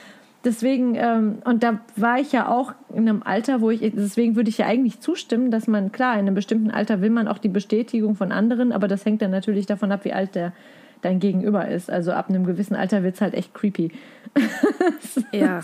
deswegen, 0.43 0.95
ähm, 0.95 1.39
und 1.43 1.63
da 1.63 1.79
war 1.95 2.19
ich 2.19 2.31
ja 2.31 2.47
auch 2.47 2.73
in 2.93 3.07
einem 3.09 3.21
Alter, 3.23 3.61
wo 3.61 3.69
ich, 3.71 3.81
deswegen 3.81 4.35
würde 4.35 4.49
ich 4.49 4.57
ja 4.59 4.65
eigentlich 4.67 4.99
zustimmen, 5.01 5.51
dass 5.51 5.67
man, 5.67 5.91
klar, 5.91 6.13
in 6.13 6.19
einem 6.21 6.33
bestimmten 6.35 6.71
Alter 6.71 7.01
will 7.01 7.09
man 7.09 7.27
auch 7.27 7.37
die 7.37 7.49
Bestätigung 7.49 8.15
von 8.15 8.31
anderen, 8.31 8.71
aber 8.71 8.87
das 8.87 9.05
hängt 9.05 9.21
dann 9.21 9.31
natürlich 9.31 9.65
davon 9.65 9.91
ab, 9.91 10.05
wie 10.05 10.13
alt 10.13 10.33
der 10.35 10.53
dein 11.01 11.19
Gegenüber 11.19 11.67
ist. 11.67 11.91
Also 11.91 12.13
ab 12.13 12.29
einem 12.29 12.45
gewissen 12.45 12.75
Alter 12.75 13.03
wird 13.03 13.15
es 13.15 13.21
halt 13.21 13.33
echt 13.35 13.53
creepy. 13.53 13.91
Ja, 15.31 15.59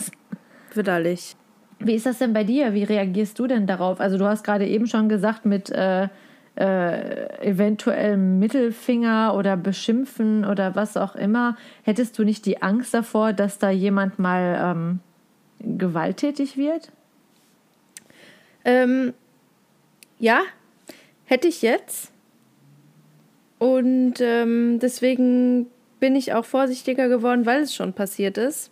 widerlich. 0.77 1.35
Wie 1.79 1.95
ist 1.95 2.05
das 2.05 2.19
denn 2.19 2.33
bei 2.33 2.43
dir? 2.43 2.73
Wie 2.73 2.83
reagierst 2.83 3.39
du 3.39 3.47
denn 3.47 3.65
darauf? 3.65 3.99
Also 3.99 4.17
du 4.17 4.25
hast 4.25 4.43
gerade 4.43 4.67
eben 4.67 4.87
schon 4.87 5.09
gesagt 5.09 5.45
mit 5.45 5.69
äh, 5.71 6.09
äh, 6.55 7.47
eventuellem 7.47 8.39
Mittelfinger 8.39 9.33
oder 9.35 9.57
Beschimpfen 9.57 10.45
oder 10.45 10.75
was 10.75 10.97
auch 10.97 11.15
immer. 11.15 11.57
Hättest 11.83 12.19
du 12.19 12.23
nicht 12.23 12.45
die 12.45 12.61
Angst 12.61 12.93
davor, 12.93 13.33
dass 13.33 13.57
da 13.57 13.69
jemand 13.69 14.19
mal 14.19 14.59
ähm, 14.61 14.99
gewalttätig 15.59 16.57
wird? 16.57 16.91
Ähm, 18.63 19.13
ja, 20.19 20.41
hätte 21.25 21.47
ich 21.47 21.61
jetzt. 21.61 22.11
Und 23.57 24.15
ähm, 24.19 24.79
deswegen 24.79 25.67
bin 25.99 26.15
ich 26.15 26.33
auch 26.33 26.45
vorsichtiger 26.45 27.07
geworden, 27.07 27.45
weil 27.45 27.61
es 27.61 27.73
schon 27.73 27.93
passiert 27.93 28.37
ist. 28.37 28.70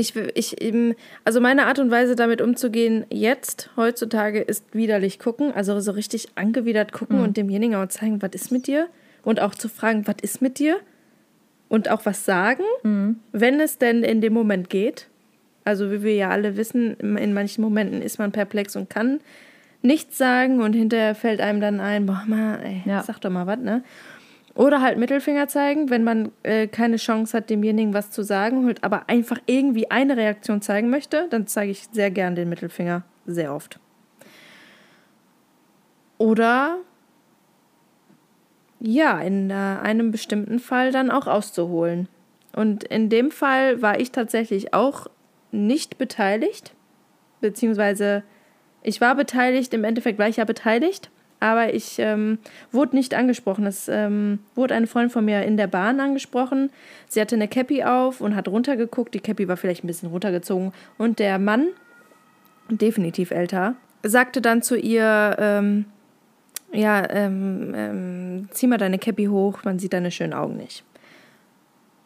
Ich, 0.00 0.14
ich, 0.16 0.62
eben, 0.62 0.94
also 1.24 1.40
meine 1.40 1.66
Art 1.66 1.80
und 1.80 1.90
Weise 1.90 2.14
damit 2.14 2.40
umzugehen 2.40 3.04
jetzt, 3.10 3.68
heutzutage, 3.76 4.40
ist 4.40 4.64
widerlich 4.72 5.18
gucken, 5.18 5.52
also 5.52 5.78
so 5.80 5.90
richtig 5.90 6.28
angewidert 6.36 6.92
gucken 6.92 7.18
und 7.20 7.36
demjenigen 7.36 7.74
auch 7.74 7.88
zeigen, 7.88 8.22
was 8.22 8.30
ist 8.32 8.52
mit 8.52 8.68
dir? 8.68 8.86
Und 9.24 9.40
auch 9.40 9.54
zu 9.56 9.68
fragen, 9.68 10.06
was 10.06 10.14
ist 10.22 10.40
mit 10.40 10.60
dir? 10.60 10.76
Und 11.68 11.90
auch 11.90 12.06
was 12.06 12.24
sagen, 12.24 12.62
wenn 13.32 13.60
es 13.60 13.76
denn 13.78 14.04
in 14.04 14.20
dem 14.20 14.32
Moment 14.32 14.70
geht. 14.70 15.08
Also 15.64 15.90
wie 15.90 16.02
wir 16.02 16.14
ja 16.14 16.30
alle 16.30 16.56
wissen, 16.56 16.94
in 17.00 17.34
manchen 17.34 17.60
Momenten 17.60 18.00
ist 18.00 18.18
man 18.18 18.32
perplex 18.32 18.74
und 18.76 18.88
kann 18.88 19.18
nichts 19.82 20.16
sagen 20.16 20.60
und 20.62 20.72
hinterher 20.74 21.14
fällt 21.14 21.40
einem 21.40 21.60
dann 21.60 21.80
ein, 21.80 22.06
boah, 22.06 22.22
mal, 22.26 22.60
ey, 22.64 22.82
Ja. 22.86 23.02
sag 23.02 23.20
doch 23.20 23.30
mal 23.30 23.46
was, 23.46 23.58
ne? 23.58 23.82
Oder 24.58 24.82
halt 24.82 24.98
Mittelfinger 24.98 25.46
zeigen, 25.46 25.88
wenn 25.88 26.02
man 26.02 26.32
äh, 26.42 26.66
keine 26.66 26.96
Chance 26.96 27.36
hat, 27.36 27.48
demjenigen 27.48 27.94
was 27.94 28.10
zu 28.10 28.24
sagen, 28.24 28.66
halt 28.66 28.82
aber 28.82 29.08
einfach 29.08 29.38
irgendwie 29.46 29.88
eine 29.88 30.16
Reaktion 30.16 30.60
zeigen 30.62 30.90
möchte, 30.90 31.28
dann 31.30 31.46
zeige 31.46 31.70
ich 31.70 31.86
sehr 31.92 32.10
gern 32.10 32.34
den 32.34 32.48
Mittelfinger, 32.48 33.04
sehr 33.24 33.54
oft. 33.54 33.78
Oder 36.18 36.78
ja, 38.80 39.20
in 39.20 39.50
äh, 39.50 39.54
einem 39.54 40.10
bestimmten 40.10 40.58
Fall 40.58 40.90
dann 40.90 41.12
auch 41.12 41.28
auszuholen. 41.28 42.08
Und 42.52 42.82
in 42.82 43.08
dem 43.10 43.30
Fall 43.30 43.80
war 43.80 44.00
ich 44.00 44.10
tatsächlich 44.10 44.74
auch 44.74 45.06
nicht 45.52 45.98
beteiligt, 45.98 46.74
beziehungsweise 47.40 48.24
ich 48.82 49.00
war 49.00 49.14
beteiligt, 49.14 49.72
im 49.72 49.84
Endeffekt 49.84 50.18
war 50.18 50.28
ich 50.28 50.38
ja 50.38 50.44
beteiligt, 50.44 51.12
aber 51.40 51.72
ich 51.72 51.98
ähm, 51.98 52.38
wurde 52.72 52.96
nicht 52.96 53.14
angesprochen. 53.14 53.66
Es 53.66 53.88
ähm, 53.88 54.40
wurde 54.54 54.74
eine 54.74 54.86
Freundin 54.86 55.10
von 55.10 55.24
mir 55.24 55.42
in 55.42 55.56
der 55.56 55.68
Bahn 55.68 56.00
angesprochen. 56.00 56.70
Sie 57.06 57.20
hatte 57.20 57.36
eine 57.36 57.48
Cappy 57.48 57.84
auf 57.84 58.20
und 58.20 58.34
hat 58.34 58.48
runtergeguckt. 58.48 59.14
Die 59.14 59.20
Cappy 59.20 59.46
war 59.46 59.56
vielleicht 59.56 59.84
ein 59.84 59.86
bisschen 59.86 60.10
runtergezogen. 60.10 60.72
Und 60.96 61.18
der 61.18 61.38
Mann, 61.38 61.68
definitiv 62.68 63.30
älter, 63.30 63.76
sagte 64.02 64.40
dann 64.40 64.62
zu 64.62 64.76
ihr, 64.76 65.36
ähm, 65.38 65.84
ja, 66.72 67.08
ähm, 67.08 67.72
ähm, 67.74 68.48
zieh 68.50 68.66
mal 68.66 68.78
deine 68.78 68.98
Cappy 68.98 69.26
hoch, 69.26 69.60
man 69.64 69.78
sieht 69.78 69.92
deine 69.92 70.10
schönen 70.10 70.34
Augen 70.34 70.56
nicht. 70.56 70.84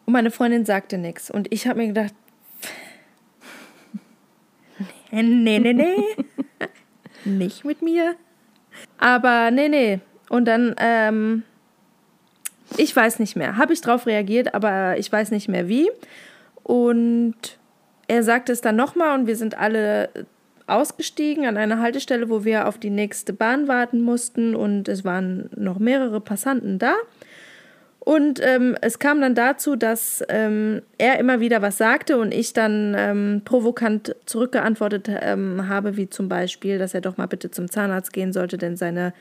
Und 0.05 0.13
meine 0.13 0.31
Freundin 0.31 0.65
sagte 0.65 0.97
nichts. 0.97 1.31
Und 1.31 1.51
ich 1.51 1.67
habe 1.67 1.79
mir 1.79 1.87
gedacht, 1.87 2.13
nee, 5.11 5.59
nee, 5.59 5.73
nee, 5.73 5.95
nicht 7.25 7.65
mit 7.65 7.81
mir. 7.81 8.15
Aber 8.97 9.51
nee, 9.51 9.69
nee. 9.69 9.99
Und 10.29 10.45
dann, 10.45 10.75
ähm, 10.79 11.43
ich 12.77 12.95
weiß 12.95 13.19
nicht 13.19 13.35
mehr. 13.35 13.57
Habe 13.57 13.73
ich 13.73 13.81
drauf 13.81 14.07
reagiert, 14.07 14.53
aber 14.53 14.97
ich 14.97 15.11
weiß 15.11 15.31
nicht 15.31 15.49
mehr 15.49 15.67
wie. 15.67 15.89
Und 16.63 17.35
er 18.07 18.23
sagte 18.23 18.51
es 18.51 18.61
dann 18.61 18.75
nochmal 18.75 19.19
und 19.19 19.27
wir 19.27 19.35
sind 19.35 19.57
alle 19.57 20.09
ausgestiegen 20.67 21.45
an 21.45 21.57
einer 21.57 21.79
Haltestelle, 21.79 22.29
wo 22.29 22.45
wir 22.45 22.67
auf 22.67 22.77
die 22.77 22.89
nächste 22.89 23.33
Bahn 23.33 23.67
warten 23.67 24.01
mussten 24.01 24.55
und 24.55 24.87
es 24.87 25.03
waren 25.03 25.49
noch 25.55 25.79
mehrere 25.79 26.21
Passanten 26.21 26.79
da. 26.79 26.95
Und 28.05 28.41
ähm, 28.43 28.75
es 28.81 28.99
kam 28.99 29.21
dann 29.21 29.33
dazu, 29.33 29.77
dass 29.77 30.21
ähm, 30.27 30.81
er 30.97 31.19
immer 31.19 31.39
wieder 31.39 31.61
was 31.61 31.77
sagte 31.77 32.17
und 32.17 32.33
ich 32.33 32.51
dann 32.51 32.93
ähm, 32.97 33.41
provokant 33.45 34.13
zurückgeantwortet 34.25 35.09
ähm, 35.21 35.69
habe, 35.69 35.95
wie 35.95 36.09
zum 36.09 36.27
Beispiel, 36.27 36.77
dass 36.77 36.93
er 36.93 36.99
doch 36.99 37.15
mal 37.15 37.27
bitte 37.27 37.49
zum 37.49 37.71
Zahnarzt 37.71 38.11
gehen 38.11 38.33
sollte, 38.33 38.57
denn 38.57 38.75
seine 38.75 39.13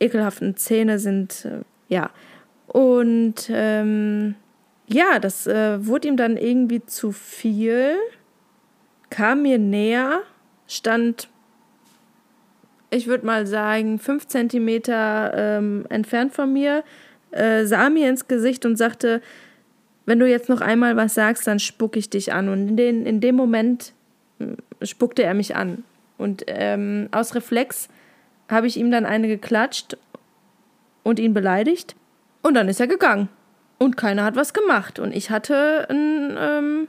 ekelhaften 0.00 0.56
Zähne 0.56 0.98
sind, 0.98 1.44
äh, 1.44 1.64
ja. 1.88 2.10
Und 2.66 3.50
ähm, 3.50 4.36
ja, 4.86 5.18
das 5.18 5.46
äh, 5.46 5.86
wurde 5.86 6.08
ihm 6.08 6.16
dann 6.16 6.38
irgendwie 6.38 6.82
zu 6.86 7.12
viel, 7.12 7.96
kam 9.10 9.42
mir 9.42 9.58
näher, 9.58 10.20
stand, 10.66 11.28
ich 12.88 13.06
würde 13.06 13.26
mal 13.26 13.46
sagen, 13.46 13.98
fünf 13.98 14.28
Zentimeter 14.28 15.32
ähm, 15.36 15.84
entfernt 15.90 16.32
von 16.32 16.50
mir, 16.50 16.84
äh, 17.34 17.66
sah 17.66 17.90
mir 17.90 18.08
ins 18.08 18.28
Gesicht 18.28 18.64
und 18.64 18.76
sagte, 18.76 19.20
wenn 20.06 20.18
du 20.18 20.28
jetzt 20.28 20.48
noch 20.48 20.60
einmal 20.60 20.96
was 20.96 21.14
sagst, 21.14 21.46
dann 21.46 21.58
spucke 21.58 21.98
ich 21.98 22.10
dich 22.10 22.32
an. 22.32 22.48
Und 22.48 22.68
in, 22.68 22.76
den, 22.76 23.06
in 23.06 23.20
dem 23.20 23.34
Moment 23.34 23.92
mm, 24.38 24.54
spuckte 24.82 25.22
er 25.22 25.34
mich 25.34 25.56
an. 25.56 25.84
Und 26.18 26.44
ähm, 26.46 27.08
aus 27.10 27.34
Reflex 27.34 27.88
habe 28.48 28.66
ich 28.66 28.76
ihm 28.76 28.90
dann 28.90 29.06
eine 29.06 29.28
geklatscht 29.28 29.96
und 31.02 31.18
ihn 31.18 31.34
beleidigt. 31.34 31.96
Und 32.42 32.54
dann 32.54 32.68
ist 32.68 32.80
er 32.80 32.86
gegangen. 32.86 33.28
Und 33.78 33.96
keiner 33.96 34.24
hat 34.24 34.36
was 34.36 34.54
gemacht. 34.54 34.98
Und 34.98 35.14
ich 35.14 35.30
hatte 35.30 35.86
ein, 35.90 36.36
ähm, 36.38 36.88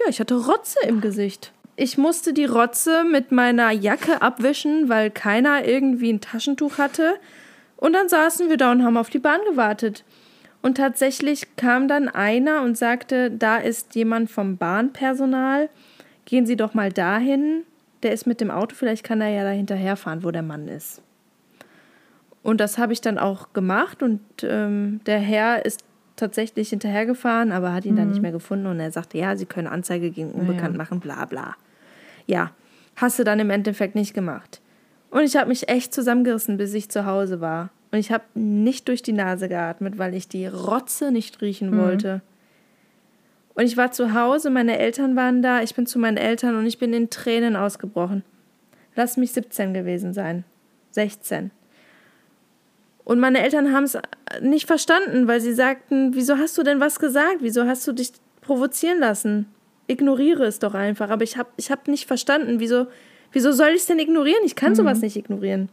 ja, 0.00 0.06
ich 0.08 0.20
hatte 0.20 0.34
Rotze 0.34 0.78
im 0.86 1.00
Gesicht. 1.00 1.52
Ich 1.76 1.98
musste 1.98 2.32
die 2.32 2.44
Rotze 2.44 3.04
mit 3.04 3.32
meiner 3.32 3.70
Jacke 3.70 4.22
abwischen, 4.22 4.88
weil 4.88 5.10
keiner 5.10 5.64
irgendwie 5.64 6.12
ein 6.12 6.20
Taschentuch 6.20 6.78
hatte. 6.78 7.14
Und 7.76 7.92
dann 7.92 8.08
saßen 8.08 8.48
wir 8.48 8.56
da 8.56 8.72
und 8.72 8.84
haben 8.84 8.96
auf 8.96 9.10
die 9.10 9.18
Bahn 9.18 9.40
gewartet. 9.48 10.04
Und 10.62 10.76
tatsächlich 10.76 11.56
kam 11.56 11.88
dann 11.88 12.08
einer 12.08 12.62
und 12.62 12.78
sagte, 12.78 13.30
da 13.30 13.58
ist 13.58 13.94
jemand 13.94 14.30
vom 14.30 14.56
Bahnpersonal, 14.56 15.68
gehen 16.24 16.46
Sie 16.46 16.56
doch 16.56 16.72
mal 16.72 16.90
dahin. 16.90 17.64
Der 18.02 18.12
ist 18.12 18.26
mit 18.26 18.40
dem 18.40 18.50
Auto, 18.50 18.74
vielleicht 18.74 19.04
kann 19.04 19.20
er 19.20 19.28
ja 19.28 19.44
da 19.44 19.50
hinterherfahren, 19.50 20.24
wo 20.24 20.30
der 20.30 20.42
Mann 20.42 20.68
ist. 20.68 21.02
Und 22.42 22.60
das 22.60 22.78
habe 22.78 22.92
ich 22.92 23.00
dann 23.00 23.18
auch 23.18 23.52
gemacht 23.52 24.02
und 24.02 24.20
ähm, 24.42 25.00
der 25.06 25.18
Herr 25.18 25.64
ist 25.64 25.84
tatsächlich 26.16 26.70
hinterhergefahren, 26.70 27.52
aber 27.52 27.72
hat 27.72 27.84
ihn 27.84 27.96
dann 27.96 28.10
nicht 28.10 28.22
mehr 28.22 28.32
gefunden 28.32 28.66
und 28.66 28.80
er 28.80 28.90
sagte, 28.90 29.18
ja, 29.18 29.36
Sie 29.36 29.46
können 29.46 29.66
Anzeige 29.66 30.10
gegen 30.10 30.30
Unbekannt 30.32 30.76
machen, 30.76 31.00
bla 31.00 31.24
bla. 31.24 31.56
Ja, 32.26 32.52
hast 32.96 33.18
du 33.18 33.24
dann 33.24 33.40
im 33.40 33.50
Endeffekt 33.50 33.94
nicht 33.94 34.14
gemacht. 34.14 34.60
Und 35.14 35.22
ich 35.22 35.36
habe 35.36 35.46
mich 35.46 35.68
echt 35.68 35.94
zusammengerissen, 35.94 36.56
bis 36.56 36.74
ich 36.74 36.88
zu 36.88 37.06
Hause 37.06 37.40
war. 37.40 37.70
Und 37.92 38.00
ich 38.00 38.10
habe 38.10 38.24
nicht 38.34 38.88
durch 38.88 39.00
die 39.00 39.12
Nase 39.12 39.48
geatmet, 39.48 39.96
weil 39.96 40.12
ich 40.12 40.26
die 40.26 40.48
Rotze 40.48 41.12
nicht 41.12 41.40
riechen 41.40 41.78
wollte. 41.78 42.20
Und 43.54 43.62
ich 43.62 43.76
war 43.76 43.92
zu 43.92 44.12
Hause, 44.12 44.50
meine 44.50 44.76
Eltern 44.76 45.14
waren 45.14 45.40
da, 45.40 45.62
ich 45.62 45.76
bin 45.76 45.86
zu 45.86 46.00
meinen 46.00 46.16
Eltern 46.16 46.56
und 46.56 46.66
ich 46.66 46.80
bin 46.80 46.92
in 46.92 47.10
Tränen 47.10 47.54
ausgebrochen. 47.54 48.24
Lass 48.96 49.16
mich 49.16 49.30
17 49.30 49.72
gewesen 49.72 50.12
sein. 50.12 50.42
16. 50.90 51.52
Und 53.04 53.20
meine 53.20 53.40
Eltern 53.40 53.72
haben 53.72 53.84
es 53.84 53.96
nicht 54.40 54.66
verstanden, 54.66 55.28
weil 55.28 55.40
sie 55.40 55.54
sagten, 55.54 56.16
wieso 56.16 56.38
hast 56.38 56.58
du 56.58 56.64
denn 56.64 56.80
was 56.80 56.98
gesagt? 56.98 57.36
Wieso 57.38 57.66
hast 57.66 57.86
du 57.86 57.92
dich 57.92 58.10
provozieren 58.40 58.98
lassen? 58.98 59.46
ignoriere 59.86 60.44
es 60.44 60.58
doch 60.58 60.74
einfach. 60.74 61.10
Aber 61.10 61.22
ich 61.22 61.36
habe 61.36 61.50
ich 61.56 61.70
hab 61.70 61.86
nicht 61.86 62.06
verstanden, 62.06 62.58
wieso, 62.58 62.88
wieso 63.34 63.52
soll 63.52 63.70
ich 63.70 63.82
es 63.82 63.86
denn 63.86 63.98
ignorieren? 63.98 64.40
Ich 64.44 64.56
kann 64.56 64.74
sowas 64.74 65.00
nicht 65.00 65.16
ignorieren. 65.16 65.68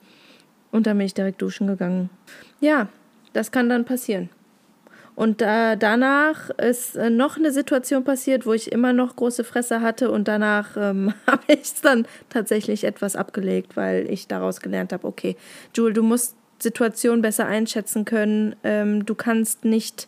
Und 0.72 0.88
dann 0.88 0.98
bin 0.98 1.06
ich 1.06 1.14
direkt 1.14 1.42
duschen 1.42 1.68
gegangen. 1.68 2.10
Ja, 2.60 2.90
das 3.34 3.52
kann 3.52 3.70
dann 3.70 3.86
passieren. 3.86 4.30
Und 5.16 5.42
äh, 5.42 5.78
danach 5.78 6.50
ist 6.52 6.96
äh, 6.96 7.10
noch 7.10 7.38
eine 7.38 7.52
Situation 7.52 8.04
passiert, 8.04 8.46
wo 8.46 8.54
ich 8.54 8.72
immer 8.72 8.94
noch 8.94 9.16
große 9.16 9.44
Fresse 9.44 9.82
hatte 9.82 10.10
und 10.10 10.28
danach 10.28 10.78
ähm, 10.78 11.14
habe 11.28 11.44
ich 11.48 11.62
es 11.62 11.82
dann 11.82 12.08
tatsächlich 12.30 12.86
etwas 12.86 13.16
abgelegt, 13.16 13.76
weil 13.76 14.10
ich 14.10 14.28
daraus 14.28 14.62
gelernt 14.62 14.94
habe, 14.94 15.06
okay, 15.06 15.36
Jule, 15.76 15.94
du 15.94 16.02
musst 16.02 16.36
Situationen 16.60 17.22
besser 17.22 17.46
einschätzen 17.46 18.06
können. 18.06 18.56
Ähm, 18.64 19.06
du 19.06 19.16
kannst 19.16 19.66
nicht, 19.66 20.08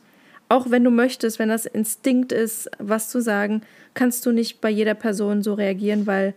auch 0.49 0.71
wenn 0.71 0.83
du 0.83 0.89
möchtest, 0.89 1.37
wenn 1.37 1.49
das 1.49 1.65
Instinkt 1.65 2.31
ist, 2.31 2.69
was 2.79 3.09
zu 3.09 3.21
sagen, 3.21 3.61
kannst 3.93 4.25
du 4.25 4.31
nicht 4.31 4.61
bei 4.61 4.69
jeder 4.69 4.93
Person 4.93 5.41
so 5.41 5.53
reagieren, 5.53 6.07
weil 6.07 6.33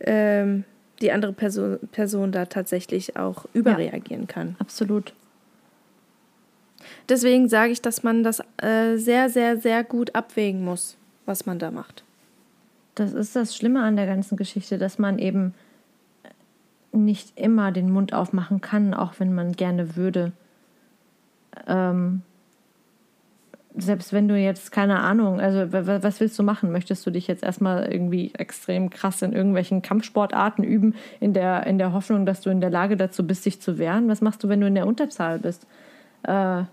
ähm, 0.00 0.64
die 1.00 1.12
andere 1.12 1.32
Person, 1.32 1.78
Person 1.92 2.32
da 2.32 2.46
tatsächlich 2.46 3.16
auch 3.16 3.46
überreagieren 3.52 4.26
kann. 4.26 4.56
Absolut. 4.58 5.14
Deswegen 7.08 7.48
sage 7.48 7.72
ich, 7.72 7.82
dass 7.82 8.02
man 8.02 8.22
das 8.22 8.42
äh, 8.58 8.96
sehr, 8.96 9.28
sehr, 9.30 9.58
sehr 9.58 9.84
gut 9.84 10.14
abwägen 10.14 10.64
muss, 10.64 10.96
was 11.26 11.46
man 11.46 11.58
da 11.58 11.70
macht. 11.70 12.04
Das 12.94 13.12
ist 13.12 13.36
das 13.36 13.56
Schlimme 13.56 13.82
an 13.82 13.96
der 13.96 14.06
ganzen 14.06 14.36
Geschichte, 14.36 14.78
dass 14.78 14.98
man 14.98 15.18
eben 15.18 15.54
nicht 16.92 17.38
immer 17.38 17.72
den 17.72 17.90
Mund 17.90 18.12
aufmachen 18.12 18.60
kann, 18.60 18.94
auch 18.94 19.14
wenn 19.18 19.34
man 19.34 19.52
gerne 19.52 19.96
würde. 19.96 20.32
Ähm, 21.66 22.22
selbst 23.80 24.12
wenn 24.12 24.28
du 24.28 24.36
jetzt, 24.36 24.72
keine 24.72 25.00
Ahnung, 25.00 25.40
also 25.40 25.72
was 25.72 26.20
willst 26.20 26.38
du 26.38 26.42
machen? 26.42 26.70
Möchtest 26.72 27.06
du 27.06 27.10
dich 27.10 27.26
jetzt 27.26 27.42
erstmal 27.42 27.90
irgendwie 27.90 28.32
extrem 28.34 28.90
krass 28.90 29.22
in 29.22 29.32
irgendwelchen 29.32 29.82
Kampfsportarten 29.82 30.64
üben, 30.64 30.94
in 31.20 31.32
der, 31.32 31.66
in 31.66 31.78
der 31.78 31.92
Hoffnung, 31.92 32.26
dass 32.26 32.40
du 32.40 32.50
in 32.50 32.60
der 32.60 32.70
Lage 32.70 32.96
dazu 32.96 33.26
bist, 33.26 33.46
dich 33.46 33.60
zu 33.60 33.78
wehren? 33.78 34.08
Was 34.08 34.20
machst 34.20 34.42
du, 34.44 34.48
wenn 34.48 34.60
du 34.60 34.66
in 34.66 34.74
der 34.74 34.86
Unterzahl 34.86 35.38
bist? 35.38 35.66
Äh, 36.22 36.64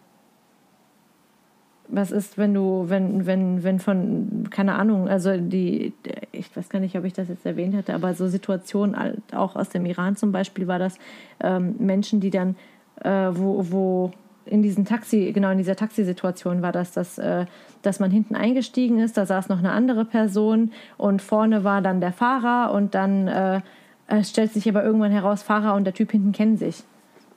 was 1.89 2.11
ist, 2.11 2.37
wenn 2.37 2.53
du, 2.53 2.85
wenn, 2.89 3.25
wenn, 3.25 3.63
wenn 3.63 3.79
von, 3.79 4.47
keine 4.49 4.75
Ahnung, 4.75 5.07
also 5.07 5.37
die, 5.37 5.93
ich 6.31 6.55
weiß 6.55 6.69
gar 6.69 6.79
nicht, 6.79 6.97
ob 6.97 7.05
ich 7.05 7.13
das 7.13 7.29
jetzt 7.29 7.45
erwähnt 7.45 7.73
hätte, 7.75 7.93
aber 7.93 8.13
so 8.13 8.27
Situationen, 8.27 9.23
auch 9.33 9.55
aus 9.55 9.69
dem 9.69 9.85
Iran 9.85 10.15
zum 10.15 10.31
Beispiel, 10.31 10.67
war 10.67 10.79
das 10.79 10.97
ähm, 11.41 11.75
Menschen, 11.79 12.19
die 12.19 12.29
dann, 12.29 12.55
äh, 13.03 13.29
wo, 13.31 13.71
wo 13.71 14.11
in 14.49 14.61
diesen 14.61 14.85
Taxi, 14.85 15.31
genau 15.33 15.51
in 15.51 15.57
dieser 15.57 15.75
Taxisituation 15.75 16.61
war 16.61 16.71
das, 16.71 16.91
dass, 16.91 17.17
äh, 17.17 17.45
dass 17.81 17.99
man 17.99 18.11
hinten 18.11 18.35
eingestiegen 18.35 18.99
ist, 18.99 19.17
da 19.17 19.25
saß 19.25 19.49
noch 19.49 19.59
eine 19.59 19.71
andere 19.71 20.05
Person 20.05 20.71
und 20.97 21.21
vorne 21.21 21.63
war 21.63 21.81
dann 21.81 22.01
der 22.01 22.13
Fahrer 22.13 22.73
und 22.73 22.95
dann 22.95 23.27
äh, 23.27 23.61
stellt 24.23 24.53
sich 24.53 24.67
aber 24.69 24.83
irgendwann 24.83 25.11
heraus, 25.11 25.43
Fahrer 25.43 25.75
und 25.75 25.83
der 25.83 25.93
Typ 25.93 26.11
hinten 26.11 26.31
kennen 26.31 26.57
sich. 26.57 26.83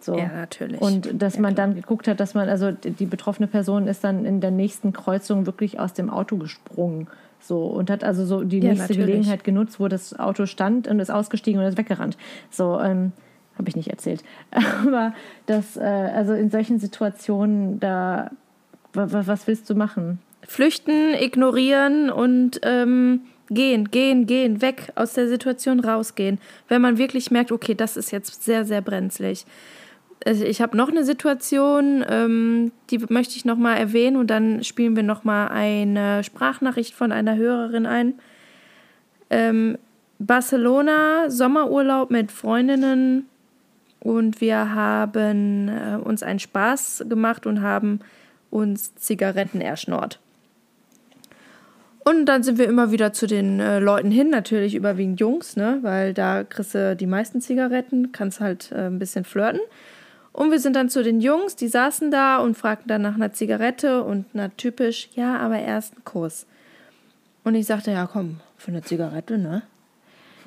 So. 0.01 0.17
Ja, 0.17 0.29
natürlich. 0.29 0.81
Und 0.81 1.21
dass 1.23 1.35
Ja, 1.35 1.43
man 1.43 1.55
dann 1.55 1.75
geguckt 1.75 2.09
hat, 2.09 2.21
dass 2.21 2.35
man, 2.35 2.49
also 2.49 2.73
die 2.73 3.07
betroffene 3.07 3.47
Person 3.47 3.87
ist 3.87 4.03
dann 4.03 4.25
in 4.25 4.41
der 4.41 4.51
nächsten 4.51 4.93
Kreuzung 4.93 5.47
wirklich 5.47 5.79
aus 5.79 5.93
dem 5.93 6.09
Auto 6.11 6.37
gesprungen. 6.37 7.07
So, 7.43 7.67
und 7.67 7.91
hat 7.91 8.05
also 8.05 8.25
so 8.25 8.43
die 8.45 8.59
Ja, 8.61 8.71
nächste 8.71 8.93
natürlich. 8.93 9.07
Gelegenheit 9.07 9.45
genutzt, 9.45 9.81
wo 9.81 9.89
das 9.89 10.19
Auto 10.19 10.47
stand 10.47 10.89
und 10.89 11.01
ist 11.01 11.11
ausgestiegen 11.11 11.61
und 11.61 11.67
ist 11.67 11.79
weggerannt. 11.79 12.17
So, 12.51 12.79
ähm, 12.81 13.13
habe 13.61 13.69
ich 13.69 13.77
nicht 13.77 13.89
erzählt. 13.91 14.23
Aber 14.51 15.15
das, 15.47 15.77
äh, 15.77 15.81
also 15.81 16.33
in 16.35 16.51
solchen 16.51 16.79
Situationen, 16.81 17.79
da, 17.81 18.31
wa- 18.93 19.11
wa- 19.13 19.23
was 19.27 19.47
willst 19.47 19.69
du 19.71 19.75
machen? 19.75 20.19
Flüchten, 20.47 21.15
ignorieren 21.15 22.11
und 22.11 22.61
ähm, 22.65 23.21
gehen, 23.51 23.91
gehen, 23.91 24.27
gehen, 24.27 24.63
weg 24.63 24.93
aus 24.95 25.13
der 25.13 25.29
Situation 25.29 25.81
rausgehen. 25.81 26.39
Wenn 26.69 26.81
man 26.83 26.99
wirklich 26.99 27.31
merkt, 27.31 27.53
okay, 27.53 27.75
das 27.75 27.97
ist 27.97 28.11
jetzt 28.11 28.43
sehr, 28.45 28.65
sehr 28.65 28.81
brenzlig. 28.81 29.45
Also 30.27 30.45
Ich 30.45 30.61
habe 30.61 30.77
noch 30.77 30.89
eine 30.91 31.05
Situation, 31.05 32.05
ähm, 32.09 32.73
die 32.91 32.99
möchte 33.09 33.37
ich 33.37 33.45
nochmal 33.45 33.79
erwähnen 33.79 34.17
und 34.17 34.29
dann 34.29 34.63
spielen 34.65 34.95
wir 34.97 35.03
nochmal 35.03 35.49
eine 35.49 36.23
Sprachnachricht 36.25 36.95
von 36.95 37.11
einer 37.11 37.37
Hörerin 37.37 37.87
ein. 37.87 38.15
Ähm, 39.31 39.79
Barcelona, 40.19 41.31
Sommerurlaub 41.31 42.11
mit 42.11 42.31
Freundinnen 42.31 43.30
und 44.01 44.41
wir 44.41 44.75
haben 44.75 45.69
äh, 45.69 45.97
uns 45.97 46.23
einen 46.23 46.39
Spaß 46.39 47.05
gemacht 47.09 47.47
und 47.47 47.63
haben 47.63 48.01
uns 48.51 48.95
Zigaretten 48.97 49.61
erschnort. 49.61 50.19
Und 52.03 52.27
dann 52.27 52.43
sind 52.43 52.59
wir 52.59 52.67
immer 52.67 52.91
wieder 52.91 53.13
zu 53.13 53.27
den 53.27 53.61
äh, 53.61 53.79
Leuten 53.79 54.11
hin, 54.11 54.31
natürlich 54.31 54.75
überwiegend 54.75 55.21
Jungs, 55.21 55.57
ne? 55.57 55.79
weil 55.83 56.15
da 56.15 56.45
kriegst 56.45 56.75
du 56.75 56.97
die 56.97 57.07
meisten 57.07 57.41
Zigaretten, 57.43 58.11
kannst 58.11 58.41
halt 58.41 58.73
äh, 58.73 58.87
ein 58.87 58.99
bisschen 58.99 59.25
flirten. 59.25 59.61
Und 60.33 60.51
wir 60.51 60.61
sind 60.61 60.77
dann 60.77 60.89
zu 60.89 61.03
den 61.03 61.21
Jungs, 61.21 61.57
die 61.57 61.69
saßen 61.69 62.11
da 62.11 62.39
und 62.39 62.57
fragten 62.57 62.89
dann 62.89 63.03
nach 63.03 63.17
einer 63.17 63.33
Zigarette 63.33 64.03
und 64.03 64.27
na 64.33 64.49
typisch, 64.49 65.11
ja, 65.15 65.37
aber 65.37 65.59
erst 65.59 65.95
einen 65.95 66.05
Kuss. 66.05 66.47
Und 67.45 67.55
ich 67.55 67.67
sagte, 67.67 67.91
ja 67.91 68.09
komm, 68.11 68.41
für 68.57 68.71
eine 68.71 68.83
Zigarette, 68.83 69.39
ne? 69.39 69.63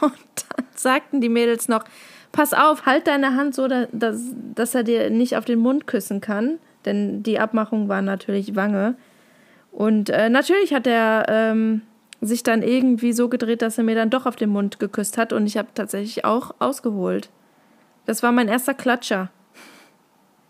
und 0.00 0.14
dann 0.48 0.66
sagten 0.74 1.20
die 1.20 1.28
Mädels 1.28 1.68
noch, 1.68 1.84
pass 2.32 2.52
auf, 2.52 2.86
halt 2.86 3.06
deine 3.06 3.34
Hand 3.34 3.54
so, 3.54 3.68
da- 3.68 3.88
dass, 3.92 4.20
dass 4.54 4.74
er 4.74 4.82
dir 4.82 5.10
nicht 5.10 5.36
auf 5.36 5.44
den 5.44 5.58
Mund 5.58 5.86
küssen 5.86 6.20
kann. 6.20 6.58
Denn 6.84 7.22
die 7.22 7.38
Abmachung 7.38 7.88
war 7.88 8.02
natürlich 8.02 8.56
Wange. 8.56 8.94
Und 9.72 10.10
äh, 10.10 10.28
natürlich 10.30 10.72
hat 10.74 10.86
er 10.86 11.26
ähm, 11.28 11.82
sich 12.20 12.42
dann 12.42 12.62
irgendwie 12.62 13.12
so 13.12 13.28
gedreht, 13.28 13.62
dass 13.62 13.78
er 13.78 13.84
mir 13.84 13.94
dann 13.94 14.10
doch 14.10 14.26
auf 14.26 14.36
den 14.36 14.50
Mund 14.50 14.78
geküsst 14.80 15.18
hat. 15.18 15.32
Und 15.32 15.46
ich 15.46 15.56
habe 15.56 15.68
tatsächlich 15.74 16.24
auch 16.24 16.54
ausgeholt. 16.58 17.30
Das 18.06 18.22
war 18.22 18.32
mein 18.32 18.48
erster 18.48 18.74
Klatscher. 18.74 19.30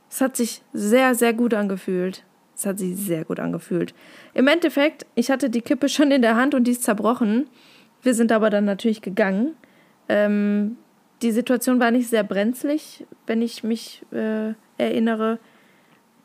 Es 0.08 0.20
hat 0.20 0.36
sich 0.36 0.62
sehr, 0.72 1.14
sehr 1.14 1.32
gut 1.34 1.54
angefühlt. 1.54 2.24
Es 2.56 2.66
hat 2.66 2.78
sich 2.78 2.96
sehr 2.96 3.24
gut 3.24 3.40
angefühlt. 3.40 3.94
Im 4.34 4.46
Endeffekt, 4.48 5.06
ich 5.14 5.30
hatte 5.30 5.50
die 5.50 5.62
Kippe 5.62 5.88
schon 5.88 6.10
in 6.10 6.22
der 6.22 6.36
Hand 6.36 6.54
und 6.54 6.64
die 6.64 6.72
ist 6.72 6.82
zerbrochen. 6.82 7.48
Wir 8.02 8.14
sind 8.14 8.32
aber 8.32 8.50
dann 8.50 8.64
natürlich 8.64 9.02
gegangen. 9.02 9.54
Ähm, 10.08 10.76
die 11.22 11.32
Situation 11.32 11.80
war 11.80 11.90
nicht 11.90 12.08
sehr 12.08 12.24
brenzlig, 12.24 13.06
wenn 13.26 13.42
ich 13.42 13.62
mich 13.62 14.04
äh, 14.12 14.54
erinnere. 14.78 15.38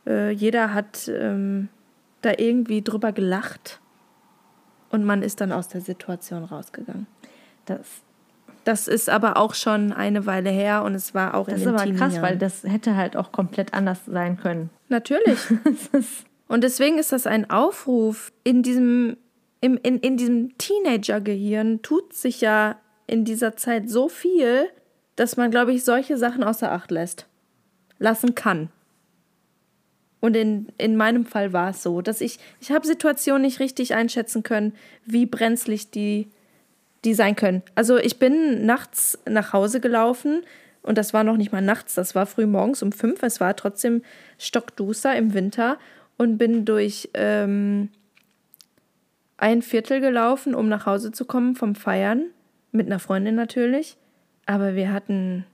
Äh, 0.08 0.32
jeder 0.32 0.74
hat 0.74 1.10
ähm, 1.10 1.70
da 2.22 2.34
irgendwie 2.38 2.82
drüber 2.82 3.12
gelacht 3.12 3.82
und 4.90 5.04
man 5.04 5.22
ist 5.22 5.42
dann 5.42 5.52
aus 5.52 5.68
der 5.68 5.82
Situation 5.82 6.44
rausgegangen. 6.44 7.08
Das, 7.66 7.80
Das 8.64 8.88
ist 8.88 9.10
aber 9.10 9.38
auch 9.38 9.54
schon 9.54 9.92
eine 9.92 10.26
Weile 10.26 10.50
her 10.50 10.84
und 10.84 10.96
es 10.96 11.14
war 11.14 11.36
auch 11.36 11.48
das 11.48 11.56
in 11.56 11.60
ist 11.60 11.66
den 11.66 11.76
aber 11.76 11.98
krass, 11.98 12.22
weil 12.22 12.38
das 12.38 12.64
hätte 12.64 12.96
halt 12.96 13.18
auch 13.18 13.32
komplett 13.32 13.74
anders 13.74 14.06
sein 14.06 14.38
können. 14.38 14.70
Natürlich. 14.90 15.40
Das 15.64 15.88
ist, 15.88 16.26
Und 16.48 16.64
deswegen 16.64 16.98
ist 16.98 17.12
das 17.12 17.28
ein 17.28 17.50
Aufruf. 17.50 18.32
In 18.44 18.64
diesem, 18.64 19.18
im, 19.62 19.78
in, 19.82 20.00
in 20.00 20.16
diesem 20.18 20.58
Teenager-Gehirn 20.58 21.82
tut 21.82 22.14
sich 22.14 22.42
ja 22.42 22.78
in 23.08 23.26
dieser 23.26 23.56
Zeit 23.56 23.90
so 23.90 24.10
viel, 24.10 24.70
dass 25.16 25.38
man, 25.38 25.52
glaube 25.52 25.74
ich, 25.74 25.84
solche 25.84 26.18
Sachen 26.18 26.44
außer 26.44 26.72
Acht 26.72 26.92
lässt. 26.92 27.26
Lassen 27.98 28.36
kann. 28.36 28.70
Und 30.20 30.36
in, 30.36 30.68
in 30.78 30.98
meinem 30.98 31.26
Fall 31.26 31.54
war 31.54 31.70
es 31.70 31.84
so, 31.84 32.02
dass 32.02 32.20
ich, 32.20 32.40
ich 32.60 32.72
habe 32.72 32.88
Situationen 32.88 33.44
nicht 33.44 33.60
richtig 33.60 33.94
einschätzen 33.94 34.44
können, 34.44 34.74
wie 35.06 35.26
brenzlig 35.26 35.92
die, 35.92 36.28
die 37.04 37.14
sein 37.14 37.36
können. 37.36 37.62
Also 37.76 37.98
ich 37.98 38.18
bin 38.18 38.66
nachts 38.66 39.20
nach 39.30 39.54
Hause 39.54 39.80
gelaufen 39.80 40.42
und 40.82 40.98
das 40.98 41.14
war 41.14 41.24
noch 41.24 41.38
nicht 41.38 41.52
mal 41.52 41.62
nachts, 41.62 41.94
das 41.94 42.16
war 42.16 42.26
früh 42.26 42.48
morgens 42.48 42.82
um 42.82 42.92
fünf. 42.92 43.22
Es 43.24 43.40
war 43.40 43.56
trotzdem 43.56 44.02
stockduster 44.40 45.16
im 45.16 45.34
Winter 45.34 45.78
und 46.18 46.38
bin 46.38 46.66
durch 46.66 47.10
ähm, 47.14 47.90
ein 49.38 49.62
Viertel 49.62 50.02
gelaufen, 50.02 50.56
um 50.56 50.70
nach 50.70 50.86
Hause 50.86 51.12
zu 51.12 51.26
kommen 51.26 51.56
vom 51.56 51.76
Feiern. 51.76 52.28
Mit 52.72 52.88
einer 52.88 53.00
Freundin 53.00 53.36
natürlich. 53.36 53.98
Aber 54.46 54.76
wir 54.76 54.92
hatten 54.92 55.46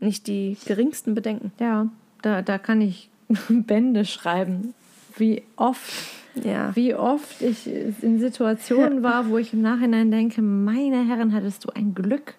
nicht 0.00 0.26
die 0.26 0.56
geringsten 0.66 1.14
Bedenken. 1.14 1.52
ja, 1.58 1.88
da, 2.22 2.42
da 2.42 2.58
kann 2.58 2.80
ich 2.80 3.08
Bände 3.48 4.04
schreiben. 4.04 4.74
Wie 5.16 5.42
oft 5.56 5.92
Ja. 6.44 6.74
wie 6.76 6.94
oft 6.94 7.40
ich 7.42 7.66
in 8.02 8.18
Situationen 8.20 9.02
war, 9.02 9.28
wo 9.30 9.38
ich 9.38 9.52
im 9.52 9.62
Nachhinein 9.62 10.10
denke, 10.10 10.42
meine 10.42 11.06
Herren, 11.06 11.32
hattest 11.32 11.64
du 11.64 11.70
ein 11.74 11.94
Glück. 11.94 12.34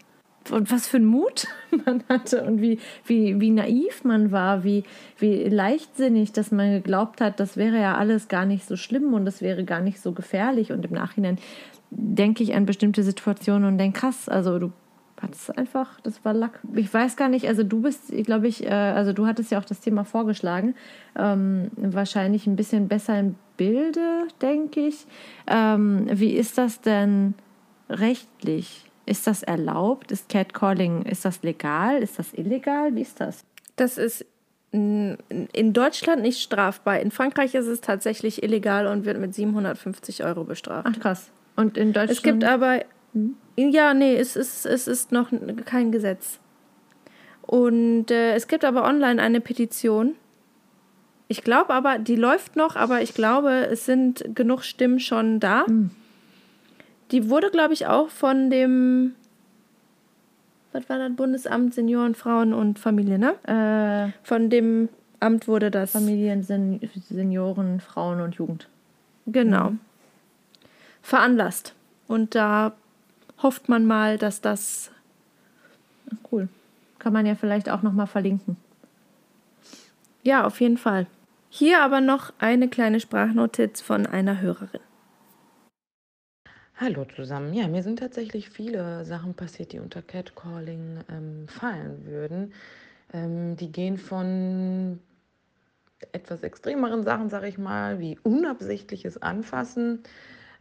Und 0.52 0.72
was 0.72 0.88
für 0.88 0.98
ein 0.98 1.06
Mut 1.06 1.48
man 1.86 2.04
hatte 2.08 2.44
und 2.46 2.62
wie, 2.62 2.80
wie, 3.06 3.42
wie 3.42 3.50
naiv 3.50 4.06
man 4.06 4.32
war, 4.32 4.64
wie, 4.64 4.84
wie 5.18 5.44
leichtsinnig, 5.44 6.32
dass 6.32 6.52
man 6.52 6.72
geglaubt 6.72 7.20
hat, 7.20 7.40
das 7.42 7.58
wäre 7.58 7.82
ja 7.82 7.96
alles 7.98 8.30
gar 8.30 8.46
nicht 8.46 8.66
so 8.66 8.78
schlimm 8.78 9.14
und 9.14 9.26
das 9.26 9.42
wäre 9.42 9.66
gar 9.66 9.82
nicht 9.82 10.00
so 10.00 10.14
gefährlich. 10.14 10.72
Und 10.72 10.86
im 10.86 10.94
Nachhinein 10.94 11.38
denke 11.90 12.44
ich 12.44 12.56
an 12.56 12.66
bestimmte 12.66 13.04
Situationen 13.04 13.68
und 13.68 13.78
denke, 13.78 14.00
krass, 14.00 14.30
also 14.30 14.58
du 14.60 14.72
hat 15.22 15.34
es 15.34 15.50
einfach, 15.50 16.00
das 16.02 16.24
war 16.24 16.34
Lack. 16.34 16.60
Ich 16.76 16.94
weiß 16.94 17.16
gar 17.16 17.30
nicht, 17.30 17.48
also 17.48 17.64
du 17.64 17.82
bist, 17.82 18.12
glaube 18.26 18.48
ich, 18.48 18.66
äh, 18.66 18.70
also 18.70 19.14
du 19.14 19.26
hattest 19.26 19.52
ja 19.52 19.60
auch 19.60 19.66
das 19.66 19.80
Thema 19.80 20.04
vorgeschlagen, 20.06 20.76
ähm, 21.18 21.72
wahrscheinlich 21.76 22.46
ein 22.48 22.56
bisschen 22.56 22.88
besser 22.88 23.20
im 23.20 23.36
Bilde, 23.58 24.28
denke 24.42 24.88
ich. 24.88 25.08
Ähm, 25.48 26.08
wie 26.12 26.34
ist 26.34 26.58
das 26.58 26.82
denn 26.82 27.34
rechtlich? 27.90 28.86
Ist 29.06 29.26
das 29.26 29.42
erlaubt? 29.42 30.12
Ist 30.12 30.30
Catcalling, 30.30 31.04
ist 31.04 31.26
das 31.26 31.42
legal? 31.42 32.04
Ist 32.04 32.20
das 32.20 32.34
illegal? 32.34 32.94
Wie 32.96 33.02
ist 33.02 33.20
das? 33.20 33.44
Das 33.76 33.98
ist 33.98 34.26
in 34.72 35.74
Deutschland 35.74 36.22
nicht 36.22 36.42
strafbar. 36.42 37.00
In 37.00 37.10
Frankreich 37.12 37.56
ist 37.56 37.68
es 37.68 37.82
tatsächlich 37.82 38.44
illegal 38.44 38.86
und 38.88 39.06
wird 39.06 39.18
mit 39.18 39.34
750 39.34 40.24
Euro 40.24 40.44
bestraft. 40.44 40.88
Ach 40.92 41.00
krass. 41.00 41.30
Und 41.56 41.78
in 41.78 41.94
Deutschland? 41.94 42.12
Es 42.12 42.22
gibt 42.22 42.44
aber, 42.44 42.82
ja, 43.56 43.94
nee, 43.94 44.16
es 44.16 44.36
ist, 44.36 44.66
es 44.66 44.88
ist 44.88 45.12
noch 45.12 45.32
kein 45.66 45.92
Gesetz. 45.92 46.40
Und 47.42 48.12
äh, 48.12 48.36
es 48.36 48.48
gibt 48.48 48.66
aber 48.66 48.84
online 48.84 49.22
eine 49.22 49.42
Petition. 49.42 50.16
Ich 51.30 51.44
glaube 51.44 51.74
aber, 51.74 51.98
die 51.98 52.16
läuft 52.16 52.56
noch, 52.56 52.76
aber 52.76 53.02
ich 53.02 53.14
glaube, 53.14 53.68
es 53.68 53.86
sind 53.86 54.24
genug 54.36 54.64
Stimmen 54.64 55.00
schon 55.00 55.40
da. 55.40 55.66
Die 57.12 57.30
wurde, 57.30 57.52
glaube 57.52 57.74
ich, 57.74 57.88
auch 57.88 58.10
von 58.10 58.50
dem, 58.50 59.16
was 60.72 60.88
war 60.90 61.00
das, 61.00 61.16
Bundesamt 61.16 61.74
Senioren, 61.74 62.16
Frauen 62.16 62.54
und 62.54 62.80
Familie, 62.80 63.18
ne? 63.18 63.34
äh, 63.44 64.12
Von 64.24 64.50
dem 64.50 64.90
Amt 65.20 65.48
wurde 65.48 65.72
das. 65.72 65.92
Familien, 65.92 66.44
Sen 66.44 66.80
Senioren, 67.10 67.80
Frauen 67.80 68.22
und 68.22 68.36
Jugend. 68.36 68.70
Genau. 69.26 69.74
Veranlasst. 71.02 71.74
Und 72.08 72.36
da 72.36 72.74
hofft 73.42 73.70
man 73.70 73.86
mal, 73.86 74.18
dass 74.18 74.42
das 74.42 74.92
Cool. 76.32 76.50
Kann 77.00 77.14
man 77.14 77.26
ja 77.26 77.36
vielleicht 77.36 77.70
auch 77.70 77.82
nochmal 77.82 78.08
verlinken. 78.08 78.58
Ja, 80.24 80.46
auf 80.46 80.60
jeden 80.60 80.78
Fall. 80.78 81.08
Hier 81.50 81.82
aber 81.82 82.02
noch 82.02 82.34
eine 82.40 82.68
kleine 82.68 83.00
Sprachnotiz 83.00 83.82
von 83.82 84.06
einer 84.06 84.42
Hörerin. 84.42 84.82
Hallo 86.76 87.06
zusammen. 87.06 87.54
Ja, 87.54 87.68
mir 87.68 87.82
sind 87.82 88.00
tatsächlich 88.00 88.50
viele 88.50 89.04
Sachen 89.06 89.34
passiert, 89.34 89.72
die 89.72 89.80
unter 89.80 90.02
Catcalling 90.02 91.00
ähm, 91.10 91.48
fallen 91.48 92.06
würden. 92.06 92.54
Ähm, 93.14 93.56
die 93.56 93.72
gehen 93.72 93.98
von 93.98 95.00
etwas 96.12 96.44
extremeren 96.44 97.04
Sachen, 97.04 97.30
sage 97.30 97.48
ich 97.48 97.58
mal, 97.58 98.00
wie 98.00 98.20
unabsichtliches 98.22 99.20
Anfassen, 99.20 100.04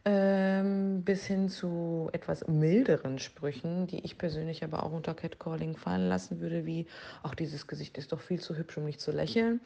ähm, 0.06 1.02
bis 1.02 1.26
hin 1.26 1.48
zu 1.48 2.08
etwas 2.12 2.46
milderen 2.46 3.18
Sprüchen, 3.18 3.88
die 3.88 4.04
ich 4.04 4.18
persönlich 4.18 4.62
aber 4.62 4.84
auch 4.84 4.92
unter 4.92 5.14
Catcalling 5.14 5.76
fallen 5.76 6.08
lassen 6.08 6.40
würde, 6.40 6.64
wie 6.64 6.86
auch 7.24 7.34
dieses 7.34 7.66
Gesicht 7.66 7.98
ist 7.98 8.12
doch 8.12 8.20
viel 8.20 8.38
zu 8.38 8.56
hübsch, 8.56 8.78
um 8.78 8.84
nicht 8.84 9.00
zu 9.00 9.10
lächeln. 9.10 9.60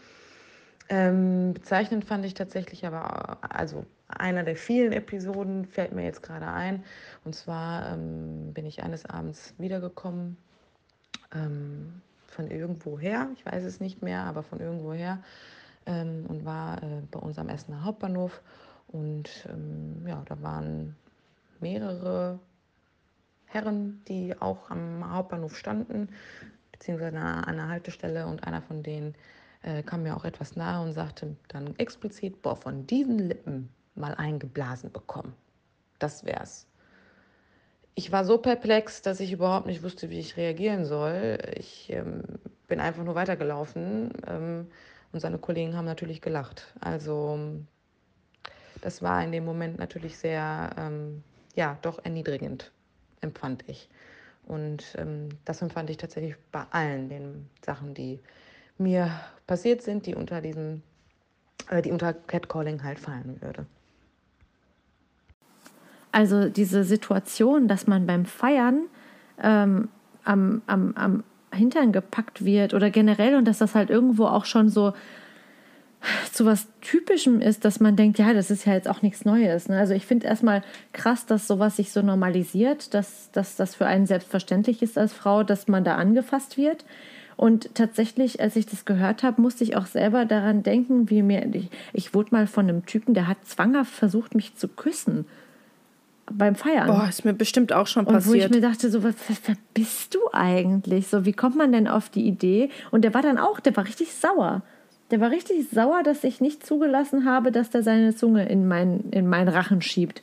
Ähm, 0.89 1.53
bezeichnend 1.53 2.07
fand 2.07 2.25
ich 2.25 2.33
tatsächlich 2.33 2.87
aber, 2.87 3.39
also 3.55 3.85
einer 4.09 4.43
der 4.43 4.57
vielen 4.57 4.93
Episoden 4.93 5.67
fällt 5.67 5.93
mir 5.93 6.05
jetzt 6.05 6.23
gerade 6.23 6.47
ein. 6.47 6.85
Und 7.23 7.35
zwar 7.35 7.93
ähm, 7.93 8.55
bin 8.55 8.65
ich 8.65 8.83
eines 8.83 9.05
Abends 9.05 9.55
wiedergekommen 9.59 10.39
ähm, 11.35 12.01
von 12.27 12.51
irgendwoher, 12.51 13.29
ich 13.37 13.45
weiß 13.45 13.63
es 13.63 13.79
nicht 13.79 14.03
mehr, 14.03 14.25
aber 14.25 14.43
von 14.43 14.59
irgendwoher 14.59 15.23
ähm, 15.85 16.25
und 16.29 16.47
war 16.47 16.83
äh, 16.83 17.03
bei 17.11 17.21
uns 17.21 17.39
am 17.39 17.51
Essener 17.51 17.85
Hauptbahnhof. 17.85 18.41
Und 18.93 19.47
ähm, 19.49 20.05
ja, 20.07 20.23
da 20.27 20.43
waren 20.43 20.97
mehrere 21.61 22.39
Herren, 23.47 24.03
die 24.09 24.41
auch 24.41 24.71
am 24.71 25.13
Hauptbahnhof 25.13 25.57
standen, 25.57 26.09
beziehungsweise 26.73 27.19
an 27.19 27.45
einer 27.45 27.69
Haltestelle. 27.69 28.27
Und 28.27 28.45
einer 28.45 28.63
von 28.63 28.83
denen 28.83 29.15
äh, 29.63 29.83
kam 29.83 30.03
mir 30.03 30.17
auch 30.17 30.25
etwas 30.25 30.57
nahe 30.57 30.83
und 30.83 30.93
sagte 30.93 31.37
dann 31.49 31.79
explizit, 31.79 32.43
boah, 32.43 32.57
von 32.57 32.87
diesen 32.87 33.19
Lippen 33.19 33.69
mal 33.95 34.15
eingeblasen 34.15 34.93
bekommen. 34.93 35.35
Das 35.99 36.25
wär's. 36.25 36.67
Ich 37.95 38.13
war 38.13 38.25
so 38.25 38.39
perplex, 38.39 39.03
dass 39.03 39.21
ich 39.21 39.33
überhaupt 39.33 39.67
nicht 39.67 39.83
wusste, 39.83 40.11
wie 40.11 40.21
ich 40.21 40.37
reagieren 40.37 40.85
soll. 40.85 41.39
Ich 41.55 41.91
ähm, 41.91 42.23
bin 42.67 42.81
einfach 42.81 43.05
nur 43.05 43.15
weitergelaufen 43.15 44.13
ähm, 44.27 44.69
und 45.13 45.21
seine 45.21 45.39
Kollegen 45.39 45.77
haben 45.77 45.85
natürlich 45.85 46.23
gelacht. 46.23 46.73
Also 46.81 47.61
das 48.81 49.03
war 49.03 49.23
in 49.23 49.33
dem 49.33 49.45
Moment 49.45 49.79
natürlich 49.79 50.17
sehr, 50.19 50.71
ähm, 50.79 51.23
ja, 51.55 51.79
doch 51.83 52.05
erniedrigend, 52.05 52.73
empfand 53.21 53.65
ich. 53.67 53.89
Und 54.47 54.97
ähm, 54.99 55.29
das 55.45 55.63
empfand 55.63 55.91
ich 55.91 55.97
tatsächlich 55.97 56.35
bei 56.51 56.65
allen 56.71 57.09
den 57.09 57.49
Sachen, 57.65 57.95
die 57.95 58.21
mir 58.79 59.11
passiert 59.47 59.83
sind, 59.83 60.07
die 60.07 60.15
unter 60.15 60.41
diesem, 60.41 60.83
äh, 61.69 61.83
die 61.83 61.93
unter 61.93 62.13
Catcalling 62.13 62.83
halt 62.83 62.99
fallen 62.99 63.41
würde. 63.41 63.67
Also 66.13 66.49
diese 66.49 66.83
Situation, 66.83 67.69
dass 67.69 67.87
man 67.87 68.07
beim 68.07 68.25
Feiern 68.25 68.87
ähm, 69.41 69.89
am, 70.25 70.63
am, 70.67 70.95
am 70.97 71.25
Hintern 71.53 71.93
gepackt 71.93 72.45
wird 72.45 72.75
oder 72.75 72.91
generell 72.91 73.37
und 73.37 73.45
dass 73.47 73.59
das 73.59 73.75
halt 73.75 73.91
irgendwo 73.91 74.27
auch 74.27 74.45
schon 74.45 74.69
so 74.69 74.93
zu 76.33 76.47
was 76.47 76.67
Typischem 76.81 77.41
ist, 77.41 77.65
dass 77.65 77.81
man 77.81 77.97
denkt, 77.97 78.19
ja, 78.19 78.33
das 78.33 78.51
ist 78.51 78.65
ja 78.65 78.73
jetzt 78.73 78.89
auch 78.89 79.03
nichts 79.03 79.25
Neues. 79.25 79.69
Ne? 79.69 79.79
Also 79.79 79.95
ich 79.95 80.07
finde 80.07 80.27
erstmal 80.27 80.63
krass, 80.93 81.27
dass 81.27 81.47
sowas 81.47 81.77
sich 81.77 81.93
so 81.93 82.03
normalisiert, 82.03 82.95
dass, 82.95 83.31
dass 83.33 83.57
das 83.57 83.75
für 83.75 83.87
einen 83.87 84.07
selbstverständlich 84.07 84.83
ist 84.83 84.97
als 84.97 85.13
Frau, 85.13 85.43
dass 85.43 85.69
man 85.69 85.85
da 85.85 85.97
angefasst 85.97 86.57
wird. 86.57 86.85
Und 87.37 87.75
tatsächlich, 87.75 88.41
als 88.41 88.57
ich 88.57 88.67
das 88.67 88.85
gehört 88.85 89.23
habe, 89.23 89.41
musste 89.41 89.65
ich 89.65 89.77
auch 89.77 89.87
selber 89.87 90.27
daran 90.27 90.63
denken, 90.63 91.09
wie 91.09 91.23
mir, 91.23 91.49
ich, 91.55 91.71
ich 91.93 92.13
wurde 92.15 92.31
mal 92.33 92.47
von 92.47 92.69
einem 92.69 92.85
Typen, 92.85 93.15
der 93.15 93.29
hat 93.29 93.39
zwanghaft 93.47 93.93
versucht, 93.93 94.35
mich 94.35 94.57
zu 94.57 94.69
küssen 94.69 95.25
beim 96.31 96.55
Feiern. 96.55 96.87
Boah, 96.87 97.07
ist 97.09 97.25
mir 97.25 97.33
bestimmt 97.33 97.73
auch 97.73 97.87
schon 97.87 98.07
Und 98.07 98.15
wo 98.15 98.35
ich 98.35 98.43
passiert. 98.43 98.51
mir 98.51 98.61
dachte, 98.61 98.91
so, 98.91 99.03
was, 99.03 99.15
was, 99.29 99.41
wer 99.47 99.57
bist 99.75 100.15
du 100.15 100.19
eigentlich? 100.33 101.09
So, 101.09 101.25
wie 101.25 101.33
kommt 101.33 101.57
man 101.57 101.73
denn 101.73 101.89
auf 101.89 102.09
die 102.09 102.27
Idee? 102.27 102.71
Und 102.91 103.03
der 103.03 103.15
war 103.15 103.23
dann 103.23 103.39
auch, 103.39 103.61
der 103.61 103.77
war 103.77 103.85
richtig 103.85 104.13
sauer. 104.13 104.63
Der 105.11 105.21
war 105.21 105.31
richtig 105.31 105.69
sauer, 105.71 106.03
dass 106.03 106.23
ich 106.25 106.41
nicht 106.41 106.65
zugelassen 106.65 107.25
habe, 107.25 107.51
dass 107.51 107.71
der 107.71 107.83
seine 107.83 108.15
Zunge 108.15 108.49
in, 108.49 108.69
mein, 108.69 109.11
in 109.11 109.29
meinen 109.29 109.49
Rachen 109.49 109.83
schiebt. 109.83 110.23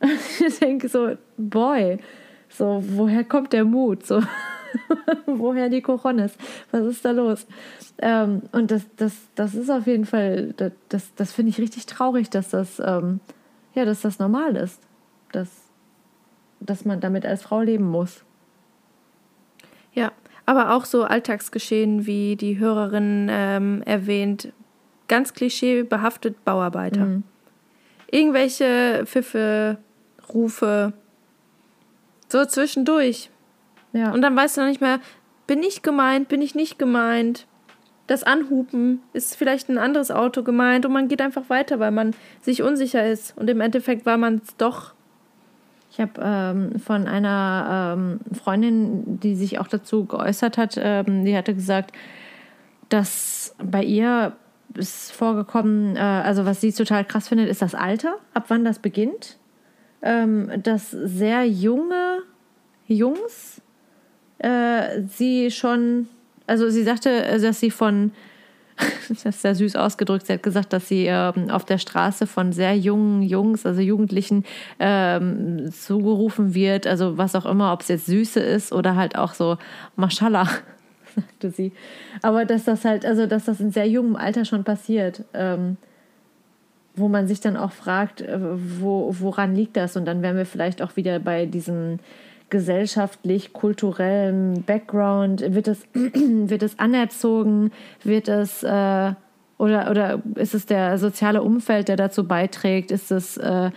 Ich 0.46 0.60
denke 0.60 0.88
so, 0.88 1.16
boy, 1.36 1.98
so, 2.48 2.82
woher 2.86 3.24
kommt 3.24 3.52
der 3.52 3.64
Mut? 3.64 4.06
So, 4.06 4.22
woher 5.26 5.68
die 5.68 5.82
Coronis? 5.82 6.36
Was 6.70 6.86
ist 6.86 7.04
da 7.04 7.10
los? 7.10 7.46
Ähm, 7.98 8.42
und 8.52 8.70
das, 8.70 8.82
das, 8.96 9.14
das 9.34 9.54
ist 9.54 9.70
auf 9.70 9.86
jeden 9.86 10.06
Fall, 10.06 10.54
das, 10.56 10.72
das, 10.88 11.14
das 11.16 11.32
finde 11.32 11.50
ich 11.50 11.58
richtig 11.58 11.86
traurig, 11.86 12.30
dass 12.30 12.50
das, 12.50 12.80
ähm, 12.84 13.20
ja, 13.74 13.84
dass 13.84 14.02
das 14.02 14.18
normal 14.18 14.56
ist. 14.56 14.80
Dass, 15.32 15.50
dass 16.60 16.84
man 16.84 17.00
damit 17.00 17.26
als 17.26 17.42
Frau 17.42 17.60
leben 17.60 17.90
muss. 17.90 18.24
Ja, 19.92 20.12
aber 20.48 20.74
auch 20.74 20.86
so 20.86 21.04
Alltagsgeschehen, 21.04 22.06
wie 22.06 22.34
die 22.34 22.58
Hörerin 22.58 23.28
ähm, 23.30 23.82
erwähnt, 23.84 24.50
ganz 25.06 25.34
klischeebehaftet 25.34 26.42
Bauarbeiter. 26.46 27.04
Mhm. 27.04 27.22
Irgendwelche 28.10 29.02
Pfiffe, 29.04 29.76
Rufe, 30.32 30.94
so 32.30 32.46
zwischendurch. 32.46 33.28
Ja. 33.92 34.10
Und 34.12 34.22
dann 34.22 34.34
weißt 34.34 34.56
du 34.56 34.62
noch 34.62 34.68
nicht 34.68 34.80
mehr, 34.80 35.00
bin 35.46 35.62
ich 35.62 35.82
gemeint, 35.82 36.28
bin 36.28 36.40
ich 36.40 36.54
nicht 36.54 36.78
gemeint. 36.78 37.46
Das 38.06 38.24
Anhupen 38.24 39.02
ist 39.12 39.36
vielleicht 39.36 39.68
ein 39.68 39.76
anderes 39.76 40.10
Auto 40.10 40.42
gemeint 40.42 40.86
und 40.86 40.92
man 40.92 41.08
geht 41.08 41.20
einfach 41.20 41.50
weiter, 41.50 41.78
weil 41.78 41.90
man 41.90 42.14
sich 42.40 42.62
unsicher 42.62 43.06
ist. 43.06 43.36
Und 43.36 43.50
im 43.50 43.60
Endeffekt 43.60 44.06
war 44.06 44.16
man 44.16 44.40
es 44.42 44.56
doch. 44.56 44.94
Ich 45.98 46.02
habe 46.02 46.20
ähm, 46.22 46.78
von 46.78 47.08
einer 47.08 47.96
ähm, 47.98 48.20
Freundin, 48.32 49.18
die 49.18 49.34
sich 49.34 49.58
auch 49.58 49.66
dazu 49.66 50.04
geäußert 50.04 50.56
hat, 50.56 50.78
ähm, 50.80 51.24
die 51.24 51.36
hatte 51.36 51.54
gesagt, 51.54 51.90
dass 52.88 53.56
bei 53.60 53.82
ihr 53.82 54.32
ist 54.74 55.10
vorgekommen, 55.10 55.96
äh, 55.96 55.98
also 55.98 56.44
was 56.44 56.60
sie 56.60 56.72
total 56.72 57.04
krass 57.04 57.26
findet, 57.26 57.48
ist 57.48 57.62
das 57.62 57.74
Alter, 57.74 58.14
ab 58.32 58.44
wann 58.46 58.64
das 58.64 58.78
beginnt. 58.78 59.38
Ähm, 60.00 60.52
dass 60.62 60.92
sehr 60.92 61.44
junge 61.48 62.18
Jungs 62.86 63.60
äh, 64.38 65.02
sie 65.02 65.50
schon, 65.50 66.06
also 66.46 66.70
sie 66.70 66.84
sagte, 66.84 67.10
äh, 67.10 67.40
dass 67.40 67.58
sie 67.58 67.72
von, 67.72 68.12
das 69.08 69.24
ist 69.24 69.42
sehr 69.42 69.54
süß 69.54 69.76
ausgedrückt, 69.76 70.26
sie 70.26 70.34
hat 70.34 70.42
gesagt, 70.42 70.72
dass 70.72 70.88
sie 70.88 71.06
ähm, 71.06 71.50
auf 71.50 71.64
der 71.64 71.78
Straße 71.78 72.26
von 72.26 72.52
sehr 72.52 72.76
jungen 72.76 73.22
Jungs, 73.22 73.66
also 73.66 73.80
Jugendlichen, 73.80 74.44
ähm, 74.78 75.70
zugerufen 75.72 76.54
wird, 76.54 76.86
also 76.86 77.18
was 77.18 77.34
auch 77.34 77.46
immer, 77.46 77.72
ob 77.72 77.82
es 77.82 77.88
jetzt 77.88 78.06
Süße 78.06 78.40
ist 78.40 78.72
oder 78.72 78.96
halt 78.96 79.16
auch 79.16 79.34
so 79.34 79.58
Mashallah, 79.96 80.48
sagte 81.14 81.50
sie. 81.50 81.72
Aber 82.22 82.44
dass 82.44 82.64
das 82.64 82.84
halt, 82.84 83.04
also 83.04 83.26
dass 83.26 83.46
das 83.46 83.60
in 83.60 83.70
sehr 83.70 83.88
jungem 83.88 84.16
Alter 84.16 84.44
schon 84.44 84.64
passiert. 84.64 85.24
Ähm, 85.34 85.76
wo 86.98 87.06
man 87.06 87.28
sich 87.28 87.40
dann 87.40 87.56
auch 87.56 87.70
fragt, 87.70 88.20
äh, 88.20 88.38
wo, 88.40 89.14
woran 89.20 89.54
liegt 89.54 89.76
das? 89.76 89.96
Und 89.96 90.04
dann 90.04 90.20
wären 90.20 90.36
wir 90.36 90.46
vielleicht 90.46 90.82
auch 90.82 90.96
wieder 90.96 91.20
bei 91.20 91.46
diesem 91.46 92.00
gesellschaftlich, 92.50 93.52
kulturellem 93.52 94.62
Background? 94.64 95.54
Wird 95.54 95.68
es, 95.68 95.86
wird 95.92 96.62
es 96.62 96.78
anerzogen? 96.78 97.72
Wird 98.02 98.28
es 98.28 98.62
äh, 98.62 99.12
oder, 99.58 99.90
oder 99.90 100.22
ist 100.36 100.54
es 100.54 100.66
der 100.66 100.98
soziale 100.98 101.42
Umfeld, 101.42 101.88
der 101.88 101.96
dazu 101.96 102.26
beiträgt? 102.26 102.90
Ist 102.90 103.10
es 103.10 103.36
äh, 103.36 103.70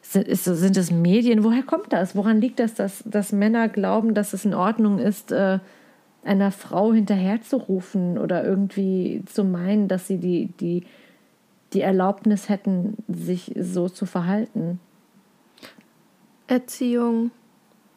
sind, 0.00 0.28
ist, 0.28 0.44
sind 0.44 0.76
es 0.76 0.90
Medien? 0.90 1.44
Woher 1.44 1.62
kommt 1.62 1.92
das? 1.92 2.14
Woran 2.14 2.40
liegt 2.40 2.60
das, 2.60 2.74
dass, 2.74 3.02
dass 3.04 3.32
Männer 3.32 3.68
glauben, 3.68 4.14
dass 4.14 4.32
es 4.32 4.44
in 4.44 4.54
Ordnung 4.54 4.98
ist, 4.98 5.32
äh, 5.32 5.58
einer 6.22 6.50
Frau 6.50 6.92
hinterherzurufen 6.92 8.18
oder 8.18 8.44
irgendwie 8.44 9.22
zu 9.26 9.44
meinen, 9.44 9.88
dass 9.88 10.06
sie 10.06 10.18
die, 10.18 10.46
die, 10.60 10.84
die 11.72 11.80
Erlaubnis 11.80 12.48
hätten, 12.48 12.96
sich 13.08 13.52
so 13.58 13.88
zu 13.88 14.06
verhalten? 14.06 14.78
Erziehung, 16.46 17.30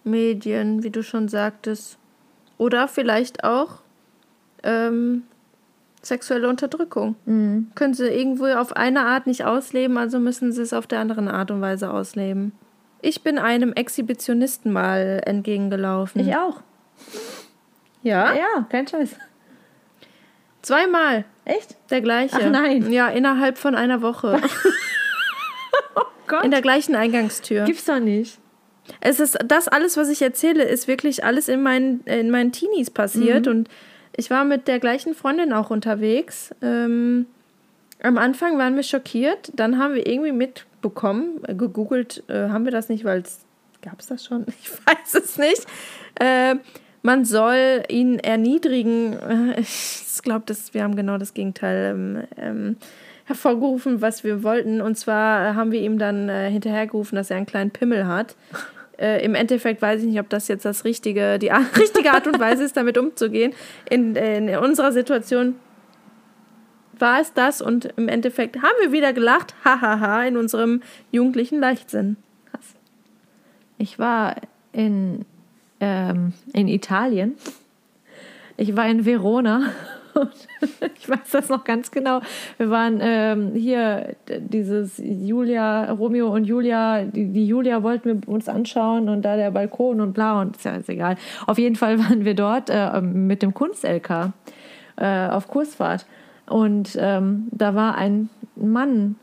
Medien, 0.07 0.83
wie 0.83 0.89
du 0.89 1.03
schon 1.03 1.27
sagtest. 1.27 1.97
Oder 2.57 2.87
vielleicht 2.87 3.43
auch 3.43 3.81
ähm, 4.63 5.23
sexuelle 6.01 6.49
Unterdrückung. 6.49 7.15
Mhm. 7.25 7.71
Können 7.75 7.93
sie 7.93 8.07
irgendwo 8.07 8.45
auf 8.45 8.75
eine 8.75 9.01
Art 9.01 9.27
nicht 9.27 9.45
ausleben, 9.45 9.97
also 9.97 10.19
müssen 10.19 10.51
sie 10.51 10.61
es 10.61 10.73
auf 10.73 10.87
der 10.87 10.99
anderen 10.99 11.27
Art 11.27 11.51
und 11.51 11.61
Weise 11.61 11.91
ausleben. 11.91 12.53
Ich 13.01 13.21
bin 13.21 13.37
einem 13.37 13.73
Exhibitionisten 13.73 14.71
mal 14.71 15.21
entgegengelaufen. 15.25 16.21
Ich 16.21 16.35
auch. 16.35 16.61
Ja? 18.01 18.33
Ja, 18.33 18.65
kein 18.69 18.87
Scheiß. 18.87 19.15
Zweimal. 20.61 21.25
Echt? 21.45 21.77
Der 21.91 22.01
gleiche. 22.01 22.35
Ach 22.35 22.49
nein. 22.49 22.91
Ja, 22.91 23.09
innerhalb 23.09 23.57
von 23.57 23.75
einer 23.75 24.01
Woche. 24.01 24.41
Gott. 26.27 26.43
In 26.43 26.51
der 26.51 26.61
gleichen 26.61 26.95
Eingangstür. 26.95 27.63
Gibt's 27.63 27.85
doch 27.85 27.99
nicht. 27.99 28.39
Es 29.01 29.19
ist 29.19 29.37
das 29.45 29.67
alles, 29.67 29.97
was 29.97 30.09
ich 30.09 30.21
erzähle, 30.21 30.63
ist 30.63 30.87
wirklich 30.87 31.23
alles 31.23 31.47
in 31.47 31.61
meinen, 31.61 32.01
in 32.05 32.31
meinen 32.31 32.51
Teenies 32.51 32.89
passiert. 32.89 33.45
Mhm. 33.45 33.51
Und 33.51 33.69
ich 34.15 34.29
war 34.29 34.45
mit 34.45 34.67
der 34.67 34.79
gleichen 34.79 35.13
Freundin 35.13 35.53
auch 35.53 35.69
unterwegs. 35.69 36.53
Ähm, 36.61 37.27
am 38.01 38.17
Anfang 38.17 38.57
waren 38.57 38.75
wir 38.75 38.83
schockiert, 38.83 39.51
dann 39.55 39.79
haben 39.79 39.95
wir 39.95 40.07
irgendwie 40.07 40.31
mitbekommen, 40.31 41.41
äh, 41.47 41.55
gegoogelt, 41.55 42.23
äh, 42.27 42.49
haben 42.49 42.65
wir 42.65 42.71
das 42.71 42.89
nicht, 42.89 43.03
weil 43.03 43.21
es 43.21 43.39
gab 43.81 43.99
es 43.99 44.07
das 44.07 44.25
schon? 44.25 44.45
Ich 44.61 44.69
weiß 44.71 45.15
es 45.15 45.37
nicht. 45.37 45.65
Äh, 46.19 46.55
man 47.01 47.25
soll 47.25 47.83
ihn 47.89 48.19
erniedrigen. 48.19 49.13
Äh, 49.13 49.63
Ich 50.17 50.23
glaube, 50.23 50.45
wir 50.71 50.83
haben 50.83 50.95
genau 50.95 51.19
das 51.19 51.35
Gegenteil 51.35 51.93
ähm, 51.93 52.23
ähm, 52.37 52.77
hervorgerufen, 53.25 54.01
was 54.01 54.23
wir 54.23 54.41
wollten. 54.41 54.81
Und 54.81 54.97
zwar 54.97 55.53
haben 55.53 55.71
wir 55.71 55.79
ihm 55.79 55.99
dann 55.99 56.27
äh, 56.27 56.49
hinterhergerufen, 56.49 57.15
dass 57.15 57.29
er 57.29 57.37
einen 57.37 57.45
kleinen 57.45 57.69
Pimmel 57.69 58.07
hat. 58.07 58.35
Äh, 58.97 59.23
Im 59.23 59.35
Endeffekt 59.35 59.81
weiß 59.81 60.01
ich 60.01 60.07
nicht, 60.07 60.19
ob 60.19 60.29
das 60.29 60.47
jetzt 60.47 60.65
das 60.65 60.83
richtige, 60.83 61.39
die 61.39 61.49
richtige 61.77 62.11
Art 62.13 62.27
und 62.27 62.39
Weise 62.39 62.63
ist, 62.63 62.77
damit 62.77 62.97
umzugehen. 62.97 63.53
In, 63.89 64.15
in 64.15 64.55
unserer 64.57 64.91
Situation 64.91 65.55
war 66.99 67.21
es 67.21 67.33
das 67.33 67.61
und 67.61 67.85
im 67.97 68.07
Endeffekt 68.07 68.57
haben 68.57 68.75
wir 68.81 68.91
wieder 68.91 69.13
gelacht, 69.13 69.53
hahaha, 69.63 70.23
in 70.23 70.35
unserem 70.35 70.81
jugendlichen 71.11 71.59
Leichtsinn. 71.59 72.17
Ich 73.77 73.99
war 73.99 74.35
in, 74.71 75.25
ähm, 75.79 76.33
in 76.53 76.67
Italien. 76.67 77.35
Ich 78.57 78.75
war 78.75 78.87
in 78.87 79.05
Verona. 79.05 79.71
Ich 80.97 81.09
weiß 81.09 81.31
das 81.31 81.49
noch 81.49 81.63
ganz 81.63 81.91
genau. 81.91 82.21
Wir 82.57 82.69
waren 82.69 82.99
ähm, 83.01 83.51
hier, 83.53 84.15
dieses 84.27 84.97
Julia, 84.97 85.91
Romeo 85.91 86.33
und 86.33 86.45
Julia, 86.45 87.03
die, 87.03 87.31
die 87.31 87.47
Julia 87.47 87.83
wollten 87.83 88.21
wir 88.21 88.29
uns 88.29 88.49
anschauen 88.49 89.09
und 89.09 89.23
da 89.23 89.35
der 89.35 89.51
Balkon 89.51 90.01
und 90.01 90.13
bla 90.13 90.41
und 90.41 90.55
ist 90.57 90.65
ja 90.65 90.75
ist 90.75 90.89
egal. 90.89 91.15
Auf 91.45 91.57
jeden 91.57 91.75
Fall 91.75 91.99
waren 92.03 92.25
wir 92.25 92.33
dort 92.33 92.69
äh, 92.69 93.01
mit 93.01 93.41
dem 93.41 93.53
Kunst-LK 93.53 94.33
äh, 94.97 95.27
auf 95.27 95.47
Kursfahrt. 95.47 96.05
Und 96.47 96.97
ähm, 96.99 97.47
da 97.51 97.75
war 97.75 97.95
ein 97.95 98.29
Mann 98.55 99.15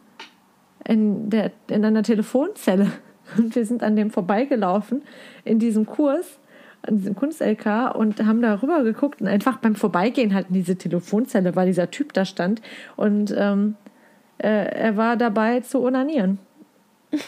in, 0.87 1.31
der, 1.31 1.53
in 1.69 1.85
einer 1.85 2.03
Telefonzelle. 2.03 2.91
Und 3.39 3.55
wir 3.55 3.65
sind 3.65 3.83
an 3.83 3.97
dem 3.97 4.11
vorbeigelaufen 4.11 5.03
in 5.45 5.59
diesem 5.59 5.87
Kurs, 5.87 6.39
an 6.87 6.99
diesem 6.99 7.15
Kunst-LK 7.15 7.95
und 7.95 8.25
haben 8.25 8.43
da 8.43 8.61
rüber 8.63 8.83
geguckt 8.83 9.21
und 9.21 9.29
einfach 9.29 9.59
beim 9.59 9.75
Vorbeigehen 9.75 10.35
halt 10.35 10.49
in 10.49 10.55
diese 10.55 10.77
Telefonzelle, 10.77 11.57
weil 11.57 11.67
dieser 11.67 11.91
Typ 11.91 12.13
da 12.13 12.25
stand 12.25 12.61
und 12.97 13.35
ähm, 13.37 13.77
äh, 14.39 14.49
er 14.49 14.97
war 14.97 15.17
dabei 15.17 15.61
zu 15.61 15.81
onanieren. 15.83 16.39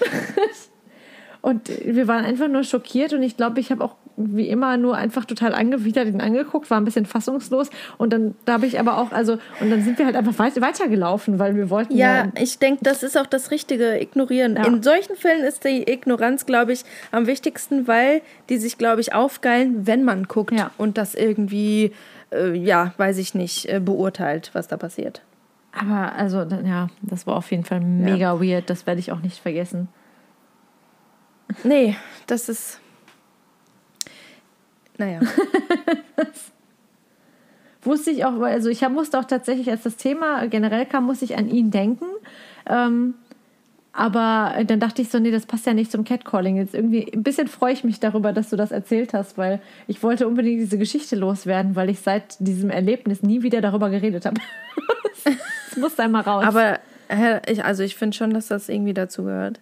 und 1.43 1.69
wir 1.69 2.09
waren 2.09 2.25
einfach 2.25 2.49
nur 2.49 2.65
schockiert 2.65 3.13
und 3.13 3.23
ich 3.23 3.37
glaube, 3.37 3.61
ich 3.61 3.71
habe 3.71 3.85
auch 3.85 3.97
wie 4.17 4.49
immer 4.49 4.77
nur 4.77 4.97
einfach 4.97 5.25
total 5.25 5.55
angewidert 5.55 6.07
ihn 6.09 6.21
angeguckt, 6.21 6.71
war 6.71 6.81
ein 6.81 6.85
bisschen 6.85 7.07
fassungslos 7.07 7.69
und 7.99 8.13
dann 8.13 8.35
da 8.45 8.55
habe 8.55 8.67
ich 8.67 8.81
aber 8.81 8.99
auch, 8.99 9.13
also 9.13 9.35
und 9.61 9.71
dann 9.71 9.83
sind 9.83 9.99
wir 9.99 10.07
halt 10.07 10.17
einfach 10.17 10.39
weit, 10.39 10.61
weitergelaufen, 10.61 11.39
weil 11.39 11.55
wir 11.55 11.69
wollten 11.71 11.95
Ja, 11.97 12.29
ich 12.39 12.59
denke, 12.59 12.83
das 12.83 13.03
ist 13.03 13.17
auch 13.19 13.27
das 13.27 13.51
Richtige, 13.51 14.01
ignorieren. 14.01 14.57
Ja. 14.57 14.65
In 14.67 14.83
solchen 14.83 15.17
Fällen 15.17 15.45
ist 15.45 15.65
die 15.65 15.91
Ignoranz, 15.91 16.47
glaube 16.47 16.73
ich, 16.73 16.85
am 17.13 17.27
wichtigsten, 17.27 17.87
weil 17.87 18.23
die 18.49 18.57
sich, 18.59 18.79
glaube 18.79 19.01
ich, 19.01 19.13
aufgeilen, 19.13 19.87
wenn 19.87 20.03
man 20.05 20.25
guckt 20.25 20.53
Ja. 20.53 20.71
und 20.79 20.97
das 20.97 21.15
irgendwie, 21.15 21.93
äh, 22.33 22.55
ja, 22.57 22.95
weiß 22.97 23.19
ich 23.19 23.35
nicht, 23.35 23.69
äh, 23.69 23.81
beurteilt, 23.81 24.51
was 24.55 24.69
da 24.69 24.77
passiert. 24.77 25.23
Aber 25.79 26.15
also, 26.15 26.43
ja, 26.65 26.89
das 27.03 27.27
war 27.27 27.37
auf 27.37 27.51
jeden 27.51 27.65
Fall 27.65 27.81
mega 27.81 28.41
weird. 28.41 28.71
Das 28.71 28.87
werde 28.87 28.99
ich 29.01 29.13
auch 29.13 29.21
nicht 29.21 29.39
vergessen. 29.39 29.89
Nee, 31.65 31.97
das 32.27 32.49
ist. 32.49 32.81
Naja. 34.99 35.21
Wusste 37.83 38.11
ich 38.11 38.25
auch, 38.25 38.41
also 38.41 38.69
ich 38.69 38.87
musste 38.89 39.19
auch 39.19 39.25
tatsächlich, 39.25 39.71
als 39.71 39.83
das 39.85 39.97
Thema 39.97 40.47
generell 40.49 40.87
kam, 40.87 41.05
musste 41.05 41.25
ich 41.25 41.37
an 41.37 41.49
ihn 41.49 41.71
denken. 41.71 42.07
Ähm, 42.69 43.15
aber 43.93 44.63
dann 44.65 44.79
dachte 44.79 45.01
ich 45.01 45.09
so, 45.09 45.19
nee, 45.19 45.31
das 45.31 45.47
passt 45.47 45.65
ja 45.67 45.73
nicht 45.73 45.91
zum 45.91 46.05
Catcalling. 46.05 46.57
Jetzt 46.57 46.75
irgendwie 46.75 47.11
ein 47.13 47.23
bisschen 47.23 47.49
freue 47.49 47.73
ich 47.73 47.83
mich 47.83 47.99
darüber, 47.99 48.33
dass 48.33 48.51
du 48.51 48.57
das 48.57 48.71
erzählt 48.71 49.15
hast, 49.15 49.39
weil 49.39 49.61
ich 49.87 50.03
wollte 50.03 50.29
unbedingt 50.29 50.61
diese 50.61 50.77
Geschichte 50.77 51.17
loswerden, 51.17 51.77
weil 51.77 51.89
ich 51.89 52.01
seit 52.01 52.37
diesem 52.39 52.69
Erlebnis 52.69 53.23
nie 53.23 53.43
wieder 53.43 53.63
darüber 53.63 53.89
geredet 53.89 54.27
habe. 54.27 54.39
das 55.25 55.77
musste 55.79 56.03
einmal 56.03 56.23
raus. 56.23 56.45
Aber 56.45 56.81
ich, 57.47 57.65
also 57.65 57.83
ich 57.85 57.97
finde 57.97 58.17
schon, 58.17 58.35
dass 58.35 58.49
das 58.49 58.69
irgendwie 58.69 58.93
dazu 58.95 59.25
gehört. 59.25 59.61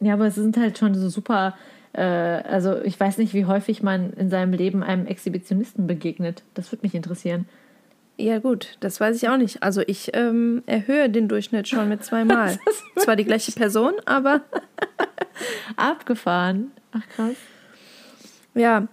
Ja, 0.00 0.14
aber 0.14 0.26
es 0.26 0.34
sind 0.36 0.56
halt 0.56 0.78
schon 0.78 0.94
so 0.94 1.08
super. 1.08 1.54
Äh, 1.96 2.02
also, 2.02 2.80
ich 2.82 2.98
weiß 2.98 3.18
nicht, 3.18 3.34
wie 3.34 3.46
häufig 3.46 3.82
man 3.82 4.12
in 4.12 4.28
seinem 4.28 4.52
Leben 4.52 4.82
einem 4.82 5.06
Exhibitionisten 5.06 5.86
begegnet. 5.86 6.42
Das 6.54 6.70
würde 6.70 6.82
mich 6.82 6.94
interessieren. 6.94 7.46
Ja, 8.18 8.38
gut, 8.38 8.78
das 8.80 8.98
weiß 8.98 9.16
ich 9.16 9.28
auch 9.28 9.36
nicht. 9.36 9.62
Also 9.62 9.82
ich 9.86 10.10
ähm, 10.14 10.62
erhöhe 10.64 11.10
den 11.10 11.28
Durchschnitt 11.28 11.68
schon 11.68 11.88
mit 11.88 12.02
zweimal. 12.02 12.58
Zwar 12.96 13.14
die 13.14 13.24
gleiche 13.24 13.52
Person, 13.52 13.92
aber 14.06 14.40
Abgefahren. 15.76 16.70
Ach, 16.92 17.06
krass. 17.14 17.36
Ja, 18.54 18.88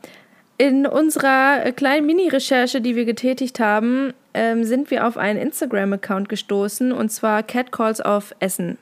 in 0.58 0.86
unserer 0.86 1.72
kleinen 1.72 2.06
Mini-Recherche, 2.06 2.82
die 2.82 2.98
wir 2.98 3.06
getätigt 3.06 3.62
haben, 3.62 4.14
ähm, 4.34 4.66
sind 4.66 4.92
wir 4.92 5.08
auf 5.08 5.18
einen 5.18 5.40
Instagram-Account 5.40 6.28
gestoßen 6.28 6.92
und 6.92 7.10
zwar 7.10 7.44
Catcalls 7.44 8.02
auf 8.02 8.36
Essen. 8.40 8.78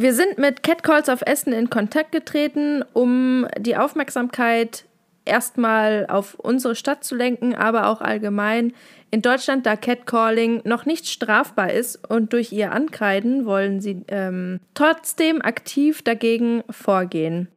Wir 0.00 0.14
sind 0.14 0.38
mit 0.38 0.62
Catcalls 0.62 1.08
auf 1.08 1.22
Essen 1.22 1.52
in 1.52 1.70
Kontakt 1.70 2.12
getreten, 2.12 2.84
um 2.92 3.48
die 3.58 3.76
Aufmerksamkeit 3.76 4.84
erstmal 5.24 6.06
auf 6.08 6.34
unsere 6.34 6.76
Stadt 6.76 7.02
zu 7.02 7.16
lenken, 7.16 7.52
aber 7.56 7.88
auch 7.88 8.00
allgemein 8.00 8.74
in 9.10 9.22
Deutschland, 9.22 9.66
da 9.66 9.74
Catcalling 9.74 10.62
noch 10.62 10.86
nicht 10.86 11.08
strafbar 11.08 11.72
ist 11.72 12.08
und 12.08 12.32
durch 12.32 12.52
ihr 12.52 12.70
Ankreiden 12.70 13.44
wollen 13.44 13.80
sie 13.80 14.04
ähm, 14.06 14.60
trotzdem 14.72 15.42
aktiv 15.42 16.02
dagegen 16.02 16.62
vorgehen. 16.70 17.48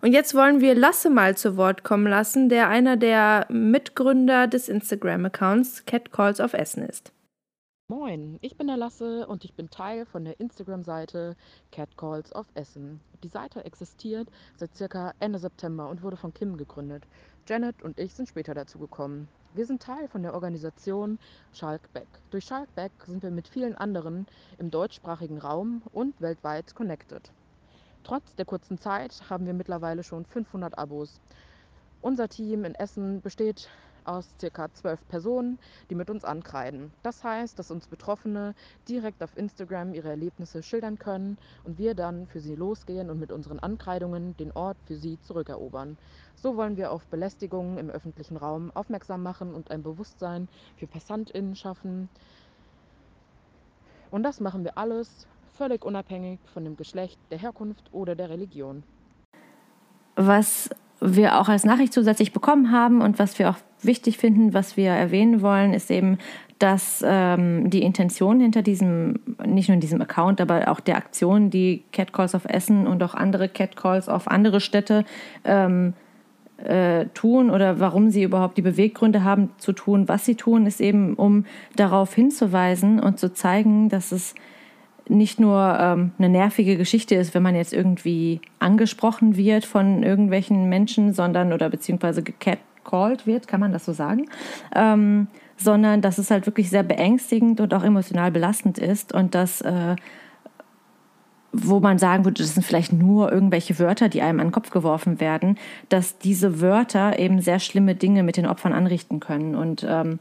Und 0.00 0.12
jetzt 0.12 0.32
wollen 0.36 0.60
wir 0.60 0.76
Lasse 0.76 1.10
mal 1.10 1.36
zu 1.36 1.56
Wort 1.56 1.82
kommen 1.82 2.06
lassen, 2.06 2.48
der 2.48 2.68
einer 2.68 2.96
der 2.96 3.46
Mitgründer 3.48 4.46
des 4.46 4.68
Instagram-Accounts 4.68 5.86
Catcalls 5.86 6.38
auf 6.38 6.54
Essen 6.54 6.88
ist. 6.88 7.13
Moin, 7.88 8.38
ich 8.40 8.56
bin 8.56 8.68
der 8.68 8.78
Lasse 8.78 9.26
und 9.26 9.44
ich 9.44 9.52
bin 9.52 9.68
Teil 9.68 10.06
von 10.06 10.24
der 10.24 10.40
Instagram-Seite 10.40 11.36
Catcalls 11.70 12.34
of 12.34 12.46
Essen. 12.54 12.98
Die 13.22 13.28
Seite 13.28 13.62
existiert 13.66 14.30
seit 14.56 14.74
circa 14.74 15.12
Ende 15.20 15.38
September 15.38 15.90
und 15.90 16.02
wurde 16.02 16.16
von 16.16 16.32
Kim 16.32 16.56
gegründet. 16.56 17.06
Janet 17.46 17.82
und 17.82 18.00
ich 18.00 18.14
sind 18.14 18.26
später 18.26 18.54
dazu 18.54 18.78
gekommen. 18.78 19.28
Wir 19.52 19.66
sind 19.66 19.82
Teil 19.82 20.08
von 20.08 20.22
der 20.22 20.32
Organisation 20.32 21.18
Schalkbeck. 21.52 22.08
Durch 22.30 22.46
Schalkbeck 22.46 22.92
sind 23.04 23.22
wir 23.22 23.30
mit 23.30 23.48
vielen 23.48 23.74
anderen 23.74 24.26
im 24.56 24.70
deutschsprachigen 24.70 25.36
Raum 25.36 25.82
und 25.92 26.18
weltweit 26.22 26.74
connected. 26.74 27.32
Trotz 28.02 28.34
der 28.34 28.46
kurzen 28.46 28.78
Zeit 28.78 29.28
haben 29.28 29.44
wir 29.44 29.52
mittlerweile 29.52 30.04
schon 30.04 30.24
500 30.24 30.78
Abos. 30.78 31.20
Unser 32.00 32.30
Team 32.30 32.64
in 32.64 32.74
Essen 32.74 33.20
besteht 33.20 33.68
aus 34.04 34.34
circa 34.40 34.72
zwölf 34.72 35.06
Personen, 35.08 35.58
die 35.90 35.94
mit 35.94 36.10
uns 36.10 36.24
ankreiden. 36.24 36.92
Das 37.02 37.24
heißt, 37.24 37.58
dass 37.58 37.70
uns 37.70 37.86
Betroffene 37.86 38.54
direkt 38.88 39.22
auf 39.22 39.36
Instagram 39.36 39.94
ihre 39.94 40.10
Erlebnisse 40.10 40.62
schildern 40.62 40.98
können 40.98 41.38
und 41.64 41.78
wir 41.78 41.94
dann 41.94 42.26
für 42.26 42.40
sie 42.40 42.54
losgehen 42.54 43.10
und 43.10 43.18
mit 43.18 43.32
unseren 43.32 43.58
Ankreidungen 43.58 44.36
den 44.36 44.52
Ort 44.52 44.76
für 44.86 44.96
sie 44.96 45.20
zurückerobern. 45.20 45.96
So 46.34 46.56
wollen 46.56 46.76
wir 46.76 46.90
auf 46.92 47.06
Belästigungen 47.06 47.78
im 47.78 47.90
öffentlichen 47.90 48.36
Raum 48.36 48.70
aufmerksam 48.74 49.22
machen 49.22 49.54
und 49.54 49.70
ein 49.70 49.82
Bewusstsein 49.82 50.48
für 50.76 50.86
PassantInnen 50.86 51.56
schaffen. 51.56 52.08
Und 54.10 54.22
das 54.22 54.40
machen 54.40 54.64
wir 54.64 54.76
alles 54.76 55.26
völlig 55.54 55.84
unabhängig 55.84 56.40
von 56.52 56.64
dem 56.64 56.76
Geschlecht, 56.76 57.18
der 57.30 57.38
Herkunft 57.38 57.92
oder 57.92 58.14
der 58.14 58.28
Religion. 58.28 58.82
Was 60.16 60.70
wir 61.00 61.40
auch 61.40 61.48
als 61.48 61.64
Nachricht 61.64 61.92
zusätzlich 61.92 62.32
bekommen 62.32 62.70
haben 62.70 63.00
und 63.00 63.18
was 63.18 63.38
wir 63.38 63.50
auch 63.50 63.56
wichtig 63.82 64.18
finden, 64.18 64.54
was 64.54 64.76
wir 64.76 64.90
erwähnen 64.90 65.42
wollen, 65.42 65.74
ist 65.74 65.90
eben, 65.90 66.18
dass 66.58 67.04
ähm, 67.06 67.68
die 67.68 67.82
Intention 67.82 68.40
hinter 68.40 68.62
diesem, 68.62 69.20
nicht 69.44 69.68
nur 69.68 69.74
in 69.74 69.80
diesem 69.80 70.00
Account, 70.00 70.40
aber 70.40 70.68
auch 70.68 70.80
der 70.80 70.96
Aktion, 70.96 71.50
die 71.50 71.82
Catcalls 71.92 72.34
auf 72.34 72.44
Essen 72.46 72.86
und 72.86 73.02
auch 73.02 73.14
andere 73.14 73.48
Catcalls 73.48 74.08
auf 74.08 74.28
andere 74.28 74.60
Städte 74.60 75.04
ähm, 75.44 75.94
äh, 76.58 77.06
tun 77.14 77.50
oder 77.50 77.80
warum 77.80 78.10
sie 78.10 78.22
überhaupt 78.22 78.56
die 78.56 78.62
Beweggründe 78.62 79.24
haben 79.24 79.50
zu 79.58 79.72
tun, 79.72 80.08
was 80.08 80.24
sie 80.24 80.36
tun, 80.36 80.66
ist 80.66 80.80
eben, 80.80 81.14
um 81.14 81.44
darauf 81.76 82.14
hinzuweisen 82.14 83.00
und 83.00 83.18
zu 83.18 83.32
zeigen, 83.32 83.88
dass 83.88 84.12
es 84.12 84.34
nicht 85.08 85.38
nur 85.38 85.76
ähm, 85.78 86.12
eine 86.18 86.28
nervige 86.28 86.76
Geschichte 86.76 87.14
ist, 87.14 87.34
wenn 87.34 87.42
man 87.42 87.54
jetzt 87.54 87.72
irgendwie 87.72 88.40
angesprochen 88.58 89.36
wird 89.36 89.64
von 89.64 90.02
irgendwelchen 90.02 90.68
Menschen, 90.68 91.12
sondern 91.12 91.52
oder 91.52 91.68
beziehungsweise 91.68 92.22
gecallt 92.22 93.26
wird, 93.26 93.48
kann 93.48 93.60
man 93.60 93.72
das 93.72 93.84
so 93.84 93.92
sagen, 93.92 94.26
ähm, 94.74 95.26
sondern 95.56 96.00
dass 96.00 96.18
es 96.18 96.30
halt 96.30 96.46
wirklich 96.46 96.70
sehr 96.70 96.82
beängstigend 96.82 97.60
und 97.60 97.74
auch 97.74 97.84
emotional 97.84 98.30
belastend 98.30 98.78
ist 98.78 99.12
und 99.12 99.34
dass 99.34 99.60
äh, 99.60 99.96
wo 101.56 101.78
man 101.78 101.98
sagen 101.98 102.24
würde, 102.24 102.42
das 102.42 102.54
sind 102.54 102.64
vielleicht 102.64 102.92
nur 102.92 103.30
irgendwelche 103.30 103.78
Wörter, 103.78 104.08
die 104.08 104.22
einem 104.22 104.40
an 104.40 104.48
den 104.48 104.52
Kopf 104.52 104.70
geworfen 104.70 105.20
werden, 105.20 105.56
dass 105.88 106.18
diese 106.18 106.60
Wörter 106.60 107.18
eben 107.18 107.40
sehr 107.40 107.60
schlimme 107.60 107.94
Dinge 107.94 108.24
mit 108.24 108.36
den 108.36 108.46
Opfern 108.46 108.72
anrichten 108.72 109.20
können. 109.20 109.54
Und 109.54 109.86
ähm, 109.88 110.18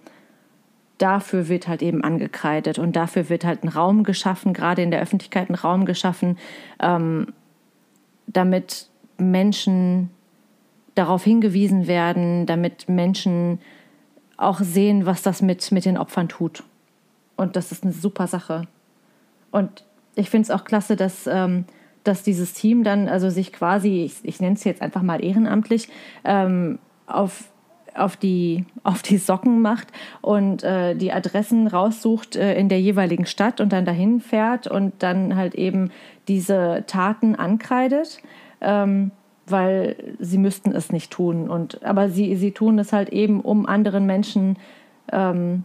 dafür 0.97 1.47
wird 1.49 1.67
halt 1.67 1.81
eben 1.81 2.03
angekreidet 2.03 2.79
und 2.79 2.95
dafür 2.95 3.29
wird 3.29 3.45
halt 3.45 3.63
ein 3.63 3.69
Raum 3.69 4.03
geschaffen, 4.03 4.53
gerade 4.53 4.81
in 4.81 4.91
der 4.91 5.01
Öffentlichkeit 5.01 5.49
ein 5.49 5.55
Raum 5.55 5.85
geschaffen, 5.85 6.37
ähm, 6.79 7.33
damit 8.27 8.89
Menschen 9.17 10.09
darauf 10.95 11.23
hingewiesen 11.23 11.87
werden, 11.87 12.45
damit 12.45 12.87
Menschen 12.87 13.59
auch 14.37 14.59
sehen, 14.59 15.05
was 15.05 15.21
das 15.21 15.41
mit, 15.41 15.71
mit 15.71 15.85
den 15.85 15.97
Opfern 15.97 16.29
tut. 16.29 16.63
Und 17.35 17.55
das 17.55 17.71
ist 17.71 17.83
eine 17.83 17.93
super 17.93 18.27
Sache. 18.27 18.67
Und 19.51 19.85
ich 20.15 20.29
finde 20.29 20.43
es 20.43 20.51
auch 20.51 20.65
klasse, 20.65 20.95
dass, 20.95 21.27
ähm, 21.27 21.65
dass 22.03 22.23
dieses 22.23 22.53
Team 22.53 22.83
dann 22.83 23.07
also 23.07 23.29
sich 23.29 23.51
quasi, 23.51 24.03
ich, 24.03 24.15
ich 24.23 24.39
nenne 24.39 24.55
es 24.55 24.63
jetzt 24.63 24.81
einfach 24.81 25.01
mal 25.01 25.23
ehrenamtlich, 25.23 25.89
ähm, 26.23 26.79
auf 27.07 27.45
auf 27.95 28.17
die, 28.17 28.65
auf 28.83 29.01
die 29.01 29.17
Socken 29.17 29.61
macht 29.61 29.87
und 30.21 30.63
äh, 30.63 30.95
die 30.95 31.11
Adressen 31.11 31.67
raussucht 31.67 32.35
äh, 32.35 32.55
in 32.55 32.69
der 32.69 32.81
jeweiligen 32.81 33.25
Stadt 33.25 33.61
und 33.61 33.73
dann 33.73 33.85
dahin 33.85 34.19
fährt 34.19 34.67
und 34.67 35.01
dann 35.03 35.35
halt 35.35 35.55
eben 35.55 35.91
diese 36.27 36.83
Taten 36.87 37.35
ankreidet, 37.35 38.19
ähm, 38.61 39.11
weil 39.45 40.15
sie 40.19 40.37
müssten 40.37 40.71
es 40.71 40.91
nicht 40.91 41.11
tun. 41.11 41.49
Und, 41.49 41.83
aber 41.83 42.09
sie, 42.09 42.35
sie 42.35 42.51
tun 42.51 42.79
es 42.79 42.93
halt 42.93 43.09
eben, 43.09 43.41
um 43.41 43.65
anderen 43.65 44.05
Menschen 44.05 44.57
ähm, 45.11 45.63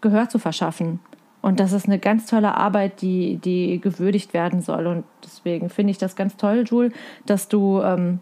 Gehör 0.00 0.28
zu 0.28 0.38
verschaffen. 0.38 1.00
Und 1.42 1.60
das 1.60 1.72
ist 1.72 1.86
eine 1.86 1.98
ganz 1.98 2.26
tolle 2.26 2.56
Arbeit, 2.56 3.02
die, 3.02 3.36
die 3.36 3.80
gewürdigt 3.80 4.34
werden 4.34 4.62
soll. 4.62 4.86
Und 4.86 5.04
deswegen 5.24 5.70
finde 5.70 5.92
ich 5.92 5.98
das 5.98 6.16
ganz 6.16 6.36
toll, 6.36 6.64
Jules, 6.66 6.92
dass 7.24 7.48
du 7.48 7.80
ähm, 7.82 8.20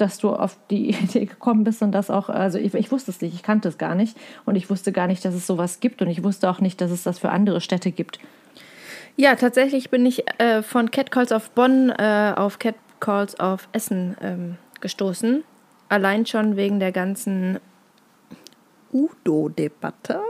dass 0.00 0.18
du 0.18 0.30
auf 0.30 0.56
die 0.70 0.90
Idee 1.02 1.26
gekommen 1.26 1.64
bist 1.64 1.82
und 1.82 1.92
das 1.92 2.10
auch, 2.10 2.28
also 2.28 2.58
ich, 2.58 2.74
ich, 2.74 2.90
wusste 2.90 3.10
es 3.10 3.20
nicht, 3.20 3.34
ich 3.34 3.42
kannte 3.42 3.68
es 3.68 3.78
gar 3.78 3.94
nicht 3.94 4.16
und 4.44 4.56
ich 4.56 4.70
wusste 4.70 4.92
gar 4.92 5.06
nicht, 5.06 5.24
dass 5.24 5.34
es 5.34 5.46
sowas 5.46 5.80
gibt 5.80 6.02
und 6.02 6.08
ich 6.08 6.22
wusste 6.22 6.50
auch 6.50 6.60
nicht, 6.60 6.80
dass 6.80 6.90
es 6.90 7.02
das 7.02 7.18
für 7.18 7.30
andere 7.30 7.60
Städte 7.60 7.90
gibt. 7.90 8.18
Ja, 9.16 9.34
tatsächlich 9.34 9.90
bin 9.90 10.06
ich 10.06 10.24
äh, 10.38 10.62
von 10.62 10.90
Catcalls 10.90 11.32
auf 11.32 11.50
Bonn 11.50 11.90
äh, 11.90 12.32
auf 12.36 12.58
Catcalls 12.58 13.38
auf 13.38 13.68
Essen 13.72 14.16
ähm, 14.22 14.56
gestoßen. 14.80 15.44
Allein 15.88 16.24
schon 16.24 16.56
wegen 16.56 16.80
der 16.80 16.92
ganzen 16.92 17.58
Udo-Debatte. 18.92 20.20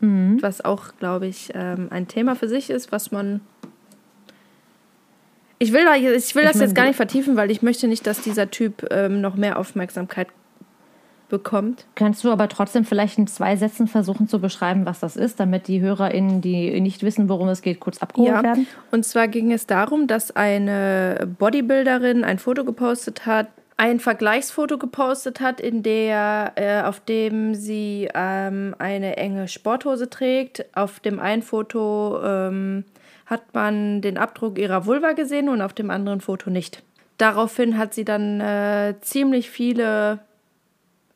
Mhm. 0.00 0.40
Was 0.40 0.64
auch, 0.64 0.96
glaube 0.98 1.26
ich, 1.26 1.50
ähm, 1.54 1.88
ein 1.90 2.08
Thema 2.08 2.36
für 2.36 2.48
sich 2.48 2.70
ist, 2.70 2.92
was 2.92 3.12
man 3.12 3.40
ich 5.62 5.72
will, 5.72 5.84
da, 5.84 5.94
ich 5.94 6.34
will 6.34 6.42
ich 6.42 6.48
das 6.48 6.56
mein, 6.56 6.62
jetzt 6.62 6.74
gar 6.74 6.86
nicht 6.86 6.96
vertiefen, 6.96 7.36
weil 7.36 7.50
ich 7.50 7.62
möchte 7.62 7.86
nicht, 7.86 8.06
dass 8.06 8.20
dieser 8.20 8.50
Typ 8.50 8.86
ähm, 8.90 9.20
noch 9.20 9.36
mehr 9.36 9.58
Aufmerksamkeit 9.58 10.26
bekommt. 11.28 11.86
Kannst 11.94 12.24
du 12.24 12.32
aber 12.32 12.48
trotzdem 12.48 12.84
vielleicht 12.84 13.16
in 13.16 13.26
zwei 13.28 13.56
Sätzen 13.56 13.86
versuchen 13.86 14.28
zu 14.28 14.40
beschreiben, 14.40 14.84
was 14.86 14.98
das 15.00 15.16
ist, 15.16 15.38
damit 15.38 15.68
die 15.68 15.80
HörerInnen, 15.80 16.40
die 16.40 16.78
nicht 16.80 17.02
wissen, 17.04 17.28
worum 17.28 17.48
es 17.48 17.62
geht, 17.62 17.78
kurz 17.78 17.98
abgeholt 17.98 18.32
ja. 18.32 18.42
werden? 18.42 18.66
Und 18.90 19.06
zwar 19.06 19.28
ging 19.28 19.52
es 19.52 19.66
darum, 19.66 20.08
dass 20.08 20.34
eine 20.34 21.28
Bodybuilderin 21.38 22.24
ein 22.24 22.38
Foto 22.38 22.64
gepostet 22.64 23.24
hat, 23.24 23.46
ein 23.76 24.00
Vergleichsfoto 24.00 24.78
gepostet 24.78 25.40
hat, 25.40 25.60
in 25.60 25.82
der 25.82 26.52
äh, 26.56 26.82
auf 26.82 27.00
dem 27.00 27.54
sie 27.54 28.08
ähm, 28.14 28.74
eine 28.78 29.16
enge 29.16 29.48
Sporthose 29.48 30.10
trägt. 30.10 30.66
Auf 30.76 31.00
dem 31.00 31.18
einen 31.18 31.42
Foto 31.42 32.20
ähm, 32.22 32.84
hat 33.32 33.54
man 33.54 34.02
den 34.02 34.18
Abdruck 34.18 34.58
ihrer 34.58 34.86
Vulva 34.86 35.12
gesehen 35.12 35.48
und 35.48 35.62
auf 35.62 35.72
dem 35.72 35.90
anderen 35.90 36.20
Foto 36.20 36.50
nicht. 36.50 36.82
Daraufhin 37.16 37.78
hat 37.78 37.94
sie 37.94 38.04
dann 38.04 38.40
äh, 38.40 38.94
ziemlich 39.00 39.50
viele 39.50 40.20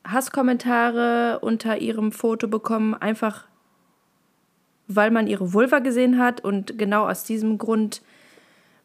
Hasskommentare 0.07 1.41
unter 1.41 1.79
ihrem 1.79 2.13
Foto 2.13 2.49
bekommen, 2.49 2.95
einfach 2.95 3.45
weil 4.89 5.11
man 5.11 5.27
ihre 5.27 5.53
Vulva 5.53 5.81
gesehen 5.81 6.19
hat 6.19 6.41
und 6.43 6.79
genau 6.79 7.09
aus 7.09 7.25
diesem 7.25 7.59
Grund 7.59 8.03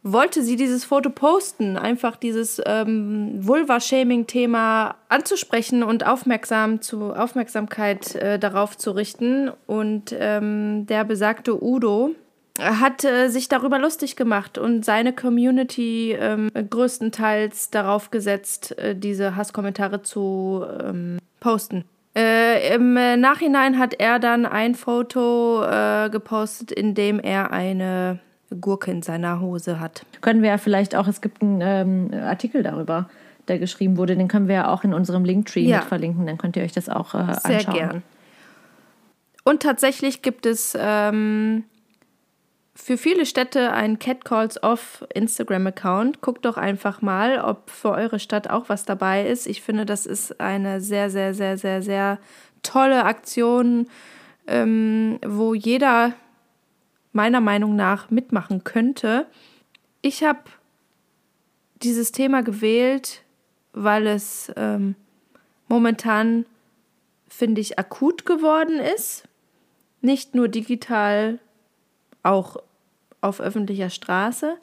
wollte 0.03 0.41
sie 0.41 0.55
dieses 0.55 0.83
Foto 0.83 1.11
posten, 1.11 1.77
einfach 1.77 2.15
dieses 2.17 2.59
ähm, 2.65 3.35
Vulva-Shaming-Thema 3.39 4.95
anzusprechen 5.09 5.83
und 5.83 6.05
aufmerksam 6.05 6.81
zu, 6.81 7.13
Aufmerksamkeit 7.13 8.15
äh, 8.15 8.39
darauf 8.39 8.77
zu 8.77 8.91
richten. 8.91 9.51
Und 9.67 10.15
ähm, 10.17 10.87
der 10.87 11.03
besagte 11.03 11.63
Udo 11.63 12.15
hat 12.59 13.03
äh, 13.03 13.29
sich 13.29 13.49
darüber 13.49 13.79
lustig 13.79 14.15
gemacht 14.15 14.57
und 14.57 14.83
seine 14.83 15.13
Community 15.13 16.13
ähm, 16.19 16.51
größtenteils 16.53 17.69
darauf 17.69 18.11
gesetzt, 18.11 18.77
äh, 18.77 18.95
diese 18.95 19.35
Hasskommentare 19.35 20.01
zu 20.01 20.65
ähm, 20.83 21.19
posten. 21.39 21.85
Äh, 22.13 22.75
Im 22.75 22.93
Nachhinein 22.93 23.79
hat 23.79 23.93
er 23.93 24.19
dann 24.19 24.45
ein 24.45 24.75
Foto 24.75 25.63
äh, 25.63 26.09
gepostet, 26.09 26.71
in 26.71 26.93
dem 26.93 27.19
er 27.19 27.51
eine 27.51 28.19
Gurke 28.59 28.91
in 28.91 29.01
seiner 29.01 29.39
Hose 29.39 29.79
hat. 29.79 30.05
Können 30.19 30.41
wir 30.41 30.49
ja 30.49 30.57
vielleicht 30.57 30.93
auch, 30.95 31.07
es 31.07 31.21
gibt 31.21 31.41
einen 31.41 31.61
ähm, 31.61 32.21
Artikel 32.21 32.63
darüber, 32.63 33.09
der 33.47 33.59
geschrieben 33.59 33.95
wurde, 33.95 34.17
den 34.17 34.27
können 34.27 34.49
wir 34.49 34.55
ja 34.55 34.67
auch 34.67 34.83
in 34.83 34.93
unserem 34.93 35.23
Linktree 35.23 35.61
ja. 35.61 35.77
mit 35.77 35.85
verlinken, 35.85 36.25
dann 36.25 36.37
könnt 36.37 36.57
ihr 36.57 36.63
euch 36.63 36.73
das 36.73 36.89
auch 36.89 37.13
äh, 37.13 37.17
anschauen. 37.17 37.41
Sehr 37.43 37.63
gern. 37.63 38.03
Und 39.43 39.63
tatsächlich 39.63 40.21
gibt 40.21 40.45
es 40.45 40.77
ähm, 40.79 41.63
für 42.73 42.97
viele 42.97 43.25
Städte 43.25 43.71
ein 43.71 43.99
Catcalls 43.99 44.61
Off 44.63 45.05
Instagram-Account. 45.13 46.21
Guckt 46.21 46.45
doch 46.45 46.57
einfach 46.57 47.01
mal, 47.01 47.39
ob 47.39 47.69
für 47.69 47.91
eure 47.91 48.19
Stadt 48.19 48.49
auch 48.49 48.69
was 48.69 48.85
dabei 48.85 49.27
ist. 49.27 49.45
Ich 49.45 49.61
finde, 49.61 49.85
das 49.85 50.05
ist 50.05 50.39
eine 50.39 50.79
sehr, 50.81 51.09
sehr, 51.09 51.33
sehr, 51.33 51.57
sehr, 51.57 51.81
sehr 51.81 52.19
tolle 52.63 53.03
Aktion, 53.05 53.87
ähm, 54.47 55.19
wo 55.25 55.53
jeder 55.53 56.13
meiner 57.11 57.41
Meinung 57.41 57.75
nach 57.75 58.09
mitmachen 58.09 58.63
könnte. 58.63 59.27
Ich 60.01 60.23
habe 60.23 60.39
dieses 61.83 62.11
Thema 62.11 62.41
gewählt, 62.41 63.23
weil 63.73 64.07
es 64.07 64.51
ähm, 64.55 64.95
momentan, 65.67 66.45
finde 67.27 67.61
ich, 67.61 67.77
akut 67.77 68.25
geworden 68.25 68.79
ist. 68.79 69.27
Nicht 70.01 70.35
nur 70.35 70.47
digital, 70.47 71.39
auch 72.23 72.57
auf 73.21 73.39
öffentlicher 73.39 73.89
Straße. 73.89 74.57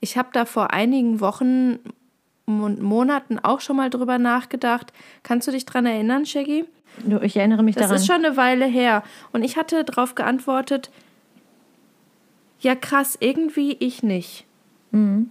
Ich 0.00 0.16
habe 0.16 0.30
da 0.32 0.44
vor 0.44 0.72
einigen 0.72 1.20
Wochen 1.20 1.78
und 2.46 2.82
Monaten 2.82 3.38
auch 3.38 3.60
schon 3.60 3.76
mal 3.76 3.90
drüber 3.90 4.18
nachgedacht. 4.18 4.92
Kannst 5.22 5.46
du 5.46 5.52
dich 5.52 5.64
daran 5.64 5.86
erinnern, 5.86 6.26
Shaggy? 6.26 6.64
Ich 7.22 7.36
erinnere 7.36 7.62
mich 7.62 7.76
das 7.76 7.82
daran. 7.82 7.94
Das 7.94 8.02
ist 8.02 8.06
schon 8.08 8.24
eine 8.24 8.36
Weile 8.36 8.66
her. 8.66 9.02
Und 9.32 9.44
ich 9.44 9.56
hatte 9.56 9.84
darauf 9.84 10.14
geantwortet, 10.14 10.90
ja 12.60 12.74
krass, 12.74 13.16
irgendwie 13.20 13.76
ich 13.78 14.02
nicht. 14.02 14.44
Mhm. 14.90 15.30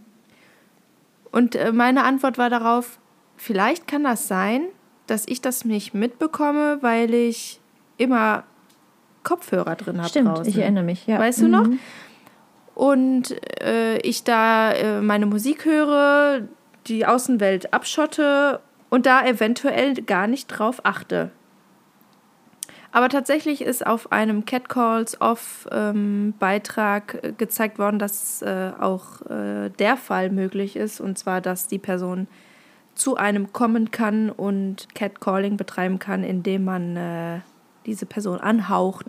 Und 1.31 1.55
äh, 1.55 1.71
meine 1.71 2.03
Antwort 2.03 2.37
war 2.37 2.49
darauf, 2.49 2.99
vielleicht 3.37 3.87
kann 3.87 4.03
das 4.03 4.27
sein, 4.27 4.63
dass 5.07 5.27
ich 5.27 5.41
das 5.41 5.65
nicht 5.65 5.93
mitbekomme, 5.93 6.79
weil 6.81 7.13
ich 7.13 7.59
immer 7.97 8.43
Kopfhörer 9.23 9.75
drin 9.75 9.97
habe 9.97 10.09
Stimmt, 10.09 10.29
draußen. 10.29 10.47
ich 10.47 10.57
erinnere 10.57 10.83
mich. 10.83 11.07
Ja. 11.07 11.19
Weißt 11.19 11.41
du 11.41 11.47
noch? 11.47 11.67
Mhm. 11.67 11.79
Und 12.73 13.35
äh, 13.61 13.97
ich 13.99 14.23
da 14.23 14.71
äh, 14.71 15.01
meine 15.01 15.25
Musik 15.25 15.65
höre, 15.65 16.47
die 16.87 17.05
Außenwelt 17.05 17.73
abschotte 17.73 18.59
und 18.89 19.05
da 19.05 19.25
eventuell 19.25 19.93
gar 19.95 20.27
nicht 20.27 20.47
drauf 20.47 20.81
achte. 20.83 21.31
Aber 22.91 23.07
tatsächlich 23.07 23.61
ist 23.61 23.85
auf 23.85 24.11
einem 24.11 24.45
Catcalls 24.45 25.21
Off 25.21 25.67
ähm, 25.71 26.33
Beitrag 26.39 27.19
äh, 27.23 27.31
gezeigt 27.31 27.79
worden, 27.79 27.99
dass 27.99 28.41
äh, 28.41 28.71
auch 28.79 29.21
äh, 29.29 29.69
der 29.69 29.95
Fall 29.95 30.29
möglich 30.29 30.75
ist. 30.75 30.99
Und 30.99 31.17
zwar, 31.17 31.39
dass 31.39 31.67
die 31.67 31.79
Person 31.79 32.27
zu 32.93 33.15
einem 33.15 33.53
kommen 33.53 33.91
kann 33.91 34.29
und 34.29 34.93
Catcalling 34.93 35.55
betreiben 35.55 35.99
kann, 35.99 36.23
indem 36.23 36.65
man 36.65 36.97
äh, 36.97 37.39
diese 37.85 38.05
Person 38.05 38.39
anhaucht. 38.39 39.07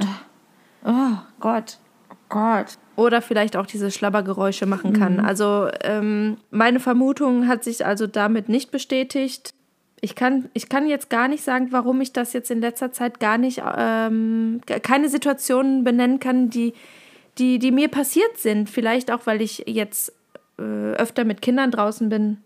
Oh 0.84 1.16
Gott. 1.40 1.78
Oh 2.10 2.16
Gott. 2.28 2.78
Oder 2.96 3.22
vielleicht 3.22 3.56
auch 3.56 3.66
diese 3.66 3.90
Schlabbergeräusche 3.90 4.66
machen 4.66 4.92
kann. 4.92 5.20
Also 5.20 5.68
ähm, 5.82 6.36
meine 6.50 6.80
Vermutung 6.80 7.48
hat 7.48 7.64
sich 7.64 7.86
also 7.86 8.06
damit 8.06 8.48
nicht 8.48 8.70
bestätigt. 8.70 9.54
Ich 10.00 10.14
kann, 10.14 10.50
ich 10.52 10.68
kann 10.68 10.88
jetzt 10.88 11.08
gar 11.08 11.28
nicht 11.28 11.42
sagen, 11.42 11.68
warum 11.70 12.00
ich 12.00 12.12
das 12.12 12.32
jetzt 12.32 12.50
in 12.50 12.60
letzter 12.60 12.92
Zeit 12.92 13.20
gar 13.20 13.38
nicht, 13.38 13.62
ähm, 13.78 14.60
keine 14.66 15.08
Situationen 15.08 15.84
benennen 15.84 16.20
kann, 16.20 16.50
die, 16.50 16.74
die, 17.38 17.58
die 17.58 17.70
mir 17.70 17.88
passiert 17.88 18.36
sind. 18.36 18.68
Vielleicht 18.68 19.10
auch, 19.10 19.26
weil 19.26 19.40
ich 19.40 19.64
jetzt 19.66 20.12
äh, 20.58 20.92
öfter 20.94 21.24
mit 21.24 21.40
Kindern 21.40 21.70
draußen 21.70 22.08
bin 22.08 22.38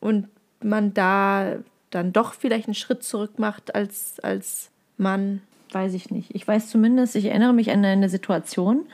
und 0.00 0.28
man 0.62 0.94
da 0.94 1.56
dann 1.90 2.12
doch 2.12 2.32
vielleicht 2.34 2.68
einen 2.68 2.74
Schritt 2.74 3.02
zurück 3.02 3.38
macht 3.38 3.74
als, 3.74 4.18
als 4.20 4.71
Mann. 4.96 5.42
Weiß 5.72 5.94
ich 5.94 6.10
nicht. 6.10 6.34
Ich 6.34 6.46
weiß 6.46 6.68
zumindest, 6.68 7.16
ich 7.16 7.26
erinnere 7.26 7.54
mich 7.54 7.70
an 7.70 7.84
eine 7.84 8.10
Situation, 8.10 8.84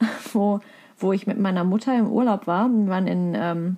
wo, 0.32 0.60
wo 0.98 1.12
ich 1.12 1.26
mit 1.26 1.38
meiner 1.38 1.64
Mutter 1.64 1.98
im 1.98 2.10
Urlaub 2.10 2.46
war. 2.46 2.68
Wir 2.68 2.88
waren 2.88 3.06
in, 3.06 3.34
ähm, 3.34 3.76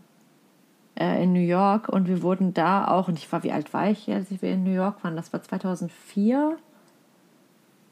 äh, 0.99 1.22
in 1.22 1.32
New 1.32 1.47
York 1.47 1.88
und 1.88 2.09
wir 2.09 2.22
wurden 2.22 2.53
da 2.53 2.88
auch, 2.88 3.07
und 3.07 3.18
ich 3.18 3.30
war, 3.30 3.44
wie 3.44 3.53
alt 3.53 3.72
war 3.72 3.88
ich, 3.88 4.11
als 4.11 4.30
wir 4.30 4.53
in 4.53 4.64
New 4.64 4.72
York 4.72 5.05
waren? 5.05 5.14
Das 5.14 5.32
war 5.32 5.42
2004. 5.42 6.57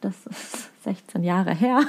Das 0.00 0.26
ist 0.26 0.70
16 0.82 1.22
Jahre 1.22 1.55
her. 1.55 1.80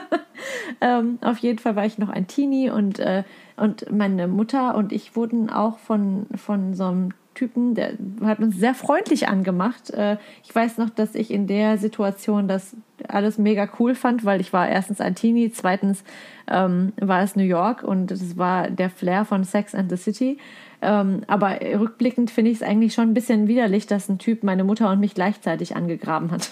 ähm, 0.80 1.18
auf 1.20 1.38
jeden 1.38 1.58
Fall 1.58 1.76
war 1.76 1.84
ich 1.84 1.98
noch 1.98 2.08
ein 2.08 2.26
Teenie 2.26 2.70
und, 2.70 2.98
äh, 2.98 3.24
und 3.56 3.90
meine 3.92 4.26
Mutter 4.26 4.74
und 4.74 4.92
ich 4.92 5.16
wurden 5.16 5.50
auch 5.50 5.78
von, 5.78 6.26
von 6.34 6.74
so 6.74 6.84
einem 6.84 7.10
Typen, 7.38 7.74
der 7.74 7.92
hat 8.24 8.40
uns 8.40 8.56
sehr 8.56 8.74
freundlich 8.74 9.28
angemacht. 9.28 9.90
Äh, 9.90 10.16
ich 10.42 10.52
weiß 10.52 10.78
noch, 10.78 10.90
dass 10.90 11.14
ich 11.14 11.30
in 11.30 11.46
der 11.46 11.78
Situation 11.78 12.48
das 12.48 12.74
alles 13.06 13.38
mega 13.38 13.68
cool 13.78 13.94
fand, 13.94 14.24
weil 14.24 14.40
ich 14.40 14.52
war 14.52 14.68
erstens 14.68 15.00
ein 15.00 15.14
Teenie, 15.14 15.52
zweitens 15.52 16.02
ähm, 16.48 16.92
war 17.00 17.22
es 17.22 17.36
New 17.36 17.44
York 17.44 17.84
und 17.84 18.10
es 18.10 18.36
war 18.36 18.70
der 18.70 18.90
Flair 18.90 19.24
von 19.24 19.44
Sex 19.44 19.74
and 19.74 19.88
the 19.88 19.96
City. 19.96 20.38
Ähm, 20.82 21.22
aber 21.28 21.60
rückblickend 21.60 22.32
finde 22.32 22.50
ich 22.50 22.58
es 22.58 22.62
eigentlich 22.62 22.94
schon 22.94 23.10
ein 23.10 23.14
bisschen 23.14 23.46
widerlich, 23.46 23.86
dass 23.86 24.08
ein 24.08 24.18
Typ 24.18 24.42
meine 24.42 24.64
Mutter 24.64 24.90
und 24.90 24.98
mich 24.98 25.14
gleichzeitig 25.14 25.76
angegraben 25.76 26.32
hat. 26.32 26.50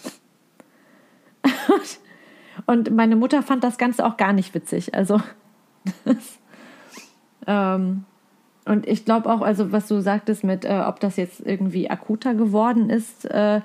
und 2.66 2.92
meine 2.94 3.16
Mutter 3.16 3.42
fand 3.42 3.64
das 3.64 3.76
Ganze 3.76 4.06
auch 4.06 4.16
gar 4.16 4.32
nicht 4.32 4.54
witzig. 4.54 4.94
Also, 4.94 5.20
ähm, 7.48 8.04
und 8.66 8.86
ich 8.86 9.04
glaube 9.04 9.30
auch, 9.32 9.40
also 9.40 9.72
was 9.72 9.88
du 9.88 10.00
sagtest 10.00 10.44
mit, 10.44 10.64
äh, 10.64 10.82
ob 10.86 11.00
das 11.00 11.16
jetzt 11.16 11.40
irgendwie 11.44 11.88
akuter 11.88 12.34
geworden 12.34 12.90
ist, 12.90 13.24
äh, 13.24 13.60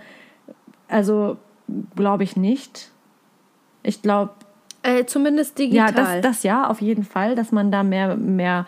also 0.87 1.37
glaube 1.95 2.23
ich 2.23 2.35
nicht. 2.37 2.89
Ich 3.83 4.01
glaube, 4.01 4.31
Äh, 4.83 5.05
zumindest 5.05 5.59
ja, 5.59 5.87
digital. 5.87 6.21
das, 6.21 6.37
das 6.37 6.43
ja, 6.43 6.67
auf 6.67 6.81
jeden 6.81 7.03
Fall, 7.03 7.35
dass 7.35 7.51
man 7.51 7.71
da 7.71 7.83
mehr, 7.83 8.15
mehr 8.15 8.65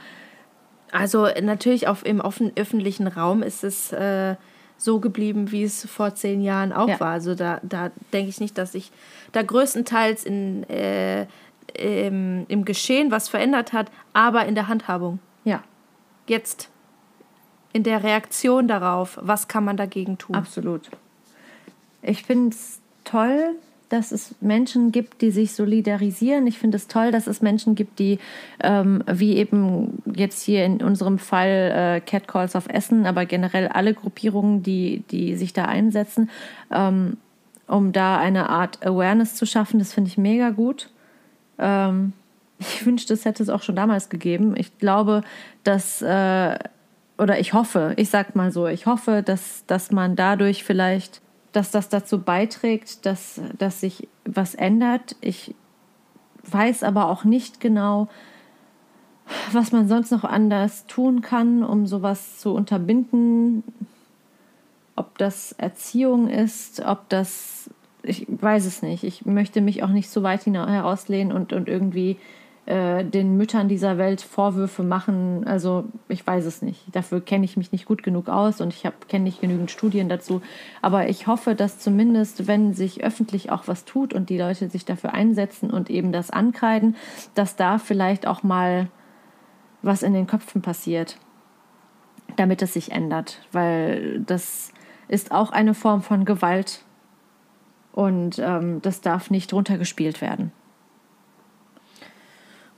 Also 0.91 1.27
natürlich 1.41 1.87
auf, 1.87 2.05
im 2.05 2.19
offen, 2.21 2.51
öffentlichen 2.55 3.07
Raum 3.07 3.41
ist 3.43 3.63
es 3.63 3.91
äh, 3.91 4.35
so 4.77 4.99
geblieben, 4.99 5.51
wie 5.51 5.63
es 5.63 5.85
vor 5.89 6.13
zehn 6.13 6.41
Jahren 6.41 6.71
auch 6.73 6.87
Ja. 6.87 6.99
war. 6.99 7.11
Also 7.13 7.33
da, 7.35 7.59
da 7.63 7.89
denke 8.11 8.29
ich 8.29 8.39
nicht, 8.39 8.57
dass 8.57 8.73
sich 8.73 8.91
da 9.31 9.41
größtenteils 9.41 10.23
in, 10.23 10.63
äh, 10.69 11.25
im, 11.75 12.45
im 12.47 12.63
Geschehen 12.65 13.09
was 13.11 13.27
verändert 13.29 13.73
hat, 13.73 13.89
aber 14.13 14.45
in 14.45 14.53
der 14.55 14.67
Handhabung. 14.67 15.19
ja, 15.45 15.61
Jetzt 16.27 16.69
in 17.73 17.83
der 17.83 18.03
Reaktion 18.03 18.67
darauf, 18.67 19.17
was 19.21 19.47
kann 19.47 19.65
man 19.65 19.77
dagegen 19.77 20.17
tun? 20.17 20.35
Absolut. 20.35 20.89
Ich 22.01 22.23
finde 22.23 22.49
es 22.49 22.79
toll, 23.03 23.55
dass 23.89 24.11
es 24.11 24.33
Menschen 24.41 24.91
gibt, 24.91 25.21
die 25.21 25.31
sich 25.31 25.53
solidarisieren. 25.53 26.47
Ich 26.47 26.57
finde 26.57 26.77
es 26.77 26.87
toll, 26.87 27.11
dass 27.11 27.27
es 27.27 27.41
Menschen 27.41 27.75
gibt, 27.75 27.99
die, 27.99 28.17
ähm, 28.61 29.03
wie 29.05 29.37
eben 29.37 30.01
jetzt 30.15 30.43
hier 30.43 30.65
in 30.65 30.81
unserem 30.81 31.19
Fall 31.19 31.71
äh, 31.75 32.01
Catcalls 32.01 32.55
auf 32.55 32.67
Essen, 32.67 33.05
aber 33.05 33.25
generell 33.25 33.67
alle 33.67 33.93
Gruppierungen, 33.93 34.63
die, 34.63 35.03
die 35.11 35.35
sich 35.35 35.53
da 35.53 35.65
einsetzen, 35.65 36.29
ähm, 36.71 37.17
um 37.67 37.91
da 37.91 38.17
eine 38.17 38.49
Art 38.49 38.83
Awareness 38.85 39.35
zu 39.35 39.45
schaffen. 39.45 39.79
Das 39.79 39.93
finde 39.93 40.09
ich 40.09 40.17
mega 40.17 40.49
gut. 40.49 40.89
Ähm, 41.59 42.13
ich 42.59 42.85
wünschte, 42.85 43.13
es 43.13 43.25
hätte 43.25 43.43
es 43.43 43.49
auch 43.49 43.61
schon 43.61 43.75
damals 43.75 44.09
gegeben. 44.09 44.55
Ich 44.57 44.77
glaube, 44.77 45.21
dass, 45.63 46.01
äh, 46.01 46.57
oder 47.17 47.39
ich 47.39 47.53
hoffe, 47.53 47.93
ich 47.97 48.09
sag 48.09 48.35
mal 48.35 48.51
so, 48.51 48.67
ich 48.67 48.85
hoffe, 48.85 49.23
dass, 49.23 49.65
dass 49.65 49.91
man 49.91 50.15
dadurch 50.15 50.63
vielleicht, 50.63 51.21
dass 51.51 51.71
das 51.71 51.89
dazu 51.89 52.21
beiträgt, 52.21 53.05
dass, 53.05 53.41
dass 53.57 53.81
sich 53.81 54.07
was 54.25 54.55
ändert. 54.55 55.15
Ich 55.21 55.55
weiß 56.43 56.83
aber 56.83 57.09
auch 57.09 57.23
nicht 57.23 57.59
genau, 57.59 58.07
was 59.51 59.71
man 59.71 59.87
sonst 59.87 60.11
noch 60.11 60.23
anders 60.23 60.85
tun 60.87 61.21
kann, 61.21 61.63
um 61.63 61.87
sowas 61.87 62.39
zu 62.39 62.53
unterbinden. 62.53 63.63
Ob 64.95 65.17
das 65.17 65.53
Erziehung 65.53 66.29
ist, 66.29 66.81
ob 66.81 67.09
das, 67.09 67.69
ich 68.03 68.27
weiß 68.27 68.65
es 68.65 68.81
nicht. 68.81 69.03
Ich 69.03 69.25
möchte 69.25 69.61
mich 69.61 69.81
auch 69.83 69.89
nicht 69.89 70.09
so 70.09 70.23
weit 70.23 70.45
herauslehnen 70.45 71.35
und, 71.35 71.53
und 71.53 71.67
irgendwie 71.67 72.17
äh, 72.65 73.03
den 73.03 73.35
Müttern 73.35 73.67
dieser 73.67 73.97
Welt 73.97 74.21
Vorwürfe 74.21 74.83
machen. 74.83 75.45
Also 75.45 75.83
ich 76.07 76.25
weiß 76.25 76.45
es 76.45 76.61
nicht. 76.61 76.83
Dafür 76.93 77.19
kenne 77.19 77.43
ich 77.43 77.57
mich 77.57 77.73
nicht 77.73 77.85
gut 77.85 78.03
genug 78.03 78.29
aus 78.29 78.61
und 78.61 78.73
ich 78.73 78.87
kenne 79.09 79.25
nicht 79.25 79.41
genügend 79.41 79.69
Studien 79.69 80.07
dazu. 80.07 80.41
Aber 80.81 81.09
ich 81.09 81.27
hoffe, 81.27 81.55
dass 81.55 81.79
zumindest, 81.79 82.47
wenn 82.47 82.73
sich 82.73 83.03
öffentlich 83.03 83.51
auch 83.51 83.67
was 83.67 83.83
tut 83.83 84.13
und 84.13 84.29
die 84.29 84.37
Leute 84.37 84.69
sich 84.69 84.85
dafür 84.85 85.13
einsetzen 85.13 85.71
und 85.71 85.89
eben 85.89 86.13
das 86.13 86.31
ankreiden, 86.31 86.95
dass 87.35 87.57
da 87.57 87.79
vielleicht 87.79 88.25
auch 88.27 88.43
mal 88.43 88.87
was 89.81 90.01
in 90.01 90.13
den 90.13 90.27
Köpfen 90.27 90.61
passiert, 90.61 91.17
damit 92.37 92.61
es 92.61 92.71
sich 92.71 92.93
ändert. 92.93 93.41
Weil 93.51 94.21
das 94.21 94.71
ist 95.09 95.33
auch 95.33 95.51
eine 95.51 95.73
Form 95.73 96.01
von 96.01 96.23
Gewalt 96.23 96.85
und 97.91 98.39
ähm, 98.39 98.81
das 98.81 99.01
darf 99.01 99.29
nicht 99.29 99.51
runtergespielt 99.51 100.21
werden. 100.21 100.53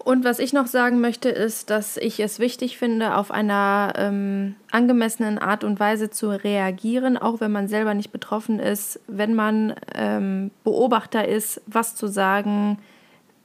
Und 0.06 0.24
was 0.24 0.38
ich 0.38 0.54
noch 0.54 0.68
sagen 0.68 1.02
möchte, 1.02 1.30
ist, 1.30 1.72
dass 1.72 1.98
ich 1.98 2.20
es 2.20 2.38
wichtig 2.38 2.78
finde, 2.78 3.16
auf 3.16 3.32
einer 3.32 3.92
ähm, 3.98 4.54
angemessenen 4.70 5.40
Art 5.40 5.64
und 5.64 5.80
Weise 5.80 6.12
zu 6.12 6.30
reagieren, 6.30 7.18
auch 7.18 7.42
wenn 7.42 7.52
man 7.52 7.68
selber 7.68 7.96
nicht 7.96 8.12
betroffen 8.12 8.60
ist, 8.60 9.00
wenn 9.08 9.34
man 9.34 9.74
ähm, 9.96 10.52
Beobachter 10.64 11.28
ist, 11.28 11.60
was 11.66 11.96
zu 11.96 12.06
sagen, 12.06 12.78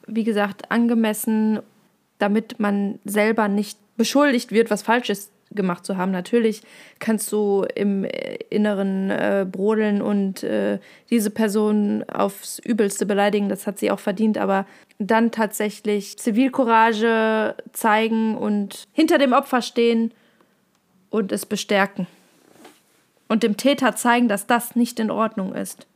wie 0.07 0.23
gesagt, 0.23 0.71
angemessen, 0.71 1.61
damit 2.19 2.61
man 2.61 2.99
selber 3.07 3.49
nicht 3.49 3.79
beschuldigt 3.97 4.53
wird, 4.53 4.71
was 4.71 4.83
Falsches 4.83 5.31
gemacht 5.51 5.87
zu 5.87 5.97
haben. 5.97 6.13
Natürlich 6.13 6.61
kannst 6.99 7.33
du 7.33 7.67
im 7.75 8.05
äh, 8.05 8.35
Inneren 8.51 9.11
äh, 9.11 9.47
brodeln 9.51 10.03
und 10.03 10.43
äh, 10.43 10.79
diese 11.09 11.31
Person 11.31 12.05
aufs 12.05 12.59
Übelste 12.59 13.07
beleidigen, 13.07 13.49
das 13.49 13.67
hat 13.67 13.79
sie 13.79 13.91
auch 13.91 13.99
verdient, 13.99 14.37
aber 14.37 14.67
dann 15.01 15.31
tatsächlich 15.31 16.19
Zivilcourage 16.19 17.57
zeigen 17.73 18.37
und 18.37 18.85
hinter 18.93 19.17
dem 19.17 19.33
Opfer 19.33 19.63
stehen 19.63 20.13
und 21.09 21.33
es 21.33 21.47
bestärken. 21.47 22.07
Und 23.27 23.43
dem 23.43 23.57
Täter 23.57 23.97
zeigen, 23.97 24.29
dass 24.29 24.47
das 24.47 24.77
nicht 24.77 25.01
in 25.01 25.11
Ordnung 25.11 25.55
ist. 25.55 25.87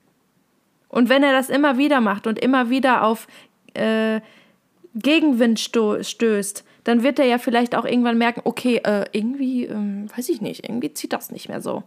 Und 0.89 1.09
wenn 1.09 1.23
er 1.23 1.33
das 1.33 1.51
immer 1.51 1.77
wieder 1.77 2.01
macht 2.01 2.27
und 2.27 2.39
immer 2.39 2.71
wieder 2.71 3.03
auf 3.03 3.27
äh, 3.75 4.21
Gegenwind 4.95 5.61
stößt, 5.61 6.65
dann 6.85 7.03
wird 7.03 7.19
er 7.19 7.27
ja 7.27 7.39
vielleicht 7.39 7.75
auch 7.75 7.85
irgendwann 7.85 8.17
merken, 8.17 8.43
okay, 8.45 8.77
äh, 8.85 9.05
irgendwie, 9.13 9.65
ähm, 9.65 10.09
weiß 10.17 10.29
ich 10.31 10.41
nicht, 10.41 10.65
irgendwie 10.65 10.95
zieht 10.95 11.13
das 11.13 11.31
nicht 11.31 11.49
mehr 11.49 11.61
so. 11.61 11.83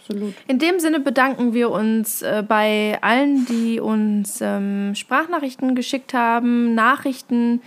Absolut. 0.00 0.34
In 0.48 0.58
dem 0.58 0.80
Sinne 0.80 1.00
bedanken 1.00 1.52
wir 1.52 1.70
uns 1.70 2.22
äh, 2.22 2.42
bei 2.46 2.98
allen, 3.02 3.46
die 3.46 3.80
uns 3.80 4.40
ähm, 4.40 4.94
Sprachnachrichten 4.94 5.74
geschickt 5.74 6.14
haben, 6.14 6.74
Nachrichten 6.74 7.60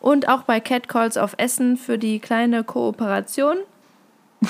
und 0.00 0.28
auch 0.28 0.42
bei 0.42 0.60
Catcalls 0.60 1.16
auf 1.16 1.34
Essen 1.38 1.76
für 1.76 1.98
die 1.98 2.20
kleine 2.20 2.64
Kooperation. 2.64 3.56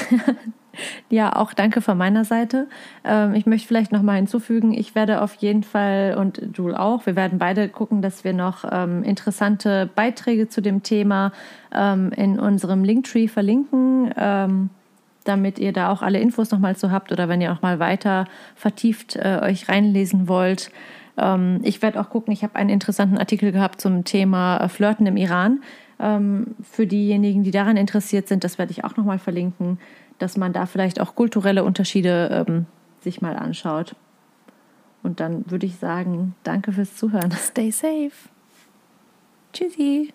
Ja, 1.09 1.35
auch 1.37 1.53
danke 1.53 1.81
von 1.81 1.97
meiner 1.97 2.25
Seite. 2.25 2.69
Ähm, 3.05 3.35
ich 3.35 3.47
möchte 3.47 3.67
vielleicht 3.67 3.93
noch 3.93 4.03
mal 4.03 4.17
hinzufügen, 4.17 4.75
ich 4.75 4.95
werde 4.95 5.23
auf 5.23 5.35
jeden 5.37 5.63
Fall 5.63 6.17
und 6.19 6.51
Jule 6.55 6.79
auch, 6.79 7.07
wir 7.07 7.17
werden 7.17 7.39
beide 7.39 7.69
gucken, 7.69 8.03
dass 8.03 8.25
wir 8.25 8.33
noch 8.33 8.65
ähm, 8.71 9.03
interessante 9.03 9.89
Beiträge 9.95 10.49
zu 10.49 10.61
dem 10.61 10.83
Thema 10.83 11.33
ähm, 11.75 12.13
in 12.13 12.39
unserem 12.39 12.85
Linktree 12.85 13.29
verlinken, 13.29 14.13
ähm, 14.17 14.71
damit 15.29 15.59
ihr 15.59 15.73
da 15.73 15.91
auch 15.91 16.03
alle 16.03 16.19
Infos 16.19 16.51
noch 16.51 16.59
mal 16.59 16.77
zu 16.77 16.91
habt 16.91 17.13
oder 17.13 17.29
wenn 17.29 17.41
ihr 17.41 17.53
auch 17.53 17.63
mal 17.63 17.79
weiter 17.79 18.27
vertieft 18.55 19.17
äh, 19.17 19.41
euch 19.43 19.69
reinlesen 19.69 20.29
wollt. 20.29 20.71
Ähm, 21.17 21.61
ich 21.63 21.83
werde 21.83 22.01
auch 22.01 22.11
gucken, 22.11 22.33
ich 22.33 22.43
habe 22.43 22.57
einen 22.57 22.71
interessanten 22.71 23.19
Artikel 23.19 23.53
gehabt 23.53 23.81
zum 23.81 24.05
Thema 24.05 24.59
äh, 24.59 24.69
Flirten 24.69 25.07
im 25.07 25.17
Iran. 25.17 25.61
Ähm, 25.99 26.55
für 26.63 26.87
diejenigen, 26.87 27.43
die 27.43 27.51
daran 27.51 27.77
interessiert 27.77 28.29
sind, 28.29 28.45
das 28.45 28.59
werde 28.59 28.73
ich 28.73 28.85
auch 28.85 28.97
noch 28.97 29.05
mal 29.05 29.19
verlinken 29.19 29.79
dass 30.19 30.37
man 30.37 30.53
da 30.53 30.67
vielleicht 30.67 31.01
auch 31.01 31.15
kulturelle 31.15 31.65
Unterschiede 31.65 32.47
ähm, 32.47 32.67
sich 33.01 33.21
mal 33.21 33.37
anschaut. 33.37 33.95
Und 35.03 35.21
dann 35.21 35.49
würde 35.51 35.67
ich 35.67 35.77
sagen, 35.77 36.35
danke 36.43 36.73
fürs 36.73 36.97
Zuhören. 36.97 37.31
Stay 37.33 37.71
safe. 37.71 38.13
Tschüssi. 39.53 40.13